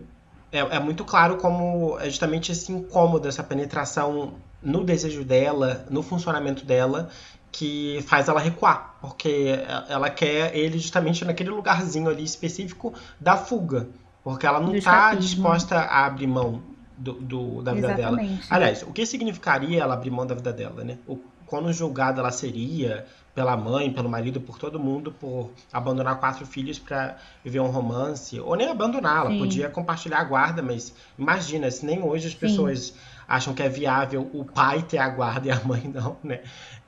é, 0.51 0.59
é 0.59 0.79
muito 0.79 1.05
claro 1.05 1.37
como 1.37 1.97
é 1.99 2.05
justamente 2.05 2.51
esse 2.51 2.71
incômodo, 2.71 3.27
essa 3.27 3.43
penetração 3.43 4.33
no 4.61 4.83
desejo 4.83 5.23
dela, 5.23 5.85
no 5.89 6.03
funcionamento 6.03 6.65
dela, 6.65 7.09
que 7.51 8.03
faz 8.07 8.27
ela 8.27 8.39
recuar, 8.39 8.95
porque 9.01 9.59
ela 9.89 10.09
quer 10.09 10.55
ele 10.55 10.77
justamente 10.77 11.25
naquele 11.25 11.49
lugarzinho 11.49 12.09
ali 12.09 12.23
específico 12.23 12.93
da 13.19 13.35
fuga, 13.35 13.89
porque 14.23 14.45
ela 14.45 14.59
não 14.59 14.75
está 14.75 15.13
disposta 15.15 15.77
a 15.77 16.05
abrir 16.05 16.27
mão 16.27 16.61
do, 16.97 17.13
do 17.13 17.61
da 17.61 17.73
vida 17.73 17.93
Exatamente. 17.93 18.29
dela. 18.29 18.45
Aliás, 18.49 18.83
o 18.83 18.93
que 18.93 19.05
significaria 19.05 19.81
ela 19.81 19.95
abrir 19.95 20.11
mão 20.11 20.25
da 20.25 20.35
vida 20.35 20.53
dela, 20.53 20.83
né? 20.83 20.97
O, 21.07 21.17
quando 21.45 21.73
julgada 21.73 22.21
ela 22.21 22.31
seria, 22.31 23.05
pela 23.33 23.55
mãe, 23.55 23.91
pelo 23.91 24.09
marido, 24.09 24.41
por 24.41 24.57
todo 24.57 24.79
mundo, 24.79 25.11
por 25.11 25.51
abandonar 25.71 26.19
quatro 26.19 26.45
filhos 26.45 26.77
para 26.77 27.17
viver 27.43 27.59
um 27.61 27.69
romance, 27.69 28.39
ou 28.39 28.55
nem 28.55 28.69
abandonar, 28.69 29.25
ela 29.25 29.37
podia 29.37 29.69
compartilhar 29.69 30.19
a 30.19 30.23
guarda, 30.23 30.61
mas 30.61 30.93
imagina, 31.17 31.71
se 31.71 31.85
nem 31.85 32.03
hoje 32.03 32.27
as 32.27 32.35
pessoas 32.35 32.87
Sim. 32.87 32.93
acham 33.27 33.53
que 33.53 33.63
é 33.63 33.69
viável 33.69 34.29
o 34.33 34.43
pai 34.43 34.83
ter 34.83 34.97
a 34.97 35.07
guarda 35.07 35.47
e 35.47 35.51
a 35.51 35.63
mãe 35.63 35.87
não, 35.87 36.17
né? 36.23 36.41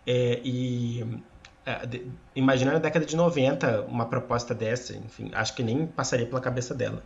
É, 0.05 0.41
e 0.43 1.23
é, 1.65 1.85
de, 1.85 2.11
imagina 2.35 2.73
na 2.73 2.79
década 2.79 3.05
de 3.05 3.15
90 3.15 3.81
uma 3.83 4.05
proposta 4.05 4.53
dessa, 4.53 4.95
enfim, 4.97 5.31
acho 5.33 5.55
que 5.55 5.63
nem 5.63 5.87
passaria 5.87 6.25
pela 6.27 6.41
cabeça 6.41 6.75
dela. 6.75 7.01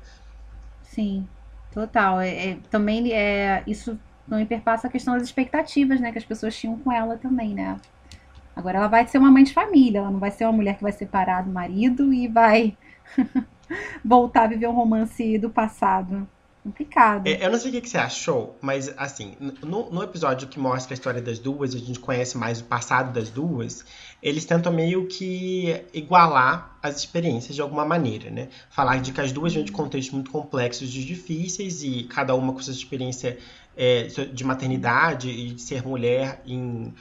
Sim, 0.81 1.27
total. 1.71 2.19
É, 2.19 2.51
é, 2.51 2.55
também 2.71 3.13
é, 3.13 3.63
isso 3.67 3.99
não 4.27 4.43
perpassa 4.45 4.87
a 4.87 4.89
questão 4.89 5.13
das 5.13 5.23
expectativas, 5.23 6.01
né, 6.01 6.11
que 6.11 6.17
as 6.17 6.25
pessoas 6.25 6.57
tinham 6.57 6.77
com 6.79 6.91
ela 6.91 7.17
também, 7.17 7.53
né? 7.53 7.79
Agora 8.57 8.79
ela 8.79 8.87
vai 8.87 9.05
ser 9.05 9.19
uma 9.19 9.29
mãe 9.29 9.43
de 9.43 9.53
família, 9.53 9.99
ela 9.99 10.09
não 10.09 10.17
vai 10.17 10.31
ser 10.31 10.45
uma 10.45 10.51
mulher 10.51 10.77
que 10.77 10.81
vai 10.81 10.91
separar 10.91 11.43
do 11.43 11.51
marido 11.51 12.11
e 12.11 12.27
vai 12.27 12.75
voltar 14.03 14.45
a 14.45 14.47
viver 14.47 14.67
um 14.67 14.73
romance 14.73 15.37
do 15.37 15.47
passado. 15.47 16.27
Complicado. 16.63 17.27
É, 17.27 17.45
eu 17.45 17.51
não 17.51 17.59
sei 17.59 17.77
o 17.77 17.81
que 17.81 17.87
você 17.87 17.99
achou, 17.99 18.57
mas 18.59 18.91
assim, 18.97 19.37
no, 19.61 19.91
no, 19.91 20.03
episódio 20.03 20.47
que 20.47 20.59
mostra 20.59 20.91
a 20.91 20.95
história 20.95 21.21
das 21.21 21.37
duas, 21.37 21.75
a 21.75 21.77
gente 21.77 21.99
conhece 21.99 22.35
mais 22.35 22.59
o 22.59 22.63
passado 22.63 23.13
das 23.13 23.29
duas, 23.29 23.85
eles 24.23 24.43
tentam 24.43 24.73
meio 24.73 25.07
que 25.07 25.85
igualar 25.93 26.77
as 26.81 26.97
experiências 26.97 27.55
de 27.55 27.61
alguma 27.61 27.85
maneira, 27.85 28.31
né? 28.31 28.49
Falar 28.71 28.99
de 28.99 29.13
que 29.13 29.21
as 29.21 29.31
duas 29.31 29.53
vêm 29.53 29.63
de 29.63 29.71
contextos 29.71 30.13
muito 30.13 30.31
complexos 30.31 30.93
e 30.93 31.05
difíceis 31.05 31.83
e 31.83 32.03
cada 32.05 32.33
uma 32.33 32.51
com 32.51 32.59
sua 32.59 32.73
experiência 32.73 33.37
é, 33.77 34.07
de 34.07 34.43
maternidade 34.43 35.29
e 35.29 35.51
de 35.51 35.61
ser 35.61 35.87
mulher 35.87 36.41
em 36.45 36.93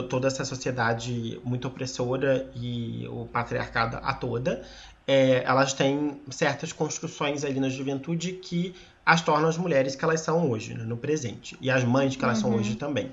toda 0.00 0.28
essa 0.28 0.44
sociedade 0.44 1.40
muito 1.44 1.66
opressora 1.66 2.48
e 2.54 3.06
o 3.08 3.26
patriarcado 3.26 3.98
a 4.00 4.14
toda, 4.14 4.62
é, 5.06 5.42
elas 5.44 5.72
têm 5.72 6.20
certas 6.30 6.72
construções 6.72 7.44
ali 7.44 7.58
na 7.58 7.68
juventude 7.68 8.32
que 8.34 8.74
as 9.04 9.20
tornam 9.20 9.48
as 9.48 9.58
mulheres 9.58 9.96
que 9.96 10.04
elas 10.04 10.20
são 10.20 10.48
hoje, 10.48 10.74
né, 10.74 10.84
no 10.84 10.96
presente, 10.96 11.56
e 11.60 11.68
as 11.70 11.82
mães 11.82 12.14
que 12.14 12.24
elas 12.24 12.42
uhum. 12.42 12.50
são 12.52 12.58
hoje 12.60 12.76
também. 12.76 13.10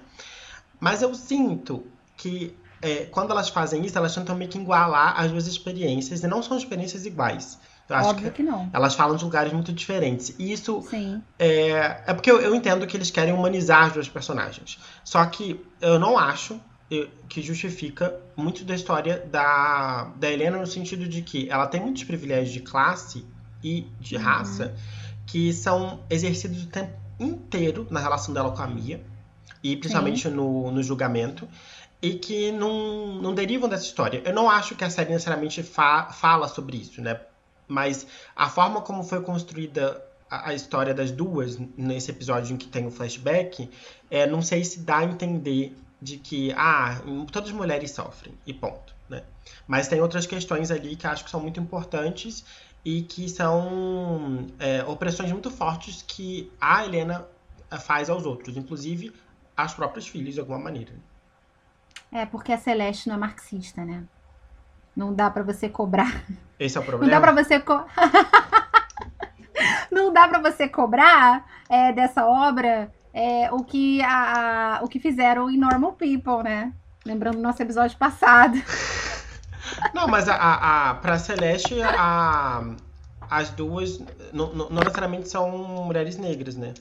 Mas 0.79 1.01
eu 1.01 1.13
sinto 1.15 1.83
que 2.15 2.55
é, 2.81 3.05
quando 3.05 3.31
elas 3.31 3.49
fazem 3.49 3.85
isso, 3.85 3.97
elas 3.97 4.13
tentam 4.13 4.35
meio 4.35 4.49
que 4.49 4.57
igualar 4.57 5.19
as 5.19 5.31
duas 5.31 5.47
experiências, 5.47 6.23
e 6.23 6.27
não 6.27 6.41
são 6.41 6.55
experiências 6.57 7.05
iguais. 7.05 7.59
Eu 7.89 7.95
acho 7.95 8.09
Óbvio 8.09 8.29
que, 8.29 8.37
que, 8.37 8.43
não. 8.43 8.69
Elas 8.71 8.93
falam 8.93 9.17
de 9.17 9.23
lugares 9.23 9.51
muito 9.51 9.73
diferentes. 9.73 10.35
E 10.37 10.51
isso 10.51 10.87
é, 11.39 12.03
é 12.05 12.13
porque 12.13 12.29
eu, 12.29 12.39
eu 12.39 12.53
entendo 12.53 12.85
que 12.85 12.95
eles 12.95 13.09
querem 13.09 13.33
humanizar 13.33 13.85
as 13.85 13.93
duas 13.93 14.07
personagens. 14.07 14.77
Só 15.03 15.25
que 15.25 15.59
eu 15.81 15.97
não 15.97 16.17
acho 16.17 16.61
que 17.27 17.41
justifica 17.41 18.19
muito 18.35 18.65
da 18.65 18.73
história 18.73 19.19
da, 19.31 20.11
da 20.15 20.31
Helena 20.31 20.57
no 20.57 20.65
sentido 20.65 21.07
de 21.07 21.21
que 21.21 21.47
ela 21.49 21.67
tem 21.67 21.79
muitos 21.79 22.03
privilégios 22.03 22.51
de 22.51 22.61
classe 22.61 23.25
e 23.63 23.87
de 23.99 24.15
uhum. 24.15 24.23
raça 24.23 24.75
que 25.27 25.53
são 25.53 26.03
exercidos 26.09 26.63
o 26.63 26.67
tempo 26.67 26.97
inteiro 27.19 27.85
na 27.91 27.99
relação 27.99 28.33
dela 28.33 28.51
com 28.51 28.61
a 28.63 28.67
Mia 28.67 29.03
e 29.61 29.75
principalmente 29.75 30.27
no, 30.29 30.71
no 30.71 30.81
julgamento 30.81 31.47
e 32.01 32.13
que 32.13 32.51
não, 32.51 33.21
não 33.21 33.35
derivam 33.35 33.69
dessa 33.69 33.83
história. 33.83 34.21
Eu 34.25 34.33
não 34.33 34.49
acho 34.49 34.73
que 34.73 34.83
a 34.83 34.89
série 34.89 35.11
necessariamente 35.11 35.61
fa 35.61 36.09
fala 36.11 36.47
sobre 36.47 36.77
isso, 36.77 37.01
né? 37.01 37.19
Mas 37.67 38.07
a 38.35 38.49
forma 38.49 38.81
como 38.81 39.03
foi 39.03 39.21
construída 39.21 40.03
a, 40.29 40.49
a, 40.49 40.53
história 40.55 40.93
das 40.93 41.11
duas 41.11 41.59
nesse 41.77 42.09
episódio 42.09 42.53
em 42.53 42.57
que 42.57 42.67
tem 42.67 42.87
o 42.87 42.91
flashback, 42.91 43.69
é, 44.09 44.25
não 44.25 44.41
sei 44.41 44.63
se 44.63 44.79
dá 44.79 44.99
a 44.99 45.03
entender 45.03 45.75
de 46.01 46.17
que, 46.17 46.53
ah, 46.55 47.01
todas 47.31 47.49
as 47.49 47.55
mulheres 47.55 47.91
sofrem, 47.91 48.33
e 48.45 48.53
ponto. 48.53 48.95
Né? 49.09 49.23
Mas 49.67 49.87
tem 49.87 49.99
outras 50.01 50.25
questões 50.25 50.71
ali 50.71 50.95
que 50.95 51.05
acho 51.07 51.25
que 51.25 51.31
são 51.31 51.39
muito 51.39 51.59
importantes 51.59 52.45
e 52.85 53.01
que 53.01 53.27
são 53.27 54.47
é, 54.59 54.83
opressões 54.83 55.31
muito 55.31 55.51
fortes 55.51 56.03
que 56.07 56.51
a 56.59 56.85
Helena 56.85 57.27
é, 57.69 57.77
faz 57.77 58.09
aos 58.09 58.25
outros, 58.25 58.55
inclusive 58.55 59.13
aos 59.57 59.73
próprios 59.73 60.07
filhos, 60.07 60.33
de 60.33 60.39
alguma 60.39 60.59
maneira. 60.59 60.93
É, 62.11 62.25
porque 62.25 62.53
a 62.53 62.57
Celeste 62.57 63.09
não 63.09 63.15
é 63.15 63.19
marxista, 63.19 63.83
né? 63.83 64.03
Não 64.95 65.13
dá 65.13 65.29
para 65.29 65.43
você 65.43 65.69
cobrar. 65.69 66.23
Esse 66.59 66.77
é 66.77 66.81
o 66.81 66.83
problema. 66.83 67.11
Não 67.11 67.19
dá 67.19 67.27
para 67.27 67.43
você 67.43 67.59
co... 67.59 67.85
não 69.91 70.13
dá 70.13 70.27
para 70.27 70.39
você 70.39 70.67
cobrar 70.67 71.45
é, 71.69 71.91
dessa 71.91 72.25
obra 72.25 72.91
é, 73.13 73.51
o, 73.51 73.63
que 73.63 74.01
a, 74.01 74.79
o 74.83 74.87
que 74.87 74.99
fizeram 74.99 75.49
em 75.49 75.57
Normal 75.57 75.93
People, 75.93 76.43
né? 76.43 76.73
Lembrando 77.05 77.37
do 77.37 77.41
nosso 77.41 77.61
episódio 77.61 77.97
passado. 77.97 78.57
Não, 79.93 80.07
mas 80.07 80.27
a, 80.27 80.35
a, 80.35 80.89
a, 80.89 80.95
pra 80.95 81.17
Celeste, 81.17 81.81
a, 81.81 82.75
as 83.29 83.49
duas 83.51 83.99
não, 84.33 84.53
não, 84.53 84.69
necessariamente 84.69 85.29
são 85.29 85.57
mulheres 85.85 86.17
negras, 86.17 86.55
né? 86.55 86.73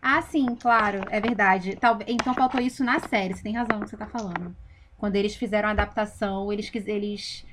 Ah, 0.00 0.20
sim, 0.22 0.54
claro, 0.56 1.00
é 1.10 1.20
verdade. 1.20 1.78
Então 2.06 2.34
faltou 2.34 2.60
isso 2.60 2.84
na 2.84 2.98
série, 3.00 3.34
você 3.34 3.42
tem 3.42 3.56
razão 3.56 3.78
no 3.78 3.84
que 3.84 3.90
você 3.90 3.96
tá 3.96 4.06
falando. 4.06 4.54
Quando 4.98 5.16
eles 5.16 5.34
fizeram 5.34 5.68
a 5.68 5.72
adaptação, 5.72 6.52
eles, 6.52 6.70
eles 6.74 7.44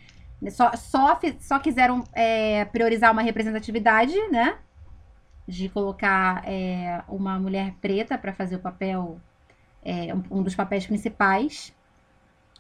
só, 0.51 0.75
só, 0.75 1.19
só 1.39 1.59
quiseram 1.59 2.03
é, 2.13 2.65
priorizar 2.65 3.11
uma 3.11 3.21
representatividade, 3.21 4.15
né? 4.29 4.57
De 5.49 5.67
colocar 5.69 6.43
é, 6.45 7.01
uma 7.07 7.39
mulher 7.39 7.73
preta 7.81 8.17
para 8.17 8.31
fazer 8.31 8.57
o 8.57 8.59
papel, 8.59 9.19
é, 9.83 10.13
um 10.29 10.43
dos 10.43 10.53
papéis 10.53 10.85
principais. 10.85 11.73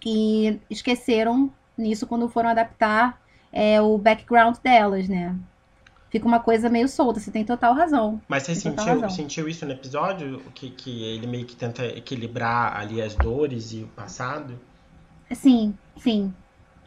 E 0.03 0.59
esqueceram 0.69 1.53
nisso 1.77 2.07
quando 2.07 2.27
foram 2.27 2.49
adaptar 2.49 3.21
é, 3.51 3.79
o 3.81 3.97
background 3.97 4.57
delas, 4.63 5.07
né? 5.07 5.35
fica 6.09 6.25
uma 6.25 6.39
coisa 6.39 6.69
meio 6.69 6.87
solta, 6.87 7.19
você 7.19 7.31
tem 7.31 7.45
total 7.45 7.73
razão. 7.73 8.21
Mas 8.27 8.43
você 8.43 8.55
sentiu, 8.55 9.09
sentiu 9.09 9.47
isso 9.47 9.65
no 9.65 9.71
episódio? 9.71 10.41
Que, 10.53 10.69
que 10.71 11.03
ele 11.03 11.27
meio 11.27 11.45
que 11.45 11.55
tenta 11.55 11.85
equilibrar 11.85 12.77
ali 12.77 13.01
as 13.01 13.15
dores 13.15 13.71
e 13.71 13.83
o 13.83 13.87
passado? 13.87 14.59
Sim, 15.31 15.75
sim. 15.97 16.33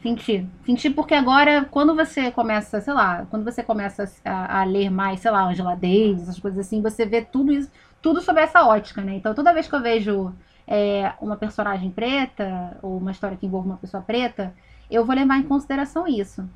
Senti. 0.03 0.49
Senti 0.67 0.91
porque 0.91 1.15
agora, 1.15 1.65
quando 1.71 1.95
você 1.95 2.33
começa, 2.33 2.81
sei 2.81 2.93
lá, 2.93 3.25
quando 3.31 3.45
você 3.45 3.63
começa 3.63 4.11
a, 4.25 4.61
a 4.61 4.65
ler 4.65 4.91
mais, 4.91 5.21
sei 5.21 5.31
lá, 5.31 5.45
Angela 5.45 5.77
Davis, 5.77 6.23
essas 6.23 6.41
coisas 6.41 6.67
assim, 6.67 6.83
você 6.83 7.07
vê 7.07 7.23
tudo 7.23 7.53
isso, 7.53 7.71
tudo 8.03 8.21
sobre 8.21 8.43
essa 8.43 8.67
ótica, 8.67 9.01
né? 9.01 9.15
Então 9.15 9.33
toda 9.33 9.55
vez 9.55 9.69
que 9.69 9.75
eu 9.75 9.81
vejo 9.81 10.35
é, 10.67 11.13
uma 11.21 11.37
personagem 11.37 11.89
preta, 11.93 12.77
ou 12.83 12.99
uma 12.99 13.13
história 13.13 13.37
que 13.37 13.47
envolve 13.47 13.69
uma 13.69 13.77
pessoa 13.77 14.03
preta, 14.03 14.53
eu 14.91 15.05
vou 15.05 15.15
levar 15.15 15.39
em 15.39 15.45
consideração 15.45 16.09
isso. 16.09 16.49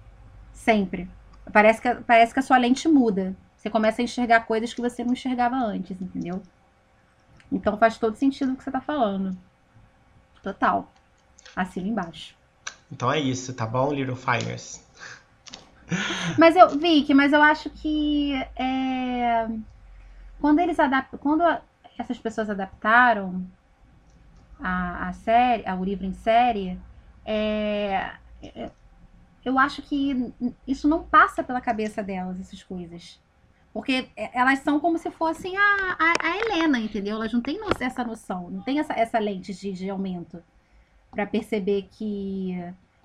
Sempre. 0.52 1.08
Parece 1.52 1.80
que, 1.80 1.94
parece 2.02 2.34
que 2.34 2.40
a 2.40 2.42
sua 2.42 2.58
lente 2.58 2.88
muda. 2.88 3.36
Você 3.56 3.70
começa 3.70 4.02
a 4.02 4.04
enxergar 4.04 4.40
coisas 4.40 4.74
que 4.74 4.80
você 4.80 5.04
não 5.04 5.12
enxergava 5.12 5.54
antes, 5.54 6.00
entendeu? 6.00 6.42
Então 7.50 7.78
faz 7.78 7.96
todo 7.96 8.16
sentido 8.16 8.52
o 8.52 8.56
que 8.56 8.64
você 8.64 8.72
tá 8.72 8.80
falando. 8.80 9.36
Total. 10.42 10.90
Assina 11.54 11.86
embaixo. 11.86 12.34
Então 12.90 13.10
é 13.10 13.18
isso, 13.18 13.52
tá 13.54 13.66
bom, 13.66 13.92
Little 13.92 14.16
Fires? 14.16 14.84
Mas 16.38 16.56
eu, 16.56 16.78
Vicky, 16.78 17.14
mas 17.14 17.32
eu 17.32 17.40
acho 17.40 17.70
que 17.70 18.32
é, 18.56 19.48
quando 20.40 20.58
eles 20.58 20.80
adaptam, 20.80 21.16
quando 21.18 21.44
essas 21.96 22.18
pessoas 22.18 22.50
adaptaram 22.50 23.46
a, 24.60 25.08
a 25.08 25.12
série, 25.12 25.62
o 25.70 25.84
livro 25.84 26.04
em 26.04 26.12
série, 26.12 26.76
é, 27.24 28.10
eu 29.44 29.58
acho 29.58 29.80
que 29.82 30.34
isso 30.66 30.88
não 30.88 31.04
passa 31.04 31.44
pela 31.44 31.60
cabeça 31.60 32.02
delas, 32.02 32.40
essas 32.40 32.64
coisas. 32.64 33.20
Porque 33.72 34.08
elas 34.32 34.60
são 34.60 34.80
como 34.80 34.98
se 34.98 35.10
fossem 35.10 35.56
a, 35.56 35.96
a, 35.98 36.14
a 36.20 36.36
Helena, 36.36 36.80
entendeu? 36.80 37.16
Elas 37.16 37.32
não 37.32 37.40
têm 37.40 37.60
essa 37.78 38.02
noção, 38.02 38.50
não 38.50 38.62
tem 38.62 38.80
essa, 38.80 38.92
essa 38.94 39.18
lente 39.18 39.54
de, 39.54 39.72
de 39.72 39.88
aumento 39.88 40.42
para 41.16 41.26
perceber 41.26 41.88
que 41.90 42.54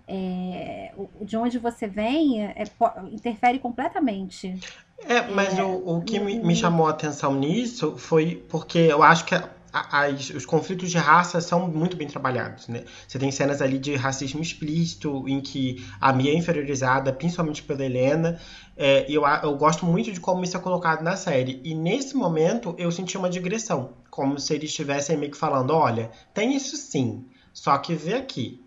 é, 0.05 0.91
de 1.21 1.37
onde 1.37 1.57
você 1.57 1.87
vem 1.87 2.43
é, 2.43 2.65
interfere 3.09 3.57
completamente. 3.57 4.59
É, 5.07 5.21
mas 5.31 5.57
é, 5.57 5.63
o, 5.63 5.97
o 5.97 6.01
que 6.01 6.19
me, 6.19 6.37
me 6.37 6.53
chamou 6.53 6.87
a 6.87 6.89
atenção 6.89 7.33
nisso 7.33 7.95
foi 7.97 8.45
porque 8.49 8.79
eu 8.79 9.01
acho 9.01 9.23
que 9.23 9.33
as, 9.73 10.29
os 10.31 10.45
conflitos 10.45 10.91
de 10.91 10.97
raça 10.97 11.39
são 11.39 11.69
muito 11.69 11.95
bem 11.95 12.05
trabalhados, 12.05 12.67
né? 12.67 12.83
Você 13.07 13.17
tem 13.17 13.31
cenas 13.31 13.61
ali 13.61 13.79
de 13.79 13.95
racismo 13.95 14.41
explícito, 14.41 15.23
em 15.29 15.39
que 15.39 15.85
a 15.99 16.11
Mia 16.11 16.31
é 16.31 16.35
inferiorizada, 16.35 17.13
principalmente 17.13 17.63
pela 17.63 17.85
Helena, 17.85 18.37
é, 18.75 19.05
eu, 19.09 19.23
eu 19.43 19.55
gosto 19.55 19.85
muito 19.85 20.11
de 20.11 20.19
como 20.19 20.43
isso 20.43 20.57
é 20.57 20.59
colocado 20.59 21.01
na 21.03 21.15
série. 21.15 21.61
E 21.63 21.73
nesse 21.73 22.15
momento 22.15 22.75
eu 22.77 22.91
senti 22.91 23.17
uma 23.17 23.29
digressão, 23.29 23.93
como 24.09 24.37
se 24.39 24.53
eles 24.53 24.71
estivessem 24.71 25.17
meio 25.17 25.31
que 25.31 25.37
falando: 25.37 25.71
olha, 25.71 26.11
tem 26.33 26.53
isso 26.53 26.75
sim, 26.75 27.25
só 27.53 27.77
que 27.77 27.95
vê 27.95 28.15
aqui. 28.15 28.63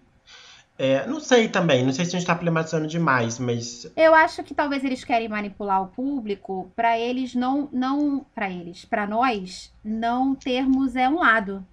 É, 0.77 1.07
não 1.07 1.21
sei 1.21 1.49
também, 1.49 1.85
não 1.85 1.93
sei 1.93 2.05
se 2.05 2.11
a 2.11 2.13
gente 2.13 2.23
está 2.23 2.35
problematizando 2.35 2.89
demais, 2.89 3.39
mas. 3.39 3.91
Eu 3.97 4.13
acho 4.13 4.43
que 4.43 4.55
talvez 4.55 4.85
eles 4.85 5.05
querem 5.05 5.29
manipular 5.29 5.83
o 5.83 5.87
público 5.87 6.71
para 6.75 6.99
eles 6.99 7.35
não. 7.35 7.69
não 7.73 8.27
para 8.35 8.51
eles, 8.51 8.85
para 8.85 9.07
nós, 9.07 9.73
não 9.85 10.35
termos 10.35 10.97
é 10.97 11.09
um 11.09 11.21
lado. 11.21 11.65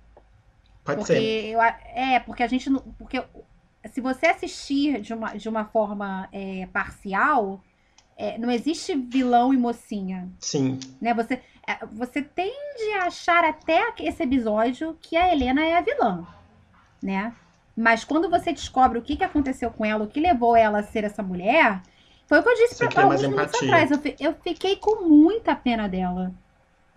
Pode 0.83 0.99
porque 0.99 1.13
ser. 1.13 1.45
Eu, 1.47 1.61
é, 1.61 2.19
porque 2.19 2.43
a 2.43 2.47
gente. 2.47 2.69
Porque 2.99 3.23
se 3.91 4.01
você 4.01 4.27
assistir 4.27 5.01
de 5.01 5.13
uma, 5.13 5.33
de 5.35 5.49
uma 5.49 5.65
forma 5.65 6.29
é, 6.31 6.67
parcial, 6.71 7.59
é, 8.15 8.37
não 8.37 8.51
existe 8.51 8.95
vilão 8.95 9.51
e 9.51 9.57
mocinha. 9.57 10.29
Sim. 10.39 10.79
Né? 11.01 11.11
Você, 11.15 11.41
é, 11.67 11.85
você 11.87 12.21
tende 12.21 12.93
a 12.99 13.05
achar 13.05 13.43
até 13.43 13.81
esse 13.99 14.21
episódio 14.21 14.95
que 15.01 15.17
a 15.17 15.31
Helena 15.31 15.65
é 15.65 15.75
a 15.75 15.81
vilã. 15.81 16.27
Né? 17.01 17.33
Mas 17.75 18.03
quando 18.03 18.29
você 18.29 18.51
descobre 18.51 18.99
o 18.99 19.01
que, 19.01 19.15
que 19.15 19.23
aconteceu 19.23 19.71
com 19.71 19.85
ela, 19.85 20.03
o 20.03 20.07
que 20.07 20.19
levou 20.19 20.55
ela 20.55 20.79
a 20.79 20.83
ser 20.83 21.03
essa 21.03 21.23
mulher, 21.23 21.81
foi 22.27 22.39
o 22.39 22.43
que 22.43 22.49
eu 22.49 22.55
disse 22.55 22.75
você 22.75 22.87
pra 22.87 23.03
alguns 23.03 23.21
minutos 23.21 23.55
atrás. 23.61 23.91
Eu, 23.91 23.99
eu 24.19 24.33
fiquei 24.43 24.75
com 24.75 25.07
muita 25.07 25.55
pena 25.55 25.89
dela. 25.89 26.31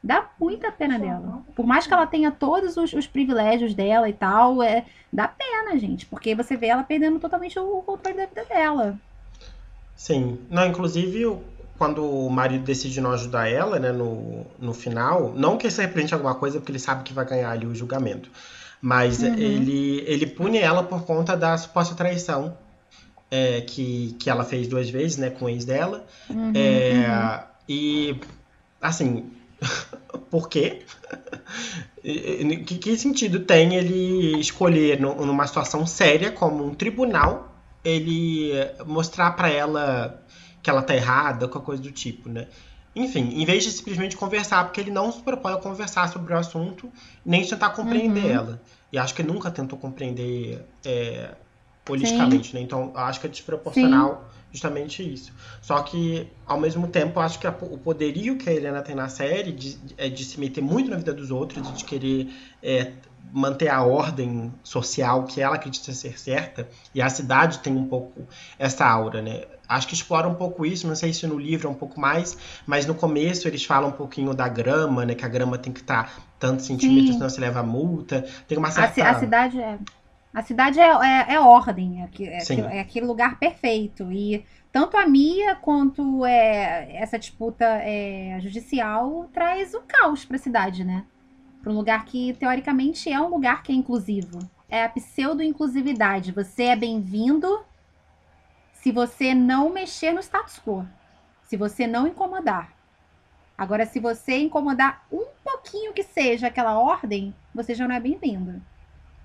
Dá 0.03 0.29
muita 0.39 0.71
pena 0.71 0.99
dela. 0.99 1.43
Por 1.57 1.67
mais 1.67 1.87
que 1.87 1.95
ela 1.95 2.07
tenha 2.07 2.31
todos 2.31 2.77
os, 2.77 2.93
os, 2.93 3.07
privilégios 3.07 3.73
dela 3.73 4.07
e 4.07 4.13
tal, 4.13 4.63
é, 4.63 4.85
dá 5.11 5.27
pena, 5.27 5.79
gente. 5.79 6.05
Porque 6.05 6.35
você 6.35 6.57
vê 6.57 6.67
ela 6.67 6.83
perdendo 6.83 7.19
totalmente 7.19 7.59
o 7.59 7.83
controle 7.83 8.19
da 8.19 8.27
vida 8.27 8.45
dela. 8.45 8.99
Sim. 9.97 10.39
Não, 10.51 10.67
inclusive, 10.67 11.25
quando 11.79 12.05
o 12.05 12.29
marido 12.29 12.65
decide 12.65 13.01
não 13.01 13.13
ajudar 13.13 13.49
ela, 13.49 13.79
né, 13.79 13.93
no, 13.93 14.45
no 14.59 14.75
final, 14.75 15.33
não 15.35 15.57
que 15.57 15.69
isso 15.69 15.81
represente 15.81 16.13
alguma 16.13 16.35
coisa, 16.35 16.59
porque 16.59 16.73
ele 16.73 16.79
sabe 16.79 17.03
que 17.03 17.15
vai 17.15 17.25
ganhar 17.25 17.51
ali 17.51 17.67
o 17.67 17.75
julgamento. 17.75 18.31
Mas 18.85 19.22
uhum. 19.22 19.32
ele, 19.32 20.05
ele 20.07 20.26
pune 20.26 20.59
ela 20.59 20.82
por 20.82 21.07
conta 21.07 21.35
da 21.35 21.57
suposta 21.57 21.95
traição 21.95 22.55
é, 23.30 23.62
que, 23.62 24.14
que 24.18 24.28
ela 24.28 24.45
fez 24.45 24.68
duas 24.68 24.91
vezes, 24.91 25.16
né, 25.16 25.30
com 25.30 25.47
o 25.47 25.49
ex 25.49 25.64
dela. 25.64 26.05
Uhum, 26.28 26.53
é, 26.55 27.09
uhum. 27.09 27.45
E, 27.66 28.20
assim, 28.82 29.32
por 30.30 30.51
quê? 30.51 30.82
que, 32.66 32.76
que 32.76 32.97
sentido 32.99 33.41
tem 33.41 33.74
ele 33.74 34.39
escolher, 34.39 35.01
numa 35.01 35.47
situação 35.47 35.87
séria, 35.87 36.30
como 36.30 36.66
um 36.66 36.74
tribunal, 36.74 37.57
ele 37.82 38.53
mostrar 38.85 39.30
para 39.30 39.49
ela 39.49 40.22
que 40.62 40.68
ela 40.68 40.82
tá 40.82 40.95
errada, 40.95 41.49
qualquer 41.49 41.64
coisa 41.64 41.82
do 41.82 41.91
tipo, 41.91 42.28
né? 42.28 42.49
Enfim, 42.95 43.32
em 43.34 43.45
vez 43.45 43.64
de 43.64 43.72
simplesmente 43.72 44.16
conversar, 44.16 44.64
porque 44.64 44.80
ele 44.80 44.90
não 44.90 45.11
se 45.11 45.20
propõe 45.20 45.53
a 45.53 45.57
conversar 45.57 46.09
sobre 46.09 46.32
o 46.32 46.38
assunto, 46.38 46.92
nem 47.24 47.45
tentar 47.45 47.70
compreender 47.70 48.24
uhum. 48.24 48.30
ela. 48.30 48.62
E 48.92 48.99
acho 48.99 49.14
que 49.14 49.22
nunca 49.22 49.51
tentou 49.51 49.76
compreender 49.76 50.64
é, 50.84 51.34
politicamente, 51.84 52.55
né? 52.55 52.61
Então, 52.61 52.92
acho 52.95 53.20
que 53.20 53.26
é 53.26 53.30
desproporcional 53.30 54.28
Sim. 54.32 54.40
justamente 54.53 55.12
isso. 55.14 55.32
Só 55.61 55.82
que, 55.82 56.28
ao 56.47 56.59
mesmo 56.61 56.86
tempo, 56.86 57.18
acho 57.18 57.40
que 57.40 57.47
a, 57.47 57.51
o 57.51 57.76
poderio 57.76 58.38
que 58.38 58.49
a 58.49 58.53
Helena 58.53 58.80
tem 58.82 58.95
na 58.95 59.09
série 59.09 59.51
de, 59.51 59.76
é 59.97 60.09
de 60.09 60.24
se 60.24 60.38
meter 60.38 60.62
muito 60.62 60.88
na 60.88 60.97
vida 60.97 61.12
dos 61.12 61.32
outros, 61.32 61.76
de 61.76 61.84
querer 61.84 62.32
é, 62.62 62.92
manter 63.32 63.68
a 63.68 63.82
ordem 63.82 64.53
social 64.62 65.24
que 65.24 65.40
ela 65.40 65.57
acredita 65.57 65.92
ser 65.92 66.18
certa, 66.18 66.68
e 66.95 67.03
a 67.03 67.09
cidade 67.11 67.59
tem 67.59 67.76
um 67.76 67.88
pouco 67.88 68.26
essa 68.59 68.86
aura, 68.86 69.20
né? 69.20 69.42
Acho 69.69 69.89
que 69.89 69.95
explora 69.95 70.29
um 70.29 70.35
pouco 70.35 70.67
isso, 70.67 70.87
não 70.87 70.95
sei 70.95 71.12
se 71.12 71.27
no 71.27 71.39
livro 71.39 71.69
é 71.69 71.71
um 71.71 71.75
pouco 71.75 71.99
mais, 71.99 72.37
mas 72.67 72.87
no 72.87 72.95
começo 72.95 73.49
eles 73.49 73.65
falam 73.65 73.89
um 73.91 73.93
pouquinho 73.93 74.35
da 74.35 74.49
grama, 74.49 75.05
né? 75.05 75.15
Que 75.15 75.25
a 75.25 75.29
grama 75.29 75.57
tem 75.57 75.73
que 75.73 75.81
estar 75.81 76.05
tá 76.05 76.23
tantos 76.39 76.67
centímetros, 76.67 77.09
Sim. 77.09 77.12
senão 77.15 77.31
se 77.31 77.41
leva 77.41 77.62
multa. 77.62 78.25
Tem 78.47 78.59
uma 78.59 78.71
certa... 78.71 79.03
A, 79.03 79.11
a 79.11 79.19
cidade 79.19 79.61
é... 79.61 79.79
A 80.35 80.43
cidade 80.43 80.81
é, 80.81 80.89
é, 80.89 81.35
é 81.35 81.41
ordem, 81.41 82.03
é, 82.03 82.11
é, 82.25 82.77
é, 82.77 82.81
aquele 82.81 83.07
lugar 83.07 83.39
perfeito. 83.39 84.11
E 84.11 84.45
tanto 84.73 84.97
a 84.97 85.07
Mia 85.07 85.55
quanto 85.55 86.27
é, 86.27 86.97
essa 86.97 87.17
disputa 87.17 87.65
é, 87.65 88.37
judicial 88.41 89.31
traz 89.33 89.75
o 89.75 89.83
caos 89.83 90.25
para 90.25 90.35
a 90.35 90.41
cidade, 90.41 90.83
né? 90.83 91.05
Para 91.62 91.73
um 91.73 91.77
lugar 91.77 92.05
que, 92.05 92.33
teoricamente, 92.35 93.09
é 93.09 93.21
um 93.21 93.29
lugar 93.29 93.62
que 93.62 93.71
é 93.71 93.77
inclusivo. 93.77 94.41
É 94.69 94.83
a 94.83 94.89
pseudo-inclusividade. 94.89 96.33
Você 96.33 96.65
é 96.65 96.75
bem-vindo 96.75 97.61
se 98.85 98.93
você 98.93 99.35
não 99.35 99.70
mexer 99.70 100.12
no 100.12 100.20
status 100.20 100.61
quo, 100.61 100.87
se 101.45 101.57
você 101.57 101.87
não 101.87 102.07
incomodar. 102.07 102.70
Agora, 103.57 103.87
se 103.87 103.99
você 103.99 104.37
incomodar 104.37 105.07
um 105.11 105.24
pouquinho 105.43 105.95
que 105.95 106.03
seja 106.03 106.49
aquela 106.49 106.78
ordem, 106.78 107.35
você 107.55 107.74
já 107.74 107.89
não 107.89 107.95
é 107.95 108.01
bem-vindo. 108.01 108.61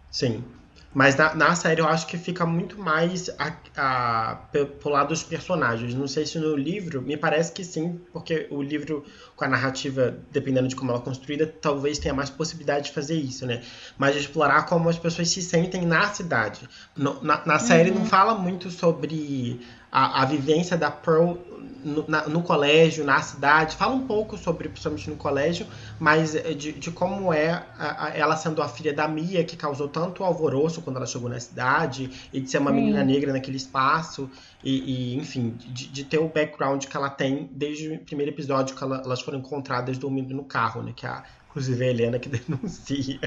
Sim. 0.09 0.45
Mas 0.93 1.15
na, 1.15 1.35
na, 1.35 1.55
série 1.55 1.81
eu 1.81 1.87
acho 1.87 2.07
que 2.07 2.17
fica 2.17 2.45
muito 2.47 2.79
mais 2.79 3.29
a, 3.37 3.53
a, 3.77 4.35
pro 4.79 4.89
lado 4.89 5.09
dos 5.09 5.21
personagens. 5.21 5.93
Não 5.93 6.07
sei 6.07 6.25
se 6.25 6.39
no 6.39 6.55
livro, 6.55 6.99
me 7.01 7.15
parece 7.15 7.51
que 7.51 7.63
sim, 7.63 7.99
porque 8.11 8.47
o 8.49 8.61
livro, 8.61 9.05
com 9.35 9.45
a 9.45 9.47
narrativa, 9.47 10.17
dependendo 10.31 10.67
de 10.67 10.75
como 10.75 10.89
ela 10.91 10.99
é 10.99 11.03
construída, 11.03 11.45
talvez 11.45 11.99
tenha 11.99 12.13
mais 12.13 12.31
possibilidade 12.31 12.85
de 12.85 12.91
fazer 12.91 13.15
isso, 13.15 13.45
né? 13.45 13.61
Mas 13.99 14.15
de 14.15 14.21
explorar 14.21 14.65
como 14.65 14.89
as 14.89 14.97
pessoas 14.97 15.29
se 15.29 15.43
sentem 15.43 15.85
na 15.85 16.07
cidade. 16.07 16.67
No, 16.97 17.21
na, 17.23 17.45
na, 17.45 17.59
série 17.59 17.91
uhum. 17.91 17.99
não 17.99 18.05
fala 18.05 18.33
muito 18.33 18.71
sobre 18.71 19.61
a, 19.91 20.23
a 20.23 20.25
vivência 20.25 20.75
da 20.75 20.89
Pearl 20.89 21.35
no, 21.83 22.05
na, 22.07 22.27
no, 22.27 22.41
colégio, 22.41 23.03
na 23.03 23.21
cidade. 23.21 23.75
Fala 23.75 23.93
um 23.93 24.05
pouco 24.05 24.37
sobre, 24.37 24.69
principalmente 24.69 25.09
no 25.09 25.15
colégio, 25.15 25.65
mas 25.99 26.35
eh, 26.35 26.53
de, 26.53 26.73
de 26.73 26.91
como 26.91 27.33
é 27.33 27.51
a, 27.77 28.05
a, 28.05 28.09
ela 28.17 28.35
sendo 28.35 28.61
a 28.61 28.67
filha 28.67 28.93
da 28.93 29.07
Mia, 29.07 29.43
que 29.43 29.55
causou 29.55 29.87
tanto 29.87 30.23
alvoroço 30.23 30.81
quando 30.81 30.97
ela 30.97 31.05
chegou 31.05 31.29
na 31.29 31.39
cidade, 31.39 32.09
e 32.33 32.39
de 32.41 32.49
ser 32.49 32.59
uma 32.59 32.71
Sim. 32.71 32.77
menina 32.77 33.03
negra 33.03 33.33
naquele 33.33 33.57
espaço, 33.57 34.29
e, 34.63 35.13
e 35.13 35.17
enfim, 35.17 35.55
de, 35.67 35.87
de, 35.87 36.03
ter 36.03 36.17
o 36.17 36.27
background 36.27 36.85
que 36.85 36.97
ela 36.97 37.09
tem 37.09 37.49
desde 37.51 37.93
o 37.93 37.99
primeiro 37.99 38.31
episódio 38.31 38.75
que 38.75 38.83
ela, 38.83 39.01
elas 39.03 39.21
foram 39.21 39.39
encontradas 39.39 39.97
dormindo 39.97 40.33
no 40.33 40.43
carro, 40.43 40.81
né? 40.81 40.93
Que 40.95 41.05
a, 41.05 41.23
Inclusive 41.49 41.83
a 41.83 41.87
Helena 41.87 42.19
que 42.19 42.29
denuncia. 42.29 43.19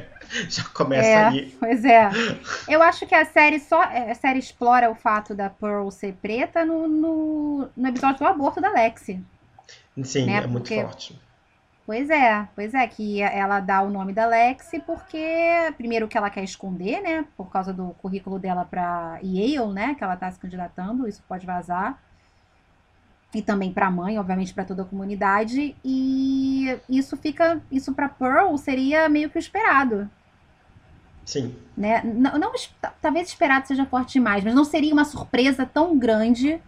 Já 0.49 0.65
começa 0.65 1.09
é, 1.09 1.25
aí. 1.25 1.57
Pois 1.59 1.85
é. 1.85 2.09
Eu 2.69 2.81
acho 2.83 3.07
que 3.07 3.15
a 3.15 3.25
série 3.25 3.59
só. 3.59 3.83
A 3.83 4.15
série 4.15 4.39
explora 4.39 4.91
o 4.91 4.95
fato 4.95 5.35
da 5.35 5.51
Pearl 5.51 5.91
ser 5.91 6.15
preta 6.15 6.65
no, 6.65 6.87
no, 6.87 7.69
no 7.77 7.89
episódio 7.89 8.19
do 8.19 8.27
aborto 8.27 8.61
da 8.61 8.71
Lexi. 8.71 9.21
Sim, 10.03 10.27
né? 10.27 10.37
é 10.37 10.47
muito 10.47 10.69
porque, 10.69 10.81
forte. 10.81 11.21
Pois 11.85 12.09
é, 12.09 12.49
pois 12.55 12.73
é, 12.75 12.87
que 12.87 13.21
ela 13.21 13.59
dá 13.59 13.83
o 13.83 13.91
nome 13.91 14.13
da 14.13 14.25
Lexi 14.25 14.79
porque, 14.81 15.27
primeiro, 15.77 16.07
que 16.07 16.17
ela 16.17 16.31
quer 16.31 16.45
esconder, 16.45 17.03
né? 17.03 17.27
Por 17.37 17.51
causa 17.51 17.73
do 17.73 17.91
currículo 18.01 18.39
dela 18.39 18.65
para 18.65 19.19
Yale, 19.23 19.73
né? 19.73 19.95
Que 19.97 20.05
ela 20.05 20.17
tá 20.17 20.31
se 20.31 20.39
candidatando, 20.39 21.09
isso 21.09 21.23
pode 21.29 21.45
vazar 21.45 22.01
e 23.35 23.41
também 23.41 23.73
para 23.73 23.87
a 23.87 23.91
mãe, 23.91 24.19
obviamente 24.19 24.53
para 24.53 24.65
toda 24.65 24.83
a 24.83 24.87
comunidade, 24.87 25.75
e 25.85 26.79
isso 26.89 27.17
fica, 27.17 27.61
isso 27.71 27.93
para 27.95 28.09
Pearl 28.09 28.57
seria 28.57 29.09
meio 29.09 29.31
que 29.31 29.39
o 29.39 29.41
esperado. 29.41 30.09
Sim. 31.25 31.55
Né? 31.77 32.03
Não, 32.05 32.39
não, 32.39 32.53
talvez 33.01 33.29
esperado 33.29 33.67
seja 33.67 33.87
forte 33.87 34.15
demais, 34.15 34.45
mas 34.45 34.55
não 34.55 34.65
seria 34.65 34.93
uma 34.93 35.05
surpresa 35.05 35.65
tão 35.65 35.99
grande 35.99 36.61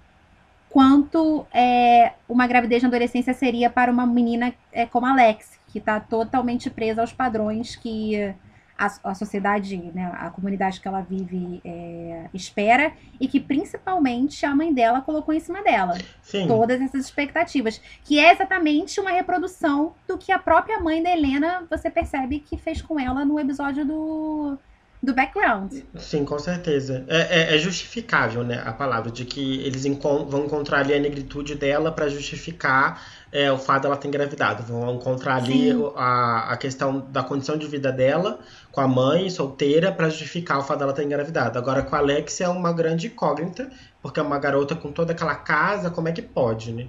quanto 0.70 1.46
é, 1.52 2.14
uma 2.28 2.46
gravidez 2.46 2.82
na 2.82 2.88
adolescência 2.88 3.34
seria 3.34 3.70
para 3.70 3.92
uma 3.92 4.06
menina 4.06 4.52
é, 4.72 4.86
como 4.86 5.06
a 5.06 5.10
Alex, 5.10 5.58
que 5.68 5.78
está 5.78 6.00
totalmente 6.00 6.70
presa 6.70 7.00
aos 7.00 7.12
padrões 7.12 7.76
que 7.76 8.34
a, 8.78 9.10
a 9.10 9.14
sociedade, 9.14 9.76
né, 9.94 10.10
a 10.14 10.30
comunidade 10.30 10.80
que 10.80 10.88
ela 10.88 11.00
vive 11.00 11.60
é, 11.64 12.26
espera 12.34 12.92
e 13.20 13.28
que 13.28 13.40
principalmente 13.40 14.44
a 14.44 14.54
mãe 14.54 14.72
dela 14.72 15.00
colocou 15.00 15.32
em 15.32 15.40
cima 15.40 15.62
dela. 15.62 15.96
Sim. 16.22 16.46
Todas 16.46 16.80
essas 16.80 17.04
expectativas. 17.04 17.80
Que 18.04 18.18
é 18.18 18.32
exatamente 18.32 19.00
uma 19.00 19.10
reprodução 19.10 19.94
do 20.06 20.18
que 20.18 20.32
a 20.32 20.38
própria 20.38 20.80
mãe 20.80 21.02
da 21.02 21.10
Helena, 21.10 21.66
você 21.70 21.88
percebe 21.88 22.40
que 22.40 22.56
fez 22.56 22.82
com 22.82 22.98
ela 22.98 23.24
no 23.24 23.38
episódio 23.38 23.84
do 23.84 24.58
do 25.04 25.14
background. 25.14 25.72
Sim, 25.96 26.24
com 26.24 26.38
certeza. 26.38 27.04
É, 27.08 27.52
é, 27.52 27.54
é 27.54 27.58
justificável, 27.58 28.42
né, 28.42 28.62
a 28.64 28.72
palavra, 28.72 29.10
de 29.10 29.24
que 29.24 29.60
eles 29.60 29.84
vão 29.84 30.46
encontrar 30.46 30.78
ali 30.78 30.94
a 30.94 30.98
negritude 30.98 31.54
dela 31.54 31.92
para 31.92 32.08
justificar 32.08 33.02
é, 33.34 33.50
o 33.50 33.58
fato 33.58 33.82
dela 33.82 33.96
ter 33.96 34.06
engravidado. 34.06 34.62
Vão 34.62 34.94
encontrar 34.94 35.34
ali 35.34 35.72
a, 35.96 36.52
a 36.52 36.56
questão 36.56 37.00
da 37.10 37.20
condição 37.20 37.58
de 37.58 37.66
vida 37.66 37.90
dela 37.90 38.38
com 38.70 38.80
a 38.80 38.86
mãe 38.86 39.28
solteira 39.28 39.90
para 39.90 40.08
justificar 40.08 40.60
o 40.60 40.62
fato 40.62 40.78
dela 40.78 40.92
ter 40.92 41.02
engravidado. 41.02 41.58
Agora 41.58 41.82
com 41.82 41.96
a 41.96 41.98
Alex 41.98 42.40
é 42.40 42.48
uma 42.48 42.72
grande 42.72 43.08
incógnita, 43.08 43.68
porque 44.00 44.20
é 44.20 44.22
uma 44.22 44.38
garota 44.38 44.76
com 44.76 44.92
toda 44.92 45.10
aquela 45.10 45.34
casa, 45.34 45.90
como 45.90 46.06
é 46.06 46.12
que 46.12 46.22
pode, 46.22 46.72
né? 46.72 46.86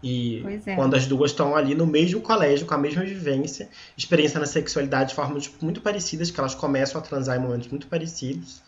E 0.00 0.44
é. 0.64 0.76
quando 0.76 0.94
as 0.94 1.06
duas 1.06 1.32
estão 1.32 1.56
ali 1.56 1.74
no 1.74 1.86
mesmo 1.86 2.20
colégio, 2.20 2.66
com 2.66 2.72
a 2.72 2.78
mesma 2.78 3.04
vivência, 3.04 3.68
experiência 3.96 4.38
na 4.38 4.46
sexualidade 4.46 5.10
de 5.10 5.16
formas 5.16 5.42
tipo, 5.42 5.62
muito 5.64 5.80
parecidas, 5.80 6.30
que 6.30 6.38
elas 6.38 6.54
começam 6.54 7.00
a 7.00 7.04
transar 7.04 7.36
em 7.36 7.40
momentos 7.40 7.66
muito 7.68 7.88
parecidos. 7.88 8.62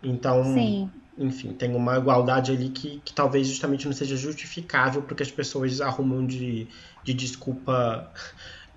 Então, 0.00 0.44
Sim. 0.54 0.88
Enfim, 1.16 1.52
tem 1.52 1.74
uma 1.74 1.96
igualdade 1.96 2.52
ali 2.52 2.68
que, 2.70 3.00
que 3.04 3.12
talvez 3.12 3.46
justamente 3.46 3.86
não 3.86 3.92
seja 3.92 4.16
justificável 4.16 5.02
porque 5.02 5.22
as 5.22 5.30
pessoas 5.30 5.80
arrumam 5.80 6.26
de, 6.26 6.66
de 7.04 7.12
desculpa 7.14 8.10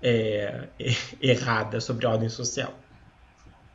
é, 0.02 0.68
errada 1.20 1.80
sobre 1.80 2.06
a 2.06 2.10
ordem 2.10 2.28
social. 2.28 2.74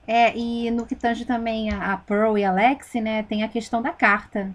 É, 0.07 0.36
e 0.36 0.70
no 0.72 0.86
que 0.86 0.95
tange 0.95 1.26
também 1.26 1.72
a, 1.72 1.93
a 1.93 1.97
Pearl 1.97 2.38
e 2.38 2.43
a 2.43 2.49
Alex, 2.49 2.93
né, 2.95 3.24
tem 3.24 3.43
a 3.43 3.47
questão 3.47 3.82
da 3.82 3.91
carta. 3.91 4.51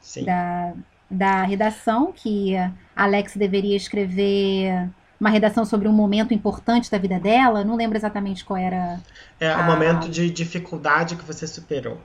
Sim. 0.00 0.24
Da, 0.24 0.72
da 1.10 1.42
redação, 1.42 2.12
que 2.12 2.54
Alex 2.94 3.36
deveria 3.36 3.76
escrever 3.76 4.88
uma 5.20 5.30
redação 5.30 5.64
sobre 5.64 5.88
um 5.88 5.92
momento 5.92 6.32
importante 6.32 6.90
da 6.90 6.98
vida 6.98 7.18
dela. 7.18 7.64
Não 7.64 7.76
lembro 7.76 7.98
exatamente 7.98 8.44
qual 8.44 8.56
era. 8.56 9.00
É 9.40 9.54
o 9.54 9.60
a... 9.60 9.62
momento 9.64 10.08
de 10.08 10.30
dificuldade 10.30 11.16
que 11.16 11.24
você 11.24 11.46
superou. 11.46 12.00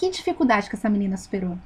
Que 0.00 0.08
dificuldade 0.08 0.70
que 0.70 0.76
essa 0.76 0.88
menina 0.88 1.14
superou? 1.18 1.58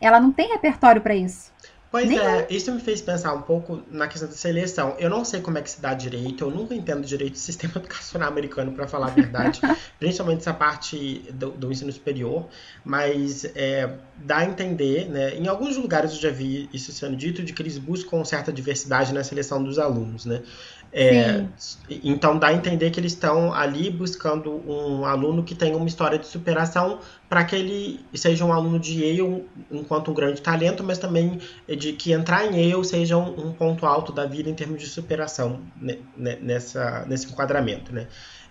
Ela 0.00 0.18
não 0.18 0.32
tem 0.32 0.48
repertório 0.48 1.00
para 1.00 1.14
isso. 1.14 1.52
Pois 1.92 2.08
Nenhum. 2.08 2.22
é, 2.22 2.46
isso 2.50 2.70
me 2.72 2.80
fez 2.80 3.00
pensar 3.00 3.32
um 3.32 3.40
pouco 3.40 3.80
na 3.88 4.08
questão 4.08 4.28
da 4.28 4.34
seleção. 4.34 4.96
Eu 4.98 5.08
não 5.08 5.24
sei 5.24 5.40
como 5.40 5.58
é 5.58 5.62
que 5.62 5.70
se 5.70 5.80
dá 5.80 5.94
direito, 5.94 6.44
eu 6.44 6.50
nunca 6.50 6.74
entendo 6.74 7.06
direito 7.06 7.34
do 7.34 7.38
sistema 7.38 7.74
educacional 7.76 8.28
americano, 8.28 8.72
para 8.72 8.88
falar 8.88 9.06
a 9.06 9.10
verdade, 9.10 9.60
principalmente 9.98 10.40
essa 10.40 10.52
parte 10.52 11.24
do, 11.32 11.52
do 11.52 11.70
ensino 11.70 11.92
superior, 11.92 12.48
mas 12.84 13.44
é, 13.54 13.88
dá 14.16 14.38
a 14.38 14.44
entender, 14.44 15.08
né? 15.08 15.36
Em 15.36 15.46
alguns 15.46 15.76
lugares 15.76 16.10
eu 16.10 16.18
já 16.18 16.30
vi 16.30 16.68
isso 16.72 16.90
sendo 16.90 17.16
dito, 17.16 17.44
de 17.44 17.52
que 17.52 17.62
eles 17.62 17.78
buscam 17.78 18.24
certa 18.24 18.52
diversidade 18.52 19.14
na 19.14 19.22
seleção 19.22 19.62
dos 19.62 19.78
alunos, 19.78 20.26
né? 20.26 20.42
É, 20.90 21.44
então 21.90 22.38
dá 22.38 22.48
a 22.48 22.54
entender 22.54 22.90
que 22.90 22.98
eles 22.98 23.12
estão 23.12 23.52
ali 23.52 23.90
buscando 23.90 24.62
um 24.66 25.04
aluno 25.04 25.44
que 25.44 25.54
tenha 25.54 25.76
uma 25.76 25.86
história 25.86 26.18
de 26.18 26.26
superação 26.26 27.00
para 27.28 27.44
que 27.44 27.54
ele 27.54 28.00
seja 28.14 28.42
um 28.44 28.52
aluno 28.52 28.78
de 28.78 29.04
Yale 29.04 29.46
enquanto 29.70 30.10
um 30.10 30.14
grande 30.14 30.40
talento, 30.40 30.82
mas 30.82 30.96
também 30.96 31.40
de 31.68 31.92
que 31.92 32.12
entrar 32.12 32.46
em 32.46 32.70
Yale 32.70 32.84
seja 32.84 33.18
um, 33.18 33.48
um 33.48 33.52
ponto 33.52 33.84
alto 33.84 34.12
da 34.12 34.24
vida 34.24 34.48
em 34.48 34.54
termos 34.54 34.80
de 34.80 34.86
superação 34.86 35.60
né, 35.76 35.98
né 36.16 36.38
nessa, 36.40 37.04
nesse 37.06 37.26
enquadramento, 37.26 37.94
né? 37.94 38.06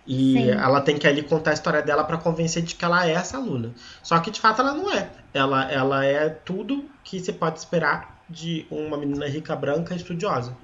E 0.05 0.33
Sim. 0.33 0.51
ela 0.51 0.79
tem 0.79 0.97
que 0.97 1.05
ali 1.05 1.21
contar 1.21 1.51
a 1.51 1.53
história 1.53 1.81
dela 1.81 2.03
para 2.03 2.17
convencer 2.17 2.63
de 2.63 2.75
que 2.75 2.85
ela 2.85 3.05
é 3.05 3.11
essa 3.11 3.35
aluna. 3.35 3.73
Só 4.01 4.17
que 4.19 4.31
de 4.31 4.39
fato 4.39 4.61
ela 4.61 4.73
não 4.73 4.93
é. 4.93 5.09
Ela, 5.33 5.69
ela 5.69 6.05
é 6.05 6.29
tudo 6.29 6.85
que 7.03 7.19
se 7.19 7.33
pode 7.33 7.59
esperar 7.59 8.23
de 8.29 8.65
uma 8.71 8.97
menina 8.97 9.27
rica 9.27 9.53
branca 9.53 9.93
estudiosa. 9.93 10.55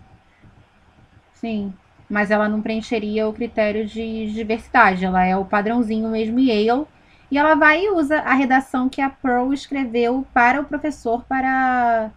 Sim. 1.44 1.74
Mas 2.10 2.32
ela 2.32 2.48
não 2.48 2.62
preencheria 2.62 3.28
o 3.28 3.34
critério 3.34 3.86
de 3.86 4.32
diversidade. 4.32 5.04
Ela 5.04 5.26
é 5.26 5.36
o 5.36 5.44
padrãozinho 5.44 6.08
mesmo 6.10 6.40
Yale. 6.40 6.86
E 7.30 7.38
ela 7.38 7.54
vai 7.54 7.84
e 7.84 7.90
usa 7.90 8.20
a 8.20 8.34
redação 8.34 8.88
que 8.88 9.02
a 9.02 9.10
Pearl 9.10 9.52
escreveu 9.52 10.26
para 10.34 10.62
o 10.62 10.64
professor 10.64 11.26
para, 11.26 12.12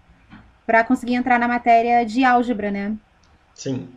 para 0.65 0.85
conseguir 0.85 1.15
entrar 1.15 1.41
na 1.41 1.49
matéria 1.49 2.07
de 2.07 2.23
álgebra, 2.23 2.71
né? 2.71 2.95
Sim. 3.53 3.89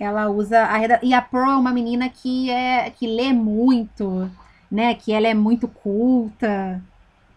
Ela 0.00 0.30
usa 0.30 0.60
a 0.60 0.78
redação. 0.78 1.06
E 1.06 1.12
a 1.12 1.20
Pearl 1.20 1.50
é 1.50 1.56
uma 1.56 1.72
menina 1.72 2.08
que, 2.08 2.50
é, 2.50 2.88
que 2.90 3.06
lê 3.06 3.34
muito, 3.34 4.30
né? 4.70 4.94
Que 4.94 5.12
ela 5.12 5.26
é 5.26 5.34
muito 5.34 5.68
culta. 5.68 6.80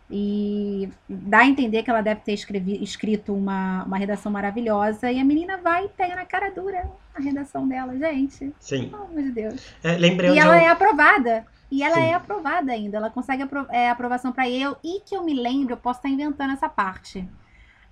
E 0.09 0.89
dá 1.09 1.39
a 1.39 1.47
entender 1.47 1.83
que 1.83 1.89
ela 1.89 2.01
deve 2.01 2.21
ter 2.21 2.33
escrevi, 2.33 2.81
escrito 2.81 3.33
uma, 3.33 3.83
uma 3.83 3.97
redação 3.97 4.31
maravilhosa. 4.31 5.11
E 5.11 5.19
a 5.19 5.25
menina 5.25 5.57
vai 5.57 5.85
e 5.85 5.89
pega 5.89 6.15
na 6.15 6.25
cara 6.25 6.49
dura 6.49 6.89
a 7.21 7.23
redação 7.23 7.67
dela, 7.67 7.97
gente. 7.97 8.53
Sim. 8.59 8.91
Oh, 8.93 9.13
meu 9.13 9.31
Deus. 9.31 9.73
É, 9.83 9.97
lembrei 9.97 10.31
e 10.31 10.39
ela 10.39 10.57
é 10.57 10.67
aprovada. 10.67 11.45
E 11.71 11.83
ela 11.83 11.95
Sim. 11.95 12.01
é 12.01 12.13
aprovada 12.13 12.71
ainda. 12.71 12.97
Ela 12.97 13.09
consegue 13.09 13.43
apro 13.43 13.65
é, 13.69 13.89
aprovação 13.89 14.31
para 14.31 14.49
eu. 14.49 14.75
E 14.83 14.99
que 15.01 15.15
eu 15.15 15.23
me 15.23 15.33
lembro, 15.33 15.73
eu 15.73 15.77
posso 15.77 15.99
estar 15.99 16.09
inventando 16.09 16.51
essa 16.51 16.67
parte. 16.67 17.27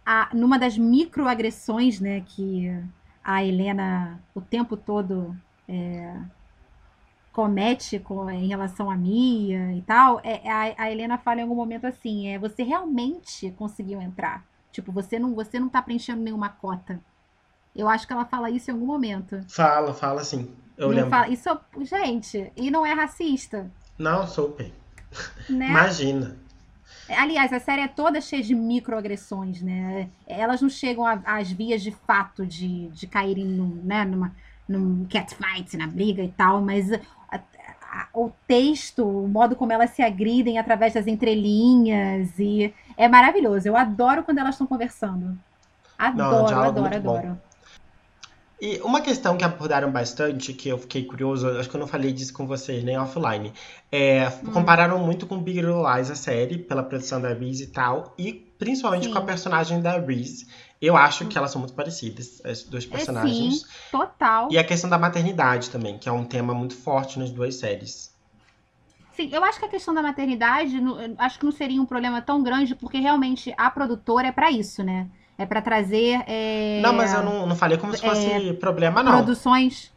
A, 0.05 0.29
numa 0.33 0.59
das 0.59 0.77
microagressões, 0.77 1.99
né, 1.99 2.21
que 2.25 2.69
a 3.23 3.43
Helena 3.43 4.19
o 4.33 4.41
tempo 4.41 4.75
todo 4.75 5.35
é, 5.67 6.13
comete 7.31 7.99
com, 7.99 8.29
em 8.29 8.47
relação 8.47 8.89
a 8.89 8.97
Mia 8.97 9.71
e 9.73 9.81
tal, 9.83 10.19
é, 10.23 10.45
é, 10.45 10.51
a, 10.51 10.83
a, 10.83 10.91
Helena 10.91 11.17
fala 11.17 11.39
em 11.39 11.43
algum 11.43 11.55
momento 11.55 11.85
assim, 11.85 12.27
é 12.27 12.37
você 12.37 12.63
realmente 12.63 13.51
conseguiu 13.51 14.01
entrar. 14.01 14.43
Tipo, 14.71 14.91
você 14.91 15.17
não, 15.17 15.33
você 15.33 15.59
não 15.59 15.69
tá 15.69 15.81
preenchendo 15.81 16.21
nenhuma 16.21 16.49
cota. 16.49 16.99
Eu 17.79 17.87
acho 17.87 18.05
que 18.05 18.13
ela 18.13 18.25
fala 18.25 18.49
isso 18.49 18.69
em 18.69 18.73
algum 18.73 18.85
momento. 18.85 19.41
Fala, 19.47 19.93
fala 19.93 20.23
sim. 20.23 20.49
Eu 20.77 20.89
não 20.89 20.95
lembro. 20.95 21.09
Fala, 21.09 21.29
isso, 21.29 21.49
gente, 21.81 22.51
e 22.55 22.69
não 22.69 22.85
é 22.85 22.93
racista. 22.93 23.69
Não, 23.97 24.27
super. 24.27 24.71
Né? 25.49 25.67
Imagina. 25.69 26.35
Aliás, 27.09 27.51
a 27.51 27.59
série 27.59 27.81
é 27.81 27.87
toda 27.87 28.21
cheia 28.21 28.43
de 28.43 28.53
microagressões, 28.53 29.61
né? 29.61 30.09
Elas 30.27 30.61
não 30.61 30.69
chegam 30.69 31.03
às 31.25 31.51
vias 31.51 31.81
de 31.81 31.91
fato 31.91 32.45
de, 32.45 32.87
de 32.89 33.07
caírem 33.07 33.45
num, 33.45 33.81
né, 33.83 34.05
numa, 34.05 34.31
num 34.67 35.07
catfight, 35.11 35.75
na 35.75 35.87
briga 35.87 36.21
e 36.21 36.29
tal, 36.29 36.61
mas 36.61 36.91
o 38.13 38.31
texto, 38.47 39.03
o 39.03 39.27
modo 39.27 39.55
como 39.55 39.73
elas 39.73 39.91
se 39.91 40.01
agridem 40.01 40.57
através 40.57 40.93
das 40.93 41.07
entrelinhas 41.07 42.37
e 42.37 42.73
é 42.95 43.07
maravilhoso. 43.07 43.67
Eu 43.67 43.75
adoro 43.75 44.23
quando 44.23 44.37
elas 44.37 44.55
estão 44.55 44.67
conversando. 44.67 45.37
Adoro, 45.97 46.55
Não, 46.55 46.63
adoro, 46.63 46.95
adoro. 46.95 47.41
E 48.61 48.81
uma 48.81 48.99
questão 48.99 49.37
que 49.37 49.43
abordaram 49.43 49.89
bastante, 49.89 50.53
que 50.53 50.67
eu 50.67 50.77
fiquei 50.77 51.05
curioso, 51.05 51.47
acho 51.47 51.69
que 51.69 51.75
eu 51.75 51.79
não 51.79 51.87
falei 51.87 52.11
disso 52.11 52.33
com 52.33 52.45
vocês, 52.45 52.83
nem 52.83 52.97
offline, 52.97 53.53
é, 53.89 54.27
hum. 54.27 54.51
compararam 54.51 54.99
muito 54.99 55.25
com 55.25 55.39
Big 55.39 55.61
Little 55.61 55.83
Lies, 55.89 56.11
a 56.11 56.15
série, 56.15 56.57
pela 56.57 56.83
produção 56.83 57.21
da 57.21 57.33
Reese 57.33 57.63
e 57.63 57.67
tal, 57.67 58.13
e 58.17 58.33
principalmente 58.33 59.05
Sim. 59.05 59.13
com 59.13 59.19
a 59.19 59.21
personagem 59.21 59.81
da 59.81 59.97
Reese. 59.97 60.45
Eu 60.81 60.97
acho 60.97 61.25
que 61.27 61.37
elas 61.37 61.51
são 61.51 61.59
muito 61.59 61.73
parecidas, 61.73 62.41
as 62.45 62.63
duas 62.63 62.85
personagens. 62.85 63.63
É, 63.63 63.67
sim, 63.67 63.73
total. 63.91 64.49
E 64.51 64.57
a 64.57 64.63
questão 64.63 64.89
da 64.89 64.97
maternidade 64.97 65.69
também, 65.69 65.97
que 65.97 66.09
é 66.09 66.11
um 66.11 66.25
tema 66.25 66.53
muito 66.53 66.75
forte 66.75 67.17
nas 67.17 67.31
duas 67.31 67.55
séries. 67.55 68.13
Sim, 69.13 69.29
eu 69.33 69.43
acho 69.43 69.59
que 69.59 69.65
a 69.65 69.69
questão 69.69 69.93
da 69.93 70.01
maternidade, 70.01 70.77
acho 71.17 71.39
que 71.39 71.45
não 71.45 71.51
seria 71.51 71.81
um 71.81 71.85
problema 71.85 72.21
tão 72.21 72.41
grande, 72.41 72.75
porque 72.75 72.97
realmente 72.97 73.53
a 73.57 73.69
produtora 73.69 74.27
é 74.27 74.31
para 74.31 74.49
isso, 74.51 74.83
né? 74.83 75.09
É 75.39 75.45
para 75.45 75.61
trazer. 75.61 76.21
É... 76.27 76.81
Não, 76.83 76.91
mas 76.93 77.13
eu 77.13 77.23
não, 77.23 77.47
não 77.47 77.55
falei 77.55 77.77
como 77.77 77.95
se 77.95 78.01
fosse 78.01 78.27
é... 78.27 78.53
problema, 78.53 79.01
não. 79.01 79.13
Produções. 79.13 79.91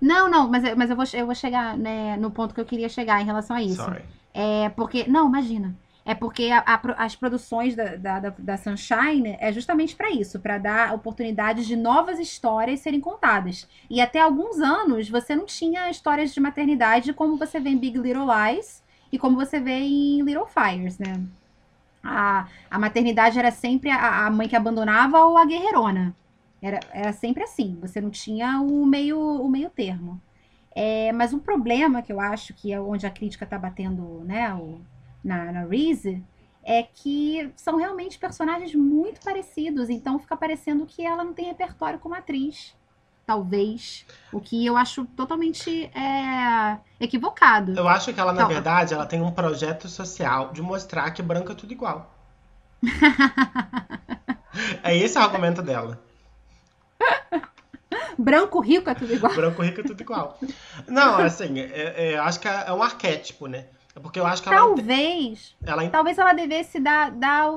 Não, 0.00 0.30
não, 0.30 0.48
mas, 0.48 0.62
mas 0.76 0.88
eu, 0.88 0.96
vou, 0.96 1.04
eu 1.12 1.26
vou 1.26 1.34
chegar 1.34 1.76
né, 1.76 2.16
no 2.16 2.30
ponto 2.30 2.54
que 2.54 2.60
eu 2.60 2.64
queria 2.64 2.88
chegar 2.88 3.20
em 3.20 3.24
relação 3.24 3.56
a 3.56 3.62
isso. 3.62 3.82
Sorry. 3.82 4.02
É 4.32 4.68
porque. 4.70 5.04
Não, 5.08 5.26
imagina. 5.26 5.76
É 6.04 6.14
porque 6.14 6.50
a, 6.50 6.60
a, 6.60 7.04
as 7.04 7.14
produções 7.14 7.76
da, 7.76 7.96
da, 7.96 8.30
da 8.38 8.56
Sunshine 8.56 9.36
é 9.38 9.52
justamente 9.52 9.94
para 9.94 10.10
isso, 10.10 10.40
para 10.40 10.56
dar 10.56 10.94
oportunidades 10.94 11.66
de 11.66 11.76
novas 11.76 12.18
histórias 12.18 12.80
serem 12.80 12.98
contadas. 12.98 13.68
E 13.90 14.00
até 14.00 14.20
alguns 14.20 14.58
anos 14.58 15.10
você 15.10 15.36
não 15.36 15.44
tinha 15.44 15.90
histórias 15.90 16.32
de 16.32 16.40
maternidade 16.40 17.12
como 17.12 17.36
você 17.36 17.60
vê 17.60 17.68
em 17.68 17.76
Big 17.76 17.98
Little 17.98 18.24
Lies 18.24 18.82
e 19.12 19.18
como 19.18 19.36
você 19.36 19.60
vê 19.60 19.80
em 19.80 20.22
Little 20.22 20.46
Fires, 20.46 20.98
né? 20.98 21.20
A, 22.08 22.48
a 22.70 22.78
maternidade 22.78 23.38
era 23.38 23.50
sempre 23.50 23.90
a, 23.90 24.26
a 24.26 24.30
mãe 24.30 24.48
que 24.48 24.56
abandonava 24.56 25.24
ou 25.24 25.36
a 25.36 25.44
guerreirona. 25.44 26.14
Era, 26.60 26.80
era 26.92 27.12
sempre 27.12 27.44
assim, 27.44 27.78
você 27.80 28.00
não 28.00 28.10
tinha 28.10 28.60
o 28.60 28.84
meio, 28.84 29.18
o 29.18 29.48
meio 29.48 29.70
termo. 29.70 30.20
É, 30.74 31.12
mas 31.12 31.32
um 31.32 31.38
problema 31.38 32.02
que 32.02 32.12
eu 32.12 32.20
acho 32.20 32.54
que 32.54 32.72
é 32.72 32.80
onde 32.80 33.06
a 33.06 33.10
crítica 33.10 33.44
está 33.44 33.58
batendo 33.58 34.22
né, 34.24 34.52
o, 34.54 34.80
na, 35.22 35.52
na 35.52 35.64
Reese 35.64 36.22
é 36.62 36.82
que 36.82 37.50
são 37.56 37.76
realmente 37.76 38.18
personagens 38.18 38.74
muito 38.74 39.20
parecidos, 39.20 39.88
então 39.88 40.18
fica 40.18 40.36
parecendo 40.36 40.84
que 40.84 41.04
ela 41.04 41.24
não 41.24 41.32
tem 41.32 41.46
repertório 41.46 41.98
como 41.98 42.14
atriz. 42.14 42.76
Talvez. 43.24 44.06
O 44.32 44.40
que 44.40 44.64
eu 44.64 44.76
acho 44.76 45.04
totalmente 45.04 45.86
é, 45.86 46.78
equivocado. 47.00 47.76
Eu 47.76 47.88
acho 47.88 48.12
que 48.12 48.20
ela, 48.20 48.32
na 48.32 48.44
verdade, 48.44 48.94
ela 48.94 49.06
tem 49.06 49.20
um 49.20 49.30
projeto 49.30 49.88
social 49.88 50.52
de 50.52 50.62
mostrar 50.62 51.10
que 51.10 51.22
branco 51.22 51.52
é 51.52 51.54
tudo 51.54 51.72
igual. 51.72 52.14
é 54.82 54.96
esse 54.96 55.18
o 55.18 55.22
argumento 55.22 55.62
dela. 55.62 56.00
Branco 58.18 58.60
rico 58.60 58.90
é 58.90 58.94
tudo 58.94 59.14
igual. 59.14 59.34
Branco 59.34 59.62
rico 59.62 59.80
é 59.80 59.84
tudo 59.84 60.00
igual. 60.00 60.38
Não, 60.88 61.18
assim, 61.18 61.60
é, 61.60 62.12
é, 62.12 62.18
acho 62.18 62.40
que 62.40 62.48
é 62.48 62.72
um 62.72 62.82
arquétipo, 62.82 63.46
né? 63.46 63.66
Porque 64.02 64.18
eu 64.18 64.26
acho 64.26 64.42
que 64.42 64.50
talvez, 64.50 65.54
ela. 65.64 65.82
Ela... 65.82 65.90
Talvez 65.90 66.18
ela 66.18 66.32
devesse 66.32 66.80
dar, 66.80 67.10
dar 67.10 67.50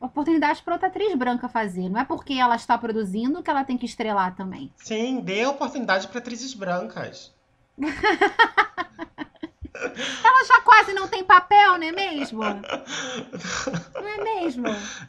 oportunidade 0.00 0.62
para 0.62 0.74
outra 0.74 0.88
atriz 0.88 1.14
branca 1.16 1.48
fazer. 1.48 1.88
Não 1.88 2.00
é 2.00 2.04
porque 2.04 2.34
ela 2.34 2.56
está 2.56 2.76
produzindo 2.76 3.42
que 3.42 3.50
ela 3.50 3.64
tem 3.64 3.76
que 3.76 3.86
estrelar 3.86 4.34
também. 4.34 4.72
Sim, 4.76 5.20
dê 5.20 5.46
oportunidade 5.46 6.08
para 6.08 6.18
atrizes 6.18 6.54
brancas. 6.54 7.32
ela 9.74 10.44
já 10.46 10.60
quase 10.62 10.92
não 10.92 11.08
tem 11.08 11.24
papel, 11.24 11.78
não 11.78 11.86
é 11.86 11.92
mesmo? 11.92 12.42
Não 12.42 14.08
é 14.08 14.22
mesmo? 14.22 14.64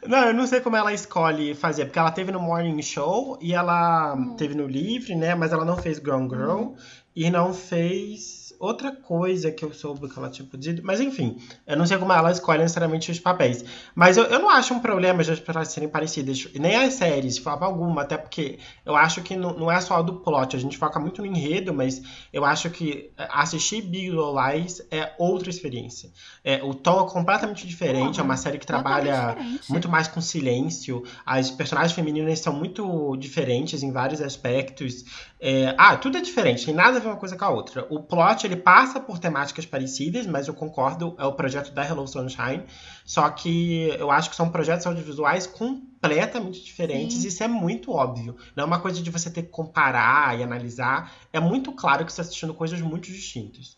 Não, 0.06 0.28
eu 0.28 0.34
não 0.34 0.46
sei 0.46 0.60
como 0.60 0.76
ela 0.76 0.92
escolhe 0.92 1.54
fazer, 1.54 1.86
porque 1.86 1.98
ela 1.98 2.10
teve 2.10 2.32
no 2.32 2.40
Morning 2.40 2.80
Show 2.82 3.38
e 3.40 3.54
ela 3.54 4.14
hum. 4.14 4.34
teve 4.36 4.54
no 4.54 4.66
Livre, 4.66 5.14
né? 5.14 5.34
Mas 5.34 5.52
ela 5.52 5.64
não 5.64 5.76
fez 5.76 5.98
Grown 5.98 6.28
Girl 6.28 6.60
hum. 6.60 6.76
e 7.14 7.30
não 7.30 7.54
fez 7.54 8.45
outra 8.58 8.92
coisa 8.92 9.50
que 9.50 9.64
eu 9.64 9.72
soube 9.72 10.08
que 10.08 10.18
ela 10.18 10.30
tinha 10.30 10.46
pedido. 10.46 10.82
Mas 10.84 11.00
enfim, 11.00 11.38
eu 11.66 11.76
não 11.76 11.86
sei 11.86 11.98
como 11.98 12.12
ela 12.12 12.30
escolhe 12.30 12.60
necessariamente 12.60 13.10
os 13.10 13.18
papéis. 13.18 13.64
Mas 13.94 14.16
eu, 14.16 14.24
eu 14.24 14.38
não 14.38 14.50
acho 14.50 14.74
um 14.74 14.80
problema 14.80 15.22
as 15.22 15.40
pessoas 15.40 15.68
serem 15.68 15.88
parecidas. 15.88 16.48
Nem 16.54 16.76
as 16.76 16.94
séries, 16.94 17.36
de 17.36 17.40
forma 17.40 17.66
alguma. 17.66 18.02
Até 18.02 18.16
porque 18.16 18.58
eu 18.84 18.96
acho 18.96 19.22
que 19.22 19.36
não, 19.36 19.52
não 19.52 19.70
é 19.70 19.80
só 19.80 20.02
do 20.02 20.14
plot. 20.20 20.56
A 20.56 20.58
gente 20.58 20.76
foca 20.78 20.98
muito 20.98 21.20
no 21.20 21.26
enredo, 21.26 21.72
mas 21.72 22.02
eu 22.32 22.44
acho 22.44 22.70
que 22.70 23.10
assistir 23.16 23.82
Big 23.82 24.10
Little 24.10 24.34
Lies 24.34 24.82
é 24.90 25.12
outra 25.18 25.50
experiência. 25.50 26.10
É, 26.44 26.62
o 26.62 26.74
tom 26.74 27.06
é 27.06 27.10
completamente 27.10 27.66
diferente. 27.66 28.16
Uhum. 28.16 28.20
É 28.20 28.24
uma 28.24 28.36
série 28.36 28.58
que 28.58 28.66
trabalha 28.66 29.36
muito 29.68 29.88
mais 29.88 30.08
com 30.08 30.20
silêncio. 30.20 31.02
As 31.24 31.50
personagens 31.50 31.92
femininas 31.92 32.40
são 32.40 32.52
muito 32.52 33.16
diferentes 33.16 33.82
em 33.82 33.92
vários 33.92 34.20
aspectos. 34.20 35.04
É, 35.40 35.74
ah, 35.76 35.96
tudo 35.96 36.16
é 36.16 36.20
diferente. 36.20 36.64
Tem 36.64 36.74
nada 36.74 36.96
a 36.96 37.00
ver 37.00 37.08
uma 37.08 37.16
coisa 37.16 37.36
com 37.36 37.44
a 37.44 37.50
outra. 37.50 37.86
O 37.90 38.00
plot 38.00 38.45
ele 38.46 38.56
passa 38.56 38.98
por 38.98 39.18
temáticas 39.18 39.66
parecidas, 39.66 40.26
mas 40.26 40.48
eu 40.48 40.54
concordo, 40.54 41.14
é 41.18 41.24
o 41.24 41.32
projeto 41.32 41.72
da 41.72 41.84
Hello 41.84 42.06
Sunshine. 42.06 42.64
Só 43.04 43.28
que 43.30 43.88
eu 43.98 44.10
acho 44.10 44.30
que 44.30 44.36
são 44.36 44.50
projetos 44.50 44.86
audiovisuais 44.86 45.46
completamente 45.46 46.64
diferentes. 46.64 47.18
Sim. 47.18 47.28
Isso 47.28 47.42
é 47.42 47.48
muito 47.48 47.92
óbvio. 47.92 48.36
Não 48.54 48.64
é 48.64 48.66
uma 48.66 48.80
coisa 48.80 49.02
de 49.02 49.10
você 49.10 49.30
ter 49.30 49.42
que 49.42 49.50
comparar 49.50 50.38
e 50.38 50.42
analisar. 50.42 51.12
É 51.32 51.40
muito 51.40 51.72
claro 51.72 52.04
que 52.04 52.12
você 52.12 52.20
está 52.20 52.30
assistindo 52.30 52.54
coisas 52.54 52.80
muito 52.80 53.10
distintas. 53.10 53.76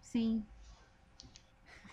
Sim. 0.00 0.44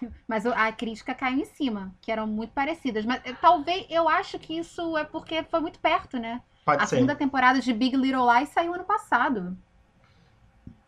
Mas 0.28 0.46
a 0.46 0.72
crítica 0.72 1.14
caiu 1.14 1.40
em 1.40 1.46
cima, 1.46 1.94
que 2.02 2.12
eram 2.12 2.28
muito 2.28 2.52
parecidas. 2.54 3.06
Mas 3.06 3.22
eh, 3.26 3.34
talvez 3.42 3.86
eu 3.90 4.08
acho 4.08 4.38
que 4.40 4.58
isso 4.58 4.98
é 4.98 5.04
porque 5.04 5.44
foi 5.44 5.60
muito 5.60 5.80
perto, 5.80 6.18
né? 6.18 6.42
Pode 6.66 6.82
a 6.82 6.86
ser. 6.86 6.96
segunda 6.96 7.16
temporada 7.16 7.60
de 7.60 7.74
Big 7.74 7.96
Little 7.96 8.32
Lies 8.32 8.50
saiu 8.50 8.74
ano 8.74 8.84
passado. 8.84 9.58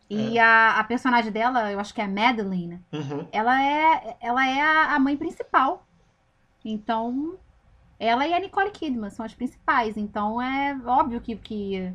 E 0.09 0.37
é. 0.37 0.41
a, 0.41 0.79
a 0.79 0.83
personagem 0.83 1.31
dela, 1.31 1.71
eu 1.71 1.79
acho 1.79 1.93
que 1.93 2.01
é 2.01 2.03
a 2.03 2.07
Madeline, 2.07 2.79
uhum. 2.91 3.27
ela 3.31 3.61
é, 3.61 4.17
ela 4.21 4.47
é 4.47 4.61
a, 4.61 4.95
a, 4.95 4.99
mãe 4.99 5.17
principal. 5.17 5.85
Então, 6.63 7.35
ela 7.99 8.27
e 8.27 8.33
a 8.33 8.39
Nicole 8.39 8.71
Kidman 8.71 9.09
são 9.09 9.25
as 9.25 9.33
principais. 9.33 9.97
Então, 9.97 10.41
é 10.41 10.77
óbvio 10.85 11.21
que, 11.21 11.35
que, 11.35 11.91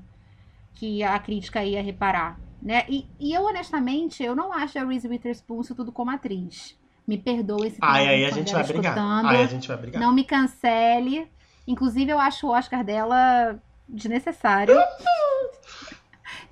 que 0.75 1.03
a 1.03 1.19
crítica 1.19 1.65
ia 1.65 1.83
reparar. 1.83 2.39
Né? 2.61 2.85
E, 2.89 3.07
e 3.19 3.33
eu, 3.33 3.45
honestamente, 3.45 4.23
eu 4.23 4.35
não 4.35 4.53
acho 4.53 4.79
a 4.79 4.85
Reese 4.85 5.09
Witherspoon 5.09 5.61
isso 5.61 5.75
tudo 5.75 5.93
como 5.93 6.11
atriz. 6.11 6.77
Me 7.07 7.17
perdoe 7.17 7.71
se 7.71 7.79
Ai, 7.81 8.07
aí 8.07 8.25
a 8.25 8.31
gente 8.31 8.53
vai 8.53 8.65
brigar. 8.65 8.97
Ai, 8.99 9.43
a 9.43 9.47
gente 9.47 9.67
vai 9.67 9.77
brigar. 9.77 10.01
Não 10.01 10.13
me 10.13 10.25
cancele. 10.25 11.27
Inclusive, 11.67 12.11
eu 12.13 12.19
acho 12.19 12.47
o 12.47 12.51
Oscar 12.51 12.85
dela 12.85 13.59
desnecessário. 13.89 14.75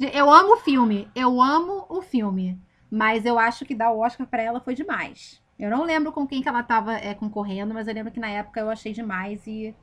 Eu 0.01 0.31
amo 0.31 0.55
o 0.55 0.59
filme, 0.59 1.09
eu 1.15 1.41
amo 1.43 1.85
o 1.89 2.01
filme, 2.01 2.59
mas 2.91 3.27
eu 3.27 3.39
acho 3.39 3.65
que 3.65 3.75
dar 3.75 3.91
o 3.91 4.01
Oscar 4.01 4.27
para 4.27 4.43
ela 4.43 4.61
foi 4.61 4.75
demais. 4.75 5.43
Eu 5.59 5.71
não 5.71 5.85
lembro 5.85 6.13
com 6.13 6.27
quem 6.27 6.41
que 6.41 6.49
ela 6.49 6.63
tava 6.63 6.95
é, 6.95 7.15
concorrendo, 7.15 7.75
mas 7.75 7.89
eu 7.89 7.95
lembro 7.95 8.13
que 8.13 8.21
na 8.21 8.29
época 8.29 8.61
eu 8.61 8.71
achei 8.71 8.93
demais 8.93 9.45
e 9.45 9.75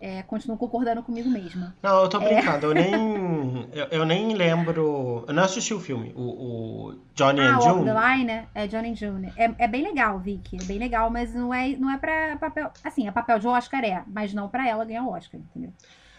é, 0.00 0.22
continuo 0.22 0.56
concordando 0.56 1.02
comigo 1.02 1.28
mesma. 1.28 1.74
Não, 1.82 2.02
eu 2.02 2.08
tô 2.08 2.20
é. 2.20 2.34
brincando, 2.34 2.66
é... 2.66 2.68
eu 2.68 2.74
nem. 2.74 3.48
Eu, 3.72 3.84
eu, 3.86 4.06
nem 4.06 4.34
lembro. 4.34 5.24
Eu 5.26 5.34
não 5.34 5.42
assisti 5.42 5.74
o 5.74 5.80
filme, 5.80 6.12
o, 6.16 6.22
o 6.22 6.94
Johnny 7.14 7.40
ah, 7.40 7.56
and 7.56 7.60
June. 7.60 7.84
The 7.84 7.94
Line, 7.94 8.24
né? 8.24 8.46
É 8.54 8.66
Johnny 8.66 8.90
and 8.90 8.94
June. 8.94 9.32
É, 9.36 9.52
é 9.58 9.68
bem 9.68 9.82
legal, 9.82 10.18
Vicky. 10.18 10.56
É 10.60 10.64
bem 10.64 10.78
legal, 10.78 11.10
mas 11.10 11.34
não 11.34 11.52
é, 11.52 11.68
não 11.76 11.90
é 11.90 11.98
pra 11.98 12.36
papel. 12.38 12.70
Assim, 12.82 13.06
é 13.06 13.10
papel 13.10 13.38
de 13.38 13.46
Oscar, 13.46 13.84
é, 13.84 14.02
mas 14.06 14.32
não 14.32 14.48
pra 14.48 14.66
ela 14.66 14.84
ganhar 14.84 15.02
o 15.02 15.12
Oscar, 15.12 15.40
entendeu? 15.40 15.72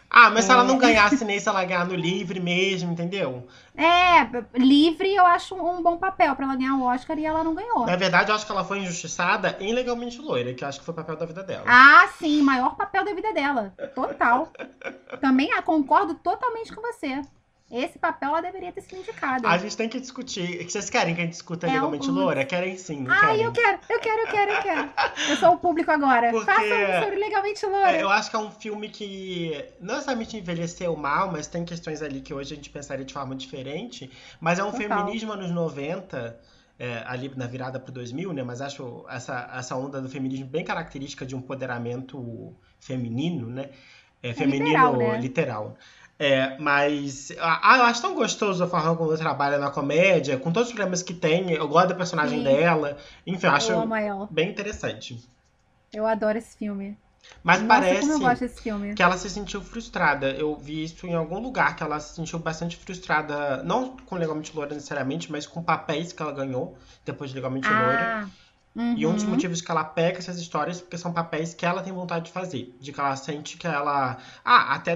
Ah, 0.09 0.29
mas 0.29 0.39
é. 0.39 0.47
se 0.47 0.51
ela 0.51 0.63
não 0.63 0.75
é. 0.75 0.79
ganhasse 0.79 1.23
nesse, 1.23 1.47
ela 1.47 1.63
ganhar 1.63 1.85
no 1.85 1.95
livre 1.95 2.39
mesmo, 2.39 2.91
entendeu? 2.91 3.47
É, 3.75 4.27
livre 4.57 5.13
eu 5.13 5.25
acho 5.25 5.55
um 5.55 5.81
bom 5.81 5.97
papel 5.97 6.35
para 6.35 6.45
ela 6.45 6.55
ganhar 6.55 6.75
o 6.75 6.83
Oscar 6.83 7.17
e 7.17 7.25
ela 7.25 7.43
não 7.43 7.53
ganhou. 7.53 7.85
Na 7.85 7.95
verdade, 7.95 8.31
eu 8.31 8.35
acho 8.35 8.45
que 8.45 8.51
ela 8.51 8.65
foi 8.65 8.79
injustiçada 8.79 9.55
em 9.59 9.71
Legalmente 9.71 10.19
Loira, 10.19 10.53
que 10.53 10.63
eu 10.63 10.67
acho 10.67 10.79
que 10.79 10.85
foi 10.85 10.93
o 10.93 10.97
papel 10.97 11.15
da 11.15 11.25
vida 11.25 11.43
dela. 11.43 11.63
Ah, 11.67 12.09
sim, 12.17 12.41
maior 12.41 12.75
papel 12.75 13.05
da 13.05 13.13
vida 13.13 13.31
dela. 13.33 13.73
Total. 13.93 14.51
Também 15.21 15.51
ah, 15.53 15.61
concordo 15.61 16.15
totalmente 16.15 16.73
com 16.73 16.81
você. 16.81 17.21
Esse 17.71 17.99
papel 17.99 18.29
ela 18.29 18.41
deveria 18.41 18.71
ter 18.71 18.81
sido 18.81 18.99
indicada. 18.99 19.47
A 19.47 19.57
gente 19.57 19.77
tem 19.77 19.87
que 19.87 19.99
discutir. 19.99 20.67
Vocês 20.67 20.89
querem 20.89 21.13
que 21.13 21.21
a 21.21 21.23
gente 21.23 21.33
discuta 21.33 21.67
é 21.67 21.71
legalmente 21.71 22.09
um... 22.09 22.13
loura? 22.13 22.43
Querem 22.43 22.75
sim, 22.75 23.01
não 23.01 23.11
Ai, 23.11 23.19
querem? 23.19 23.43
eu 23.43 23.51
quero, 23.51 23.79
eu 23.89 23.99
quero, 23.99 24.21
eu 24.21 24.27
quero, 24.27 24.51
eu 24.51 24.61
quero. 24.61 24.89
Eu 25.29 25.37
sou 25.37 25.53
o 25.53 25.57
público 25.57 25.91
agora. 25.91 26.31
Porque... 26.31 26.45
Faça 26.45 27.01
sobre 27.03 27.17
legalmente 27.17 27.63
loura. 27.67 27.91
É, 27.91 28.01
eu 28.01 28.09
acho 28.09 28.31
que 28.31 28.35
é 28.35 28.39
um 28.39 28.49
filme 28.49 28.89
que 28.89 29.65
não 29.79 29.93
necessariamente 29.95 30.35
envelheceu 30.35 30.95
mal, 30.95 31.31
mas 31.31 31.45
tem 31.45 31.63
questões 31.63 32.01
ali 32.01 32.21
que 32.21 32.33
hoje 32.33 32.53
a 32.53 32.55
gente 32.55 32.71
pensaria 32.71 33.05
de 33.05 33.13
forma 33.13 33.35
diferente. 33.35 34.09
Mas 34.41 34.57
é 34.57 34.63
um 34.63 34.71
Total. 34.71 34.87
feminismo 34.87 35.31
anos 35.31 35.51
90. 35.51 36.39
É, 36.81 37.03
ali 37.05 37.29
na 37.35 37.45
virada 37.45 37.77
para 37.77 37.89
o 37.89 37.93
2000, 37.93 38.31
né? 38.31 38.41
Mas 38.41 38.61
acho 38.61 39.05
essa, 39.09 39.51
essa 39.53 39.75
onda 39.75 40.01
do 40.01 40.07
feminismo 40.07 40.45
bem 40.45 40.63
característica 40.63 41.25
de 41.25 41.35
um 41.35 41.39
empoderamento 41.39 42.55
feminino, 42.79 43.49
né? 43.49 43.69
É, 44.23 44.33
feminino 44.33 44.65
é 44.65 44.69
literal, 44.69 44.97
né? 44.97 45.17
literal. 45.19 45.77
É, 46.21 46.57
mas 46.59 47.31
ah, 47.39 47.77
eu 47.77 47.83
acho 47.83 48.01
tão 48.01 48.13
gostoso 48.13 48.61
a 48.61 48.67
forma 48.67 48.93
como 48.97 49.09
ela 49.09 49.17
trabalha 49.17 49.57
na 49.57 49.71
comédia, 49.71 50.37
com 50.37 50.51
todos 50.51 50.67
os 50.67 50.75
problemas 50.75 51.01
que 51.01 51.13
tem. 51.13 51.53
Eu 51.53 51.65
gosto 51.69 51.87
da 51.87 51.95
personagem 51.95 52.39
Sim. 52.39 52.43
dela. 52.43 52.97
Enfim, 53.25 53.47
eu 53.47 53.53
acho 53.53 53.71
bem 54.29 54.49
interessante. 54.49 55.17
Eu 55.93 56.05
adoro 56.05 56.37
esse 56.37 56.57
filme. 56.57 56.97
Mas 57.43 57.61
Nossa, 57.61 57.67
parece 57.67 58.19
que 58.95 59.01
ela 59.01 59.17
se 59.17 59.29
sentiu 59.29 59.61
frustrada. 59.61 60.31
Eu 60.31 60.55
vi 60.57 60.83
isso 60.83 61.07
em 61.07 61.15
algum 61.15 61.39
lugar, 61.39 61.75
que 61.75 61.83
ela 61.83 61.99
se 61.99 62.15
sentiu 62.15 62.39
bastante 62.39 62.75
frustrada, 62.75 63.63
não 63.63 63.95
com 63.97 64.15
Legalmente 64.15 64.53
Loura 64.55 64.73
necessariamente, 64.73 65.31
mas 65.31 65.47
com 65.47 65.63
papéis 65.63 66.11
que 66.11 66.21
ela 66.21 66.31
ganhou 66.31 66.77
depois 67.05 67.29
de 67.29 67.35
Legalmente 67.37 67.67
Loura. 67.67 68.23
Ah, 68.23 68.29
E 68.97 69.05
um 69.05 69.13
dos 69.13 69.23
uhum. 69.23 69.31
motivos 69.31 69.61
que 69.61 69.71
ela 69.71 69.83
pega 69.83 70.19
essas 70.19 70.37
histórias 70.37 70.81
porque 70.81 70.97
são 70.97 71.13
papéis 71.13 71.53
que 71.53 71.65
ela 71.65 71.81
tem 71.81 71.93
vontade 71.93 72.25
de 72.25 72.31
fazer. 72.31 72.75
De 72.79 72.91
que 72.91 72.99
ela 72.99 73.15
sente 73.15 73.57
que 73.57 73.67
ela. 73.67 74.17
Ah, 74.43 74.75
até 74.75 74.95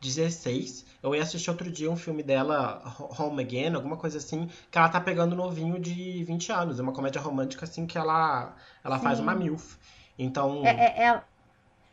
2016, 0.00 0.86
eu 1.02 1.14
ia 1.14 1.22
assistir 1.22 1.50
outro 1.50 1.70
dia 1.70 1.90
um 1.90 1.96
filme 1.96 2.22
dela, 2.22 2.82
Home 3.18 3.42
Again, 3.42 3.74
alguma 3.74 3.96
coisa 3.96 4.18
assim, 4.18 4.48
que 4.70 4.78
ela 4.78 4.88
tá 4.88 5.00
pegando 5.00 5.34
novinho 5.36 5.78
de 5.78 6.24
20 6.24 6.52
anos. 6.52 6.78
É 6.78 6.82
uma 6.82 6.92
comédia 6.92 7.20
romântica 7.20 7.64
assim 7.64 7.86
que 7.86 7.98
ela, 7.98 8.54
ela 8.82 8.98
faz 8.98 9.20
uma 9.20 9.34
MILF. 9.34 9.76
Então. 10.18 10.64
É- 10.64 10.70
é- 10.70 11.04
é- 11.04 11.22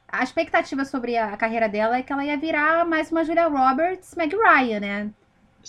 a 0.08 0.24
expectativa 0.24 0.86
sobre 0.86 1.18
a 1.18 1.36
carreira 1.36 1.68
dela 1.68 1.98
é 1.98 2.04
que 2.04 2.14
ela 2.14 2.24
ia 2.24 2.38
virar 2.38 2.86
mais 2.86 3.12
uma 3.12 3.24
Julia 3.24 3.48
Roberts, 3.48 4.14
Meg 4.16 4.36
Ryan, 4.36 4.80
né? 4.80 5.12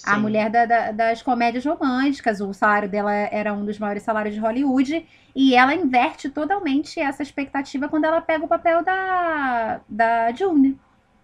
A 0.05 0.15
sim. 0.15 0.21
mulher 0.21 0.51
da- 0.51 0.67
da- 0.67 0.93
das 0.93 1.23
comédias 1.23 1.65
românticas, 1.65 2.41
o 2.41 2.53
salário 2.53 2.89
dela 2.89 3.13
era 3.13 3.55
um 3.55 3.65
dos 3.65 3.79
maiores 3.79 4.03
salários 4.03 4.35
de 4.35 4.41
Hollywood, 4.41 5.07
e 5.35 5.55
ela 5.55 5.75
inverte 5.75 6.29
totalmente 6.29 7.01
essa 7.01 7.23
expectativa 7.23 7.89
quando 7.89 8.05
ela 8.05 8.21
pega 8.21 8.45
o 8.45 8.49
papel 8.49 8.85
da, 8.85 9.81
da 9.89 10.33
June, 10.33 10.79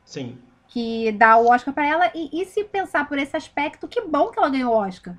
Sim. 0.05 0.39
Que 0.73 1.13
dá 1.13 1.37
o 1.37 1.51
Oscar 1.51 1.75
pra 1.75 1.87
ela. 1.87 2.11
E, 2.15 2.31
e 2.41 2.47
se 2.47 2.65
pensar 2.65 3.07
por 3.07 3.19
esse 3.19 3.37
aspecto, 3.37 3.87
que 3.87 4.01
bom 4.01 4.31
que 4.31 4.39
ela 4.39 4.49
ganhou 4.49 4.73
o 4.73 4.77
Oscar. 4.79 5.15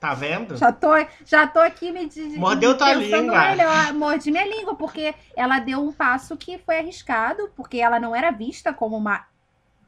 Tá 0.00 0.14
vendo? 0.14 0.56
Já 0.56 0.72
tô, 0.72 0.88
já 1.24 1.46
tô 1.46 1.58
aqui 1.58 1.90
me, 1.92 2.08
de- 2.08 2.38
Mordeu 2.38 2.76
tua 2.76 2.86
pensando 2.88 3.22
língua. 3.22 3.48
melhor. 3.48 3.92
Mordi 3.94 4.30
minha 4.30 4.46
língua, 4.46 4.74
porque 4.74 5.14
ela 5.36 5.58
deu 5.58 5.80
um 5.82 5.92
passo 5.92 6.36
que 6.36 6.58
foi 6.58 6.78
arriscado, 6.78 7.50
porque 7.54 7.78
ela 7.78 8.00
não 8.00 8.14
era 8.14 8.30
vista 8.30 8.72
como 8.72 8.96
uma 8.96 9.26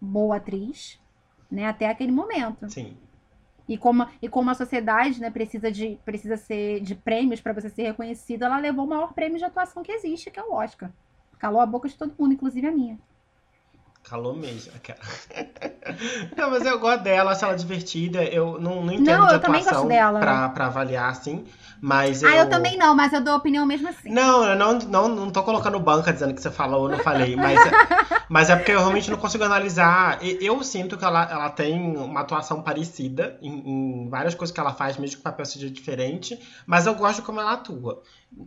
boa 0.00 0.36
atriz, 0.36 1.00
né, 1.50 1.66
até 1.66 1.88
aquele 1.88 2.12
momento. 2.12 2.68
Sim. 2.70 2.96
E 3.68 3.76
como, 3.76 4.06
e 4.20 4.28
como 4.28 4.50
a 4.50 4.54
sociedade, 4.54 5.20
né, 5.20 5.30
precisa 5.30 5.70
de, 5.70 5.98
precisa 6.04 6.36
ser 6.36 6.80
de 6.80 6.94
prêmios 6.94 7.40
para 7.40 7.52
você 7.52 7.68
ser 7.68 7.82
reconhecida, 7.84 8.46
ela 8.46 8.58
levou 8.58 8.84
o 8.86 8.88
maior 8.88 9.12
prêmio 9.12 9.38
de 9.38 9.44
atuação 9.44 9.82
que 9.82 9.92
existe, 9.92 10.30
que 10.30 10.40
é 10.40 10.42
o 10.42 10.52
Oscar. 10.54 10.90
Calou 11.38 11.60
a 11.60 11.66
boca 11.66 11.86
de 11.88 11.94
todo 11.96 12.14
mundo, 12.18 12.32
inclusive 12.34 12.66
a 12.66 12.72
minha. 12.72 12.98
Calou 14.08 14.34
mesmo. 14.34 14.72
aquela. 14.74 14.98
não, 16.36 16.50
mas 16.50 16.64
eu 16.64 16.78
gosto 16.78 17.02
dela, 17.02 17.32
acho 17.32 17.44
ela 17.44 17.54
divertida. 17.54 18.22
Eu 18.24 18.58
não, 18.58 18.82
não 18.84 18.92
entendo 18.92 19.18
Não, 19.18 19.26
de 19.28 19.34
eu 19.34 19.40
também 19.40 19.60
atuação 19.60 19.82
gosto 19.82 19.88
dela. 19.88 20.20
Pra, 20.20 20.48
pra 20.48 20.66
avaliar, 20.66 21.10
assim. 21.10 21.44
Mas 21.80 22.24
Ah, 22.24 22.34
eu 22.36 22.48
também 22.48 22.76
não, 22.76 22.94
mas 22.94 23.12
eu 23.12 23.20
dou 23.20 23.36
opinião 23.36 23.64
mesmo 23.64 23.88
assim. 23.88 24.10
Não, 24.10 24.44
eu 24.44 24.56
não, 24.56 24.78
não, 24.80 25.08
não 25.08 25.30
tô 25.30 25.42
colocando 25.44 25.78
banca 25.78 26.12
dizendo 26.12 26.34
que 26.34 26.40
você 26.42 26.50
falou 26.50 26.82
ou 26.82 26.88
não 26.88 26.98
falei, 26.98 27.36
mas, 27.36 27.60
mas 28.28 28.50
é 28.50 28.56
porque 28.56 28.72
eu 28.72 28.80
realmente 28.80 29.08
não 29.10 29.16
consigo 29.16 29.44
analisar. 29.44 30.18
E- 30.20 30.38
Eu 30.40 30.62
sinto 30.64 30.96
que 30.96 31.04
ela, 31.04 31.28
ela 31.30 31.50
tem 31.50 31.96
uma 31.96 32.20
atuação 32.20 32.62
parecida 32.62 33.38
em, 33.40 34.04
em 34.04 34.08
várias 34.08 34.34
coisas 34.34 34.52
que 34.52 34.58
ela 34.58 34.74
faz, 34.74 34.96
mesmo 34.96 35.16
que 35.16 35.20
o 35.20 35.24
papel 35.24 35.44
seja 35.46 35.70
diferente, 35.70 36.36
mas 36.66 36.86
eu 36.86 36.94
gosto 36.94 37.16
de 37.16 37.22
como 37.22 37.40
ela 37.40 37.52
atua. 37.52 38.02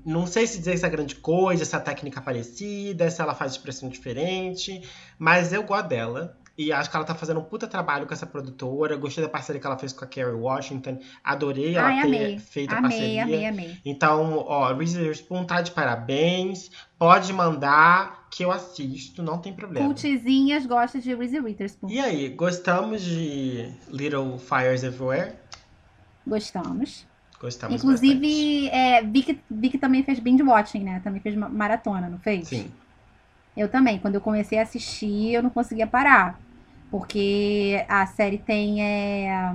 Não 0.05 0.25
sei 0.27 0.45
se 0.47 0.59
dizer 0.59 0.77
se 0.77 0.86
é 0.86 0.89
grande 0.89 1.15
coisa, 1.15 1.65
se 1.65 1.75
a 1.75 1.79
técnica 1.79 2.19
é 2.19 2.23
parecida, 2.23 3.09
se 3.09 3.21
ela 3.21 3.34
faz 3.34 3.53
expressão 3.53 3.89
diferente, 3.89 4.82
mas 5.17 5.51
eu 5.51 5.63
gosto 5.63 5.88
dela. 5.88 6.38
E 6.57 6.71
acho 6.71 6.89
que 6.91 6.95
ela 6.95 7.05
tá 7.05 7.15
fazendo 7.15 7.39
um 7.39 7.43
puta 7.43 7.65
trabalho 7.65 8.05
com 8.05 8.13
essa 8.13 8.25
produtora. 8.27 8.95
Gostei 8.95 9.23
da 9.23 9.29
parceria 9.29 9.59
que 9.59 9.65
ela 9.65 9.77
fez 9.79 9.93
com 9.93 10.03
a 10.05 10.07
Kerry 10.07 10.34
Washington. 10.36 10.99
Adorei 11.23 11.75
ela 11.75 11.88
Ai, 11.88 12.01
ter 12.01 12.07
amei. 12.07 12.39
feito 12.39 12.73
a 12.73 12.77
Amei, 12.77 12.89
parceria. 12.91 13.23
amei, 13.23 13.45
amei. 13.47 13.77
Então, 13.86 14.38
ó, 14.38 14.71
Reese 14.73 14.97
Witherspoon 14.99 15.45
tá 15.45 15.61
de 15.61 15.71
parabéns. 15.71 16.69
Pode 16.99 17.34
mandar 17.34 18.27
que 18.29 18.43
eu 18.45 18.51
assisto, 18.51 19.23
não 19.23 19.39
tem 19.39 19.53
problema. 19.53 19.86
Cultizinhas 19.88 20.65
gosta 20.65 20.99
de 20.99 21.15
Reese 21.15 21.39
Witherspoon. 21.39 21.89
E 21.89 21.99
aí, 21.99 22.29
gostamos 22.29 23.01
de 23.01 23.73
Little 23.89 24.38
Fires 24.38 24.84
Everywhere? 24.84 25.34
Gostamos. 26.27 27.07
Gostamos 27.42 27.82
Inclusive, 27.82 28.70
é, 28.70 29.02
vi, 29.02 29.24
que, 29.24 29.39
vi 29.50 29.70
que 29.70 29.78
também 29.78 30.04
fez 30.04 30.20
binge 30.20 30.44
watching, 30.44 30.84
né? 30.84 31.02
Também 31.04 31.20
fez 31.22 31.36
ma- 31.36 31.50
maratona, 31.50 32.08
não 32.08 32.20
fez? 32.20 32.48
Sim. 32.48 32.72
Eu 33.58 33.68
também. 33.68 34.00
Quando 34.00 34.16
eu 34.16 34.22
comecei 34.22 34.60
a 34.60 34.64
assistir, 34.64 35.34
eu 35.34 35.42
não 35.44 35.50
conseguia 35.50 35.88
parar. 35.88 36.39
Porque 36.89 37.84
a 37.88 38.06
série 38.06 38.38
tem. 38.38 38.84
É... 38.84 39.54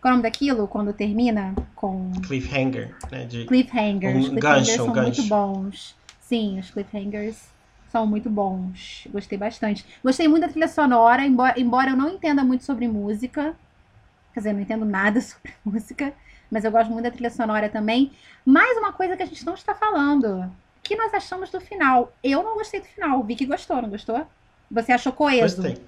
Qual 0.00 0.10
é 0.10 0.14
o 0.14 0.16
nome 0.16 0.22
daquilo? 0.22 0.68
Quando 0.68 0.92
termina 0.92 1.54
com 1.74 2.10
Cliffhanger, 2.26 2.94
né? 3.10 3.24
De... 3.26 3.44
cliffhangers. 3.44 4.14
Um 4.16 4.20
Os 4.20 4.28
cliffhangers 4.28 4.66
gancho, 4.66 4.76
são 4.76 4.92
gancho. 4.92 5.22
muito 5.22 5.28
bons. 5.28 5.96
Sim, 6.20 6.58
os 6.58 6.70
cliffhangers 6.70 7.48
são 7.90 8.06
muito 8.06 8.30
bons. 8.30 9.06
Gostei 9.10 9.38
bastante. 9.38 9.84
Gostei 10.02 10.28
muito 10.28 10.42
da 10.42 10.48
trilha 10.48 10.68
sonora, 10.68 11.24
embora, 11.24 11.58
embora 11.60 11.90
eu 11.90 11.96
não 11.96 12.10
entenda 12.10 12.42
muito 12.44 12.64
sobre 12.64 12.88
música. 12.88 13.54
Quer 14.32 14.40
dizer, 14.40 14.52
não 14.52 14.60
entendo 14.60 14.84
nada 14.84 15.20
sobre 15.22 15.52
música. 15.64 16.12
Mas 16.50 16.64
eu 16.64 16.70
gosto 16.70 16.90
muito 16.90 17.04
da 17.04 17.10
trilha 17.10 17.30
sonora 17.30 17.68
também. 17.68 18.12
Mais 18.44 18.76
uma 18.76 18.92
coisa 18.92 19.16
que 19.16 19.22
a 19.22 19.26
gente 19.26 19.44
não 19.44 19.54
está 19.54 19.74
falando. 19.74 20.42
O 20.42 20.50
que 20.82 20.96
nós 20.96 21.12
achamos 21.14 21.50
do 21.50 21.60
final? 21.60 22.12
Eu 22.22 22.42
não 22.42 22.54
gostei 22.54 22.80
do 22.80 22.86
final. 22.86 23.20
O 23.20 23.22
Vicky 23.22 23.46
gostou, 23.46 23.80
não 23.80 23.88
gostou? 23.88 24.26
Você 24.70 24.92
achou 24.92 25.12
coeso 25.12 25.62
Gostei. 25.62 25.82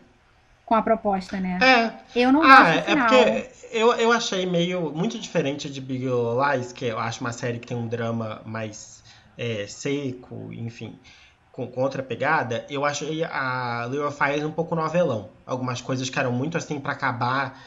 com 0.65 0.75
a 0.75 0.83
proposta, 0.83 1.39
né? 1.39 1.59
É, 1.63 2.21
Eu 2.21 2.33
não 2.33 2.43
ah, 2.43 2.47
gosto 2.47 2.73
do 2.73 2.79
é 2.79 2.83
final. 2.83 3.09
porque 3.09 3.51
eu, 3.73 3.93
eu 3.95 4.13
achei 4.13 4.47
meio 4.47 4.91
muito 4.93 5.19
diferente 5.19 5.69
de 5.69 5.81
Big 5.81 6.05
Little 6.05 6.37
Lies, 6.41 6.73
que 6.73 6.87
eu 6.87 6.99
acho 6.99 7.21
uma 7.21 7.33
série 7.33 7.59
que 7.59 7.67
tem 7.67 7.77
um 7.77 7.87
drama 7.87 8.43
mais 8.45 9.03
é, 9.37 9.67
seco, 9.67 10.51
enfim, 10.53 10.99
com, 11.53 11.67
com 11.67 11.83
outra 11.83 12.03
pegada. 12.03 12.65
Eu 12.71 12.85
achei 12.85 13.25
a 13.25 13.87
Little 13.91 14.11
Fires 14.11 14.45
um 14.45 14.53
pouco 14.53 14.75
novelão. 14.75 15.31
Algumas 15.45 15.81
coisas 15.81 16.09
que 16.09 16.19
eram 16.19 16.33
muito 16.33 16.57
assim 16.57 16.79
pra 16.79 16.93
acabar 16.93 17.61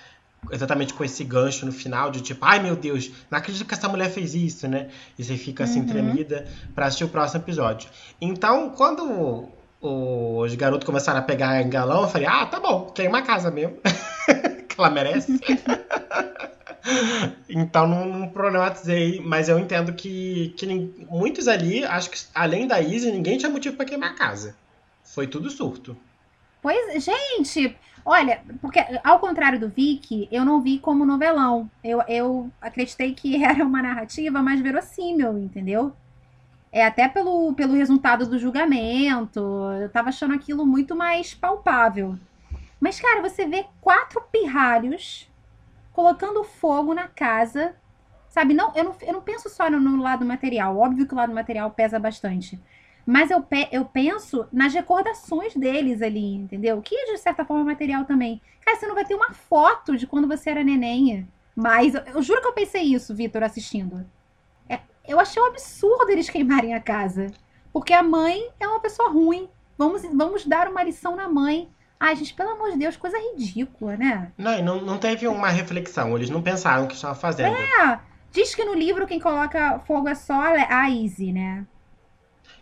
exatamente 0.52 0.94
com 0.94 1.04
esse 1.04 1.24
gancho 1.24 1.66
no 1.66 1.72
final 1.72 2.10
de 2.12 2.22
tipo, 2.22 2.44
ai 2.46 2.60
meu 2.60 2.76
Deus, 2.76 3.12
não 3.30 3.38
acredito 3.38 3.68
que 3.68 3.74
essa 3.74 3.90
mulher 3.90 4.10
fez 4.10 4.34
isso, 4.34 4.68
né? 4.68 4.90
E 5.18 5.24
você 5.24 5.38
fica 5.38 5.64
assim 5.64 5.82
Uhum. 5.82 5.88
tremida 5.88 6.48
pra 6.74 6.86
assistir 6.88 7.04
o 7.04 7.10
próximo 7.10 7.42
episódio. 7.44 7.90
Então, 8.22 8.70
quando 8.70 9.50
os 9.82 10.56
garotos 10.56 10.86
começaram 10.86 11.20
a 11.20 11.24
pegar 11.24 11.62
em 11.62 11.70
galão, 11.70 12.04
eu 12.04 12.10
falei, 12.10 12.28
ah, 12.28 12.46
tá 12.46 12.60
bom, 12.60 12.86
queima 12.92 13.20
a 13.20 13.22
casa 13.22 13.52
mesmo. 13.52 13.78
que 14.68 14.76
ela 14.80 14.90
merece. 14.90 15.40
então 17.50 17.88
não, 17.88 18.06
não 18.06 18.28
problematizei, 18.30 19.20
mas 19.22 19.50
eu 19.50 19.60
entendo 19.60 19.94
que, 19.94 20.54
que 20.58 20.66
muitos 21.10 21.48
ali, 21.48 21.84
acho 21.84 22.10
que 22.10 22.18
além 22.34 22.68
da 22.68 22.80
Izzy, 22.82 23.12
ninguém 23.12 23.38
tinha 23.38 23.52
motivo 23.52 23.76
pra 23.76 23.86
queimar 23.86 24.12
a 24.12 24.16
casa. 24.16 24.56
Foi 25.04 25.28
tudo 25.28 25.50
surto. 25.50 25.98
Pois, 26.62 27.04
gente, 27.04 27.76
olha, 28.10 28.42
porque 28.60 28.80
ao 29.04 29.20
contrário 29.20 29.60
do 29.60 29.70
Vicky, 29.70 30.28
eu 30.32 30.44
não 30.44 30.62
vi 30.62 30.80
como 30.80 31.06
novelão. 31.06 31.70
Eu, 31.84 32.02
eu 32.08 32.52
acreditei 32.60 33.14
que 33.14 33.42
era 33.46 33.64
uma 33.64 33.84
narrativa 33.84 34.42
mais 34.42 34.60
verossímil, 34.60 35.38
entendeu? 35.38 35.94
É 36.72 36.84
até 36.86 37.08
pelo, 37.08 37.54
pelo 37.54 37.76
resultado 37.76 38.26
do 38.26 38.40
julgamento. 38.40 39.40
Eu 39.80 39.90
tava 39.90 40.10
achando 40.10 40.34
aquilo 40.34 40.66
muito 40.66 40.96
mais 40.96 41.36
palpável. 41.36 42.18
Mas, 42.80 43.00
cara, 43.00 43.22
você 43.22 43.46
vê 43.46 43.66
quatro 43.80 44.22
pirralhos 44.32 45.30
colocando 45.94 46.44
fogo 46.44 46.96
na 46.96 47.08
casa. 47.08 47.76
Sabe, 48.28 48.56
não, 48.56 48.74
eu, 48.76 48.86
não, 48.86 48.96
eu 49.02 49.14
não 49.14 49.22
penso 49.22 49.50
só 49.50 49.70
no, 49.70 49.80
no 49.80 50.02
lado 50.02 50.26
material. 50.26 50.78
Óbvio 50.78 51.06
que 51.06 51.14
o 51.14 51.18
lado 51.18 51.34
material 51.34 51.70
pesa 51.72 52.00
bastante. 52.00 52.60
Mas 53.10 53.32
eu, 53.32 53.42
pe- 53.42 53.68
eu 53.72 53.86
penso 53.86 54.46
nas 54.54 54.72
recordações 54.72 55.56
deles 55.56 56.00
ali, 56.04 56.36
entendeu? 56.36 56.80
Que 56.80 56.96
é 56.96 57.12
de 57.12 57.18
certa 57.18 57.44
forma 57.44 57.64
material 57.64 58.06
também. 58.06 58.40
Cara, 58.64 58.78
você 58.78 58.86
não 58.86 58.94
vai 58.94 59.04
ter 59.04 59.16
uma 59.16 59.34
foto 59.34 59.98
de 59.98 60.06
quando 60.06 60.28
você 60.28 60.52
era 60.52 60.64
neném. 60.64 61.28
Mas 61.56 61.96
eu, 61.96 62.02
eu 62.02 62.22
juro 62.22 62.40
que 62.40 62.48
eu 62.48 62.54
pensei 62.54 62.84
isso, 62.84 63.16
Vitor, 63.16 63.42
assistindo. 63.42 64.06
É, 64.70 64.80
eu 65.08 65.20
achei 65.20 65.42
um 65.42 65.48
absurdo 65.48 66.12
eles 66.12 66.30
queimarem 66.30 66.76
a 66.76 66.80
casa. 66.80 67.32
Porque 67.74 67.94
a 67.94 68.04
mãe 68.04 68.48
é 68.60 68.68
uma 68.68 68.80
pessoa 68.80 69.10
ruim. 69.10 69.50
Vamos, 69.76 70.04
vamos 70.04 70.46
dar 70.46 70.68
uma 70.68 70.84
lição 70.84 71.16
na 71.16 71.28
mãe. 71.28 71.68
Ai, 72.00 72.16
gente, 72.16 72.36
pelo 72.36 72.52
amor 72.52 72.72
de 72.72 72.78
Deus, 72.78 72.96
coisa 72.96 73.18
ridícula, 73.18 73.98
né? 73.98 74.32
Não, 74.38 74.54
e 74.54 74.62
não, 74.62 74.82
não 74.82 75.00
teve 75.00 75.28
uma 75.28 75.50
reflexão, 75.50 76.16
eles 76.16 76.30
não 76.30 76.44
pensaram 76.44 76.86
o 76.86 76.88
que 76.88 76.94
estavam 76.94 77.16
fazendo. 77.20 77.56
Ah, 77.80 78.02
diz 78.32 78.54
que 78.54 78.64
no 78.64 78.76
livro 78.76 79.08
quem 79.08 79.20
coloca 79.20 79.80
fogo 79.80 80.08
é 80.08 80.14
só 80.16 80.40
a 80.70 80.90
Izzy, 80.92 81.34
né? 81.34 81.66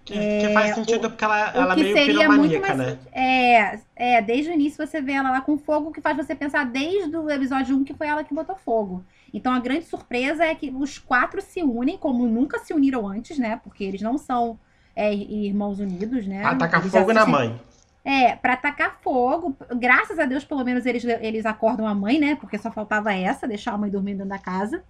Que, 0.08 0.14
que 0.14 0.54
faz 0.54 0.74
sentido 0.74 1.10
porque 1.10 1.26
ela, 1.26 1.52
O 1.54 1.58
ela 1.58 1.74
é 1.74 1.76
que 1.76 1.84
meio 1.84 1.98
seria 1.98 2.30
muito 2.30 2.62
mais. 2.62 2.78
né? 2.78 2.98
É, 3.12 3.80
é, 3.94 4.22
desde 4.22 4.50
o 4.50 4.54
início 4.54 4.86
você 4.86 5.02
vê 5.02 5.12
ela 5.12 5.30
lá 5.30 5.42
com 5.42 5.58
fogo, 5.58 5.92
que 5.92 6.00
faz 6.00 6.16
você 6.16 6.34
pensar 6.34 6.66
desde 6.66 7.16
o 7.18 7.30
episódio 7.30 7.76
1 7.76 7.84
que 7.84 7.94
foi 7.94 8.08
ela 8.08 8.24
que 8.24 8.34
botou 8.34 8.56
fogo. 8.56 9.04
Então 9.34 9.52
a 9.52 9.60
grande 9.60 9.84
surpresa 9.84 10.46
é 10.46 10.56
que 10.56 10.74
os 10.74 10.98
quatro 10.98 11.42
se 11.42 11.62
unem, 11.62 11.98
como 11.98 12.26
nunca 12.26 12.58
se 12.60 12.74
uniram 12.74 13.06
antes, 13.06 13.38
né? 13.38 13.60
Porque 13.62 13.84
eles 13.84 14.02
não 14.02 14.18
são 14.18 14.58
é, 14.96 15.14
irmãos 15.14 15.80
unidos, 15.80 16.26
né? 16.26 16.40
Pra 16.42 16.56
tacar 16.56 16.80
Eles 16.80 16.92
fogo 16.92 17.12
na 17.12 17.26
mãe. 17.26 17.60
É, 18.06 18.38
pra 18.38 18.56
tacar 18.56 19.00
fogo. 19.02 19.58
Graças 19.76 20.18
a 20.18 20.26
Deus, 20.26 20.46
pelo 20.46 20.64
menos, 20.64 20.86
eles, 20.86 21.04
eles 21.04 21.46
acordam 21.46 21.86
a 21.86 21.94
mãe, 21.94 22.18
né? 22.18 22.36
Porque 22.36 22.58
só 22.58 22.72
faltava 22.72 23.14
essa, 23.14 23.46
deixar 23.46 23.74
a 23.74 23.78
mãe 23.78 23.90
dormindo 23.90 24.20
dentro 24.20 24.30
da 24.30 24.40
casa. 24.40 24.82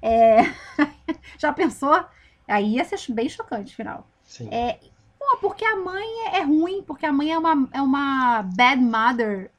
É... 0.00 0.42
Já 1.36 1.52
pensou? 1.52 2.04
Aí 2.46 2.76
ia 2.76 2.84
ser 2.84 2.98
bem 3.12 3.28
chocante, 3.28 3.74
final. 3.74 4.06
Sim. 4.30 4.48
É, 4.52 4.78
é 4.78 5.36
porque 5.40 5.64
a 5.64 5.76
mãe 5.76 6.06
é, 6.28 6.38
é 6.38 6.42
ruim, 6.42 6.82
porque 6.86 7.04
a 7.04 7.12
mãe 7.12 7.32
é 7.32 7.38
uma, 7.38 7.68
é 7.72 7.82
uma 7.82 8.42
bad 8.42 8.80
mother. 8.80 9.50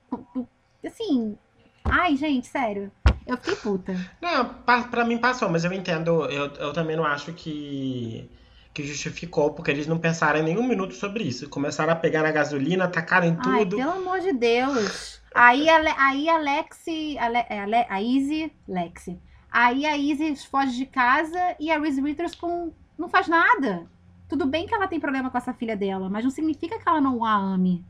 Assim. 0.85 1.37
Ai, 1.83 2.15
gente, 2.15 2.47
sério. 2.47 2.89
Eu 3.27 3.35
fiquei 3.37 3.55
puta. 3.57 3.93
Não, 4.21 4.45
pra, 4.45 4.83
pra 4.83 5.05
mim 5.05 5.17
passou, 5.17 5.49
mas 5.49 5.65
eu 5.65 5.73
entendo. 5.73 6.25
Eu, 6.25 6.47
eu 6.53 6.73
também 6.73 6.95
não 6.95 7.05
acho 7.05 7.33
que 7.33 8.29
que 8.73 8.87
justificou, 8.87 9.51
porque 9.51 9.69
eles 9.69 9.85
não 9.85 9.97
pensaram 9.97 10.39
em 10.39 10.43
nenhum 10.43 10.65
minuto 10.65 10.93
sobre 10.93 11.25
isso. 11.25 11.49
Começaram 11.49 11.91
a 11.91 11.95
pegar 11.95 12.23
na 12.23 12.31
gasolina, 12.31 12.85
atacaram 12.85 13.27
em 13.27 13.35
tudo. 13.35 13.49
Ai, 13.49 13.65
pelo 13.65 13.91
amor 13.91 14.21
de 14.21 14.31
Deus. 14.31 15.19
Aí, 15.35 15.67
a, 15.69 16.07
aí 16.07 16.29
a 16.29 16.37
Lexi, 16.37 17.17
a, 17.17 17.27
Le, 17.27 17.39
é, 17.49 17.85
a, 17.89 18.01
Izzy, 18.01 18.49
Lexi. 18.65 19.19
Aí 19.51 19.85
a 19.85 19.97
Izzy 19.97 20.37
foge 20.49 20.77
de 20.77 20.85
casa 20.85 21.55
e 21.59 21.69
a 21.69 21.77
Reese 21.77 22.01
Witherspoon 22.01 22.71
não 22.97 23.09
faz 23.09 23.27
nada. 23.27 23.85
Tudo 24.31 24.45
bem 24.45 24.65
que 24.65 24.73
ela 24.73 24.87
tem 24.87 24.97
problema 24.97 25.29
com 25.29 25.37
essa 25.37 25.53
filha 25.53 25.75
dela, 25.75 26.09
mas 26.09 26.23
não 26.23 26.31
significa 26.31 26.79
que 26.79 26.87
ela 26.87 27.01
não 27.01 27.25
a 27.25 27.35
ame. 27.35 27.83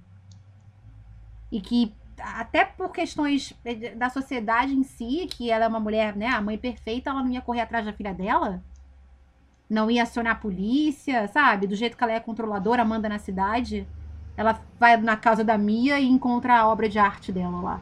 E 1.52 1.62
que, 1.62 1.94
até 2.18 2.66
por 2.66 2.92
questões 2.92 3.54
da 3.96 4.10
sociedade 4.10 4.74
em 4.74 4.82
si, 4.82 5.28
que 5.30 5.52
ela 5.52 5.66
é 5.66 5.68
uma 5.68 5.80
mulher, 5.80 6.16
né, 6.16 6.26
a 6.26 6.42
mãe 6.42 6.58
perfeita, 6.58 7.12
ela 7.12 7.22
não 7.22 7.30
ia 7.30 7.42
correr 7.42 7.62
atrás 7.62 7.86
da 7.86 7.94
filha 7.94 8.12
dela 8.12 8.60
não 9.70 9.90
ia 9.90 10.04
acionar 10.04 10.34
a 10.34 10.36
polícia, 10.36 11.30
sabe? 11.30 11.66
Do 11.66 11.76
jeito 11.76 11.96
que 11.96 12.04
ela 12.04 12.12
é 12.12 12.20
controladora, 12.20 12.84
manda 12.84 13.08
na 13.08 13.18
cidade. 13.18 13.88
Ela 14.36 14.60
vai 14.78 14.98
na 14.98 15.16
casa 15.16 15.46
da 15.46 15.58
Mia 15.58 15.98
e 15.98 16.06
encontra 16.06 16.60
a 16.60 16.68
obra 16.68 16.90
de 16.90 17.00
arte 17.00 17.32
dela 17.32 17.62
lá. 17.62 17.82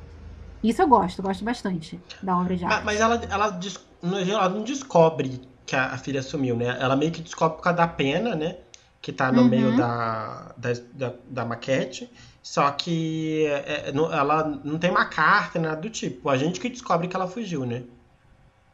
Isso 0.64 0.84
eu 0.84 0.88
gosto, 0.88 1.24
gosto 1.24 1.44
bastante 1.44 2.00
da 2.22 2.38
obra 2.38 2.56
de 2.56 2.64
arte. 2.64 2.86
Mas, 2.86 3.00
ela, 3.00 3.16
ela, 3.28 3.60
ela 4.04 4.50
não 4.50 4.62
descobre 4.62 5.42
que 5.70 5.76
a, 5.76 5.94
a, 5.94 5.98
filha 6.00 6.24
sumiu, 6.24 6.56
né? 6.56 6.76
Ela 6.80 6.96
meio 6.96 7.12
que 7.12 7.22
descobre 7.22 7.58
por 7.58 7.64
causa 7.64 7.78
da 7.78 7.88
pena, 7.88 8.36
né? 8.36 8.58
Que 9.00 9.14
tá 9.14 9.32
no 9.32 9.44
uhum. 9.44 9.48
meio 9.48 9.78
da, 9.78 10.52
da, 10.58 10.74
da, 10.94 11.14
da, 11.30 11.46
maquete. 11.46 12.10
Só 12.42 12.72
que 12.72 13.46
é, 13.46 13.90
ela 13.90 14.60
não 14.64 14.80
tem 14.80 14.90
uma 14.90 15.06
carta, 15.06 15.60
nada 15.60 15.80
do 15.80 15.90
tipo. 15.90 16.28
A 16.28 16.38
gente 16.38 16.60
que 16.60 16.70
descobre 16.70 17.08
que 17.08 17.16
ela 17.16 17.28
fugiu, 17.28 17.68
né? 17.68 17.84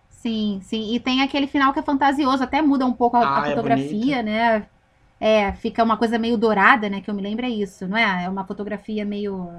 Sim, 0.10 0.62
sim. 0.64 0.96
E 0.96 1.00
tem 1.00 1.22
aquele 1.22 1.48
final 1.48 1.74
que 1.74 1.80
é 1.80 1.84
fantasioso, 1.84 2.42
até 2.42 2.62
muda 2.62 2.86
um 2.86 2.94
pouco 2.94 3.18
a, 3.18 3.20
ah, 3.20 3.44
a 3.44 3.48
é 3.48 3.50
fotografia, 3.50 4.20
é 4.20 4.24
né? 4.24 4.68
É, 5.20 5.52
fica 5.52 5.84
uma 5.84 5.98
coisa 5.98 6.18
meio 6.18 6.38
dourada, 6.38 6.90
né? 6.90 7.02
Que 7.02 7.10
eu 7.10 7.14
me 7.14 7.22
lembro 7.22 7.46
é 7.46 7.50
isso, 7.50 7.86
não 7.88 7.98
é? 7.98 8.24
É 8.24 8.30
uma 8.30 8.46
fotografia 8.46 9.04
meio. 9.04 9.52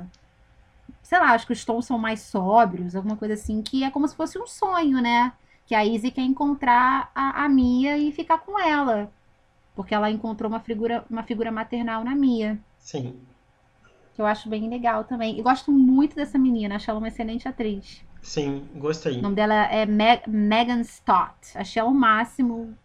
Sei 1.02 1.18
lá, 1.18 1.32
acho 1.32 1.46
que 1.46 1.52
os 1.52 1.64
tons 1.66 1.84
são 1.84 1.98
mais 1.98 2.20
sóbrios, 2.20 2.96
alguma 2.96 3.16
coisa 3.16 3.34
assim, 3.34 3.60
que 3.60 3.84
é 3.84 3.90
como 3.90 4.08
se 4.08 4.16
fosse 4.16 4.38
um 4.38 4.46
sonho, 4.46 5.02
né? 5.02 5.32
Que 5.66 5.74
a 5.74 5.84
Izzy 5.84 6.10
quer 6.10 6.22
encontrar 6.22 7.10
a, 7.14 7.44
a 7.44 7.48
Mia 7.48 7.98
e 7.98 8.12
ficar 8.12 8.38
com 8.38 8.58
ela. 8.58 9.10
Porque 9.74 9.94
ela 9.94 10.10
encontrou 10.10 10.48
uma 10.48 10.60
figura, 10.60 11.04
uma 11.10 11.22
figura 11.22 11.50
maternal 11.50 12.04
na 12.04 12.14
Mia. 12.14 12.58
Sim. 12.78 13.16
Que 14.14 14.22
eu 14.22 14.26
acho 14.26 14.48
bem 14.48 14.68
legal 14.70 15.04
também. 15.04 15.38
E 15.38 15.42
gosto 15.42 15.70
muito 15.70 16.16
dessa 16.16 16.38
menina, 16.38 16.76
acho 16.76 16.90
ela 16.90 16.98
uma 16.98 17.08
excelente 17.08 17.46
atriz. 17.46 18.02
Sim, 18.22 18.66
gostei. 18.76 19.18
O 19.18 19.22
nome 19.22 19.36
dela 19.36 19.54
é 19.66 19.84
Meg 19.84 20.22
Megan 20.28 20.80
Stott. 20.80 21.56
Achei 21.56 21.80
ela 21.80 21.90
o 21.90 21.94
máximo. 21.94 22.76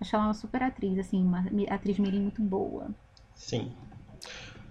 Achei 0.00 0.16
ela 0.16 0.28
uma 0.28 0.34
super 0.34 0.62
atriz, 0.62 0.98
assim, 0.98 1.24
uma 1.24 1.44
atriz 1.70 1.98
mirim 1.98 2.20
muito 2.20 2.42
boa. 2.42 2.88
Sim. 3.34 3.72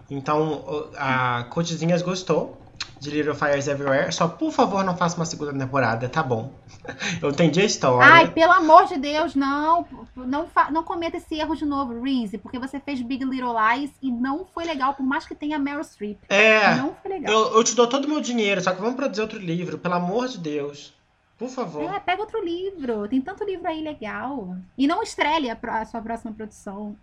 Então, 0.09 0.63
a 0.97 1.45
Cotezinhas 1.49 2.01
gostou 2.01 2.62
de 3.04 3.12
Little 3.12 3.36
Fires 3.36 3.68
Everywhere. 3.68 4.12
Só, 4.12 4.28
por 4.28 4.51
favor, 4.51 4.84
não 4.84 4.95
faça 4.95 5.18
uma 5.18 5.26
segunda 5.26 5.54
temporada, 5.54 6.08
tá 6.08 6.24
bom? 6.24 6.51
Eu 7.22 7.30
entendi 7.30 7.62
a 7.62 7.66
história. 7.66 8.08
Ai, 8.08 8.32
pelo 8.32 8.54
amor 8.54 8.86
de 8.86 8.97
Deus, 8.97 9.36
não. 9.36 9.86
Não, 10.16 10.47
não 10.72 10.84
cometa 10.84 11.18
esse 11.18 11.36
erro 11.36 11.56
de 11.56 11.66
novo, 11.66 12.01
Reese, 12.01 12.38
porque 12.38 12.58
você 12.58 12.80
fez 12.80 13.01
Big 13.01 13.24
Little 13.26 13.54
Lies 13.54 13.91
e 14.01 14.10
não 14.10 14.45
foi 14.45 14.64
legal, 14.64 14.93
por 14.93 15.04
mais 15.04 15.26
que 15.26 15.36
tenha 15.36 15.60
Meryl 15.60 15.84
Streep. 15.84 16.18
É. 16.30 16.76
Não 16.76 16.95
foi 17.01 17.12
legal. 17.12 17.34
Eu, 17.34 17.58
eu 17.58 17.64
te 17.64 17.76
dou 17.76 17.88
todo 17.88 18.06
o 18.06 18.10
meu 18.10 18.22
dinheiro, 18.22 18.62
só 18.62 18.74
que 18.74 18.82
vamos 18.82 18.95
produzir 18.95 19.22
outro 19.22 19.39
livro, 19.39 19.78
pelo 19.78 19.95
amor 19.95 20.28
de 20.28 20.38
Deus. 20.38 20.93
Por 21.38 21.49
favor. 21.49 21.84
É, 21.93 21.99
pega 21.99 22.22
outro 22.22 22.43
livro. 22.43 23.08
Tem 23.08 23.20
tanto 23.20 23.43
livro 23.43 23.68
aí 23.68 23.84
legal. 23.84 24.56
E 24.78 24.88
não 24.88 25.04
estrele 25.04 25.49
a, 25.49 25.58
a 25.62 25.86
sua 25.86 26.01
próxima 26.01 26.32
produção. 26.32 26.95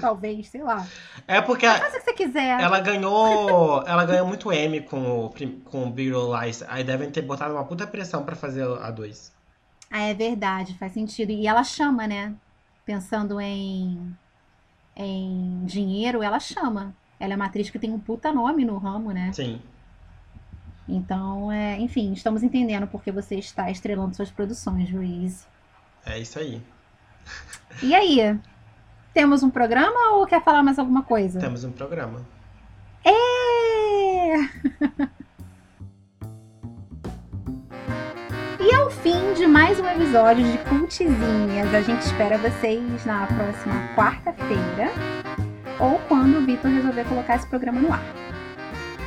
Talvez, 0.00 0.48
sei 0.48 0.62
lá. 0.62 0.86
É 1.26 1.40
porque 1.40 1.66
Faz 1.66 1.94
o 1.94 1.98
que 1.98 2.04
você 2.04 2.12
quiser. 2.12 2.60
ela 2.60 2.80
ganhou, 2.80 3.82
ela 3.86 4.04
ganhou 4.04 4.26
muito 4.26 4.52
M 4.52 4.80
com 4.82 5.26
o 5.26 5.34
com 5.64 5.86
o 5.86 5.90
Big 5.90 6.10
Little 6.10 6.38
Lies. 6.40 6.62
Aí 6.68 6.82
devem 6.82 7.10
ter 7.10 7.22
botado 7.22 7.54
uma 7.54 7.64
puta 7.64 7.86
pressão 7.86 8.24
para 8.24 8.34
fazer 8.36 8.64
a 8.64 8.90
2. 8.90 9.32
Ah, 9.90 10.02
é 10.02 10.14
verdade, 10.14 10.76
faz 10.78 10.92
sentido. 10.92 11.30
E 11.30 11.46
ela 11.46 11.62
chama, 11.64 12.06
né? 12.06 12.34
Pensando 12.84 13.40
em 13.40 14.14
em 14.96 15.64
dinheiro, 15.64 16.22
ela 16.22 16.40
chama. 16.40 16.92
Ela 17.20 17.34
é 17.34 17.36
uma 17.36 17.46
atriz 17.46 17.70
que 17.70 17.78
tem 17.78 17.90
um 17.92 18.00
puta 18.00 18.32
nome 18.32 18.64
no 18.64 18.78
ramo, 18.78 19.12
né? 19.12 19.32
Sim. 19.32 19.60
Então, 20.88 21.52
é, 21.52 21.78
enfim, 21.78 22.12
estamos 22.12 22.42
entendendo 22.42 22.86
porque 22.86 23.12
você 23.12 23.36
está 23.36 23.70
estrelando 23.70 24.16
suas 24.16 24.30
produções, 24.30 24.90
Ruiz. 24.90 25.46
É 26.04 26.18
isso 26.18 26.38
aí. 26.38 26.62
E 27.82 27.94
aí? 27.94 28.38
Temos 29.12 29.42
um 29.42 29.50
programa 29.50 30.12
ou 30.12 30.26
quer 30.26 30.42
falar 30.42 30.62
mais 30.62 30.78
alguma 30.78 31.02
coisa? 31.02 31.40
Temos 31.40 31.64
um 31.64 31.72
programa. 31.72 32.20
É! 33.04 34.36
e 38.60 38.74
ao 38.74 38.90
fim 38.90 39.34
de 39.34 39.46
mais 39.46 39.80
um 39.80 39.86
episódio 39.86 40.44
de 40.44 40.58
Cultizinhas, 40.68 41.74
a 41.74 41.80
gente 41.80 42.02
espera 42.02 42.36
vocês 42.38 43.04
na 43.04 43.26
próxima 43.26 43.88
quarta-feira 43.96 44.92
ou 45.80 45.98
quando 46.08 46.38
o 46.38 46.44
Vitor 46.44 46.70
resolver 46.70 47.04
colocar 47.04 47.36
esse 47.36 47.46
programa 47.46 47.80
no 47.80 47.92
ar. 47.92 48.02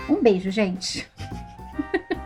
Um 0.09 0.21
beijo, 0.21 0.49
gente! 0.51 1.09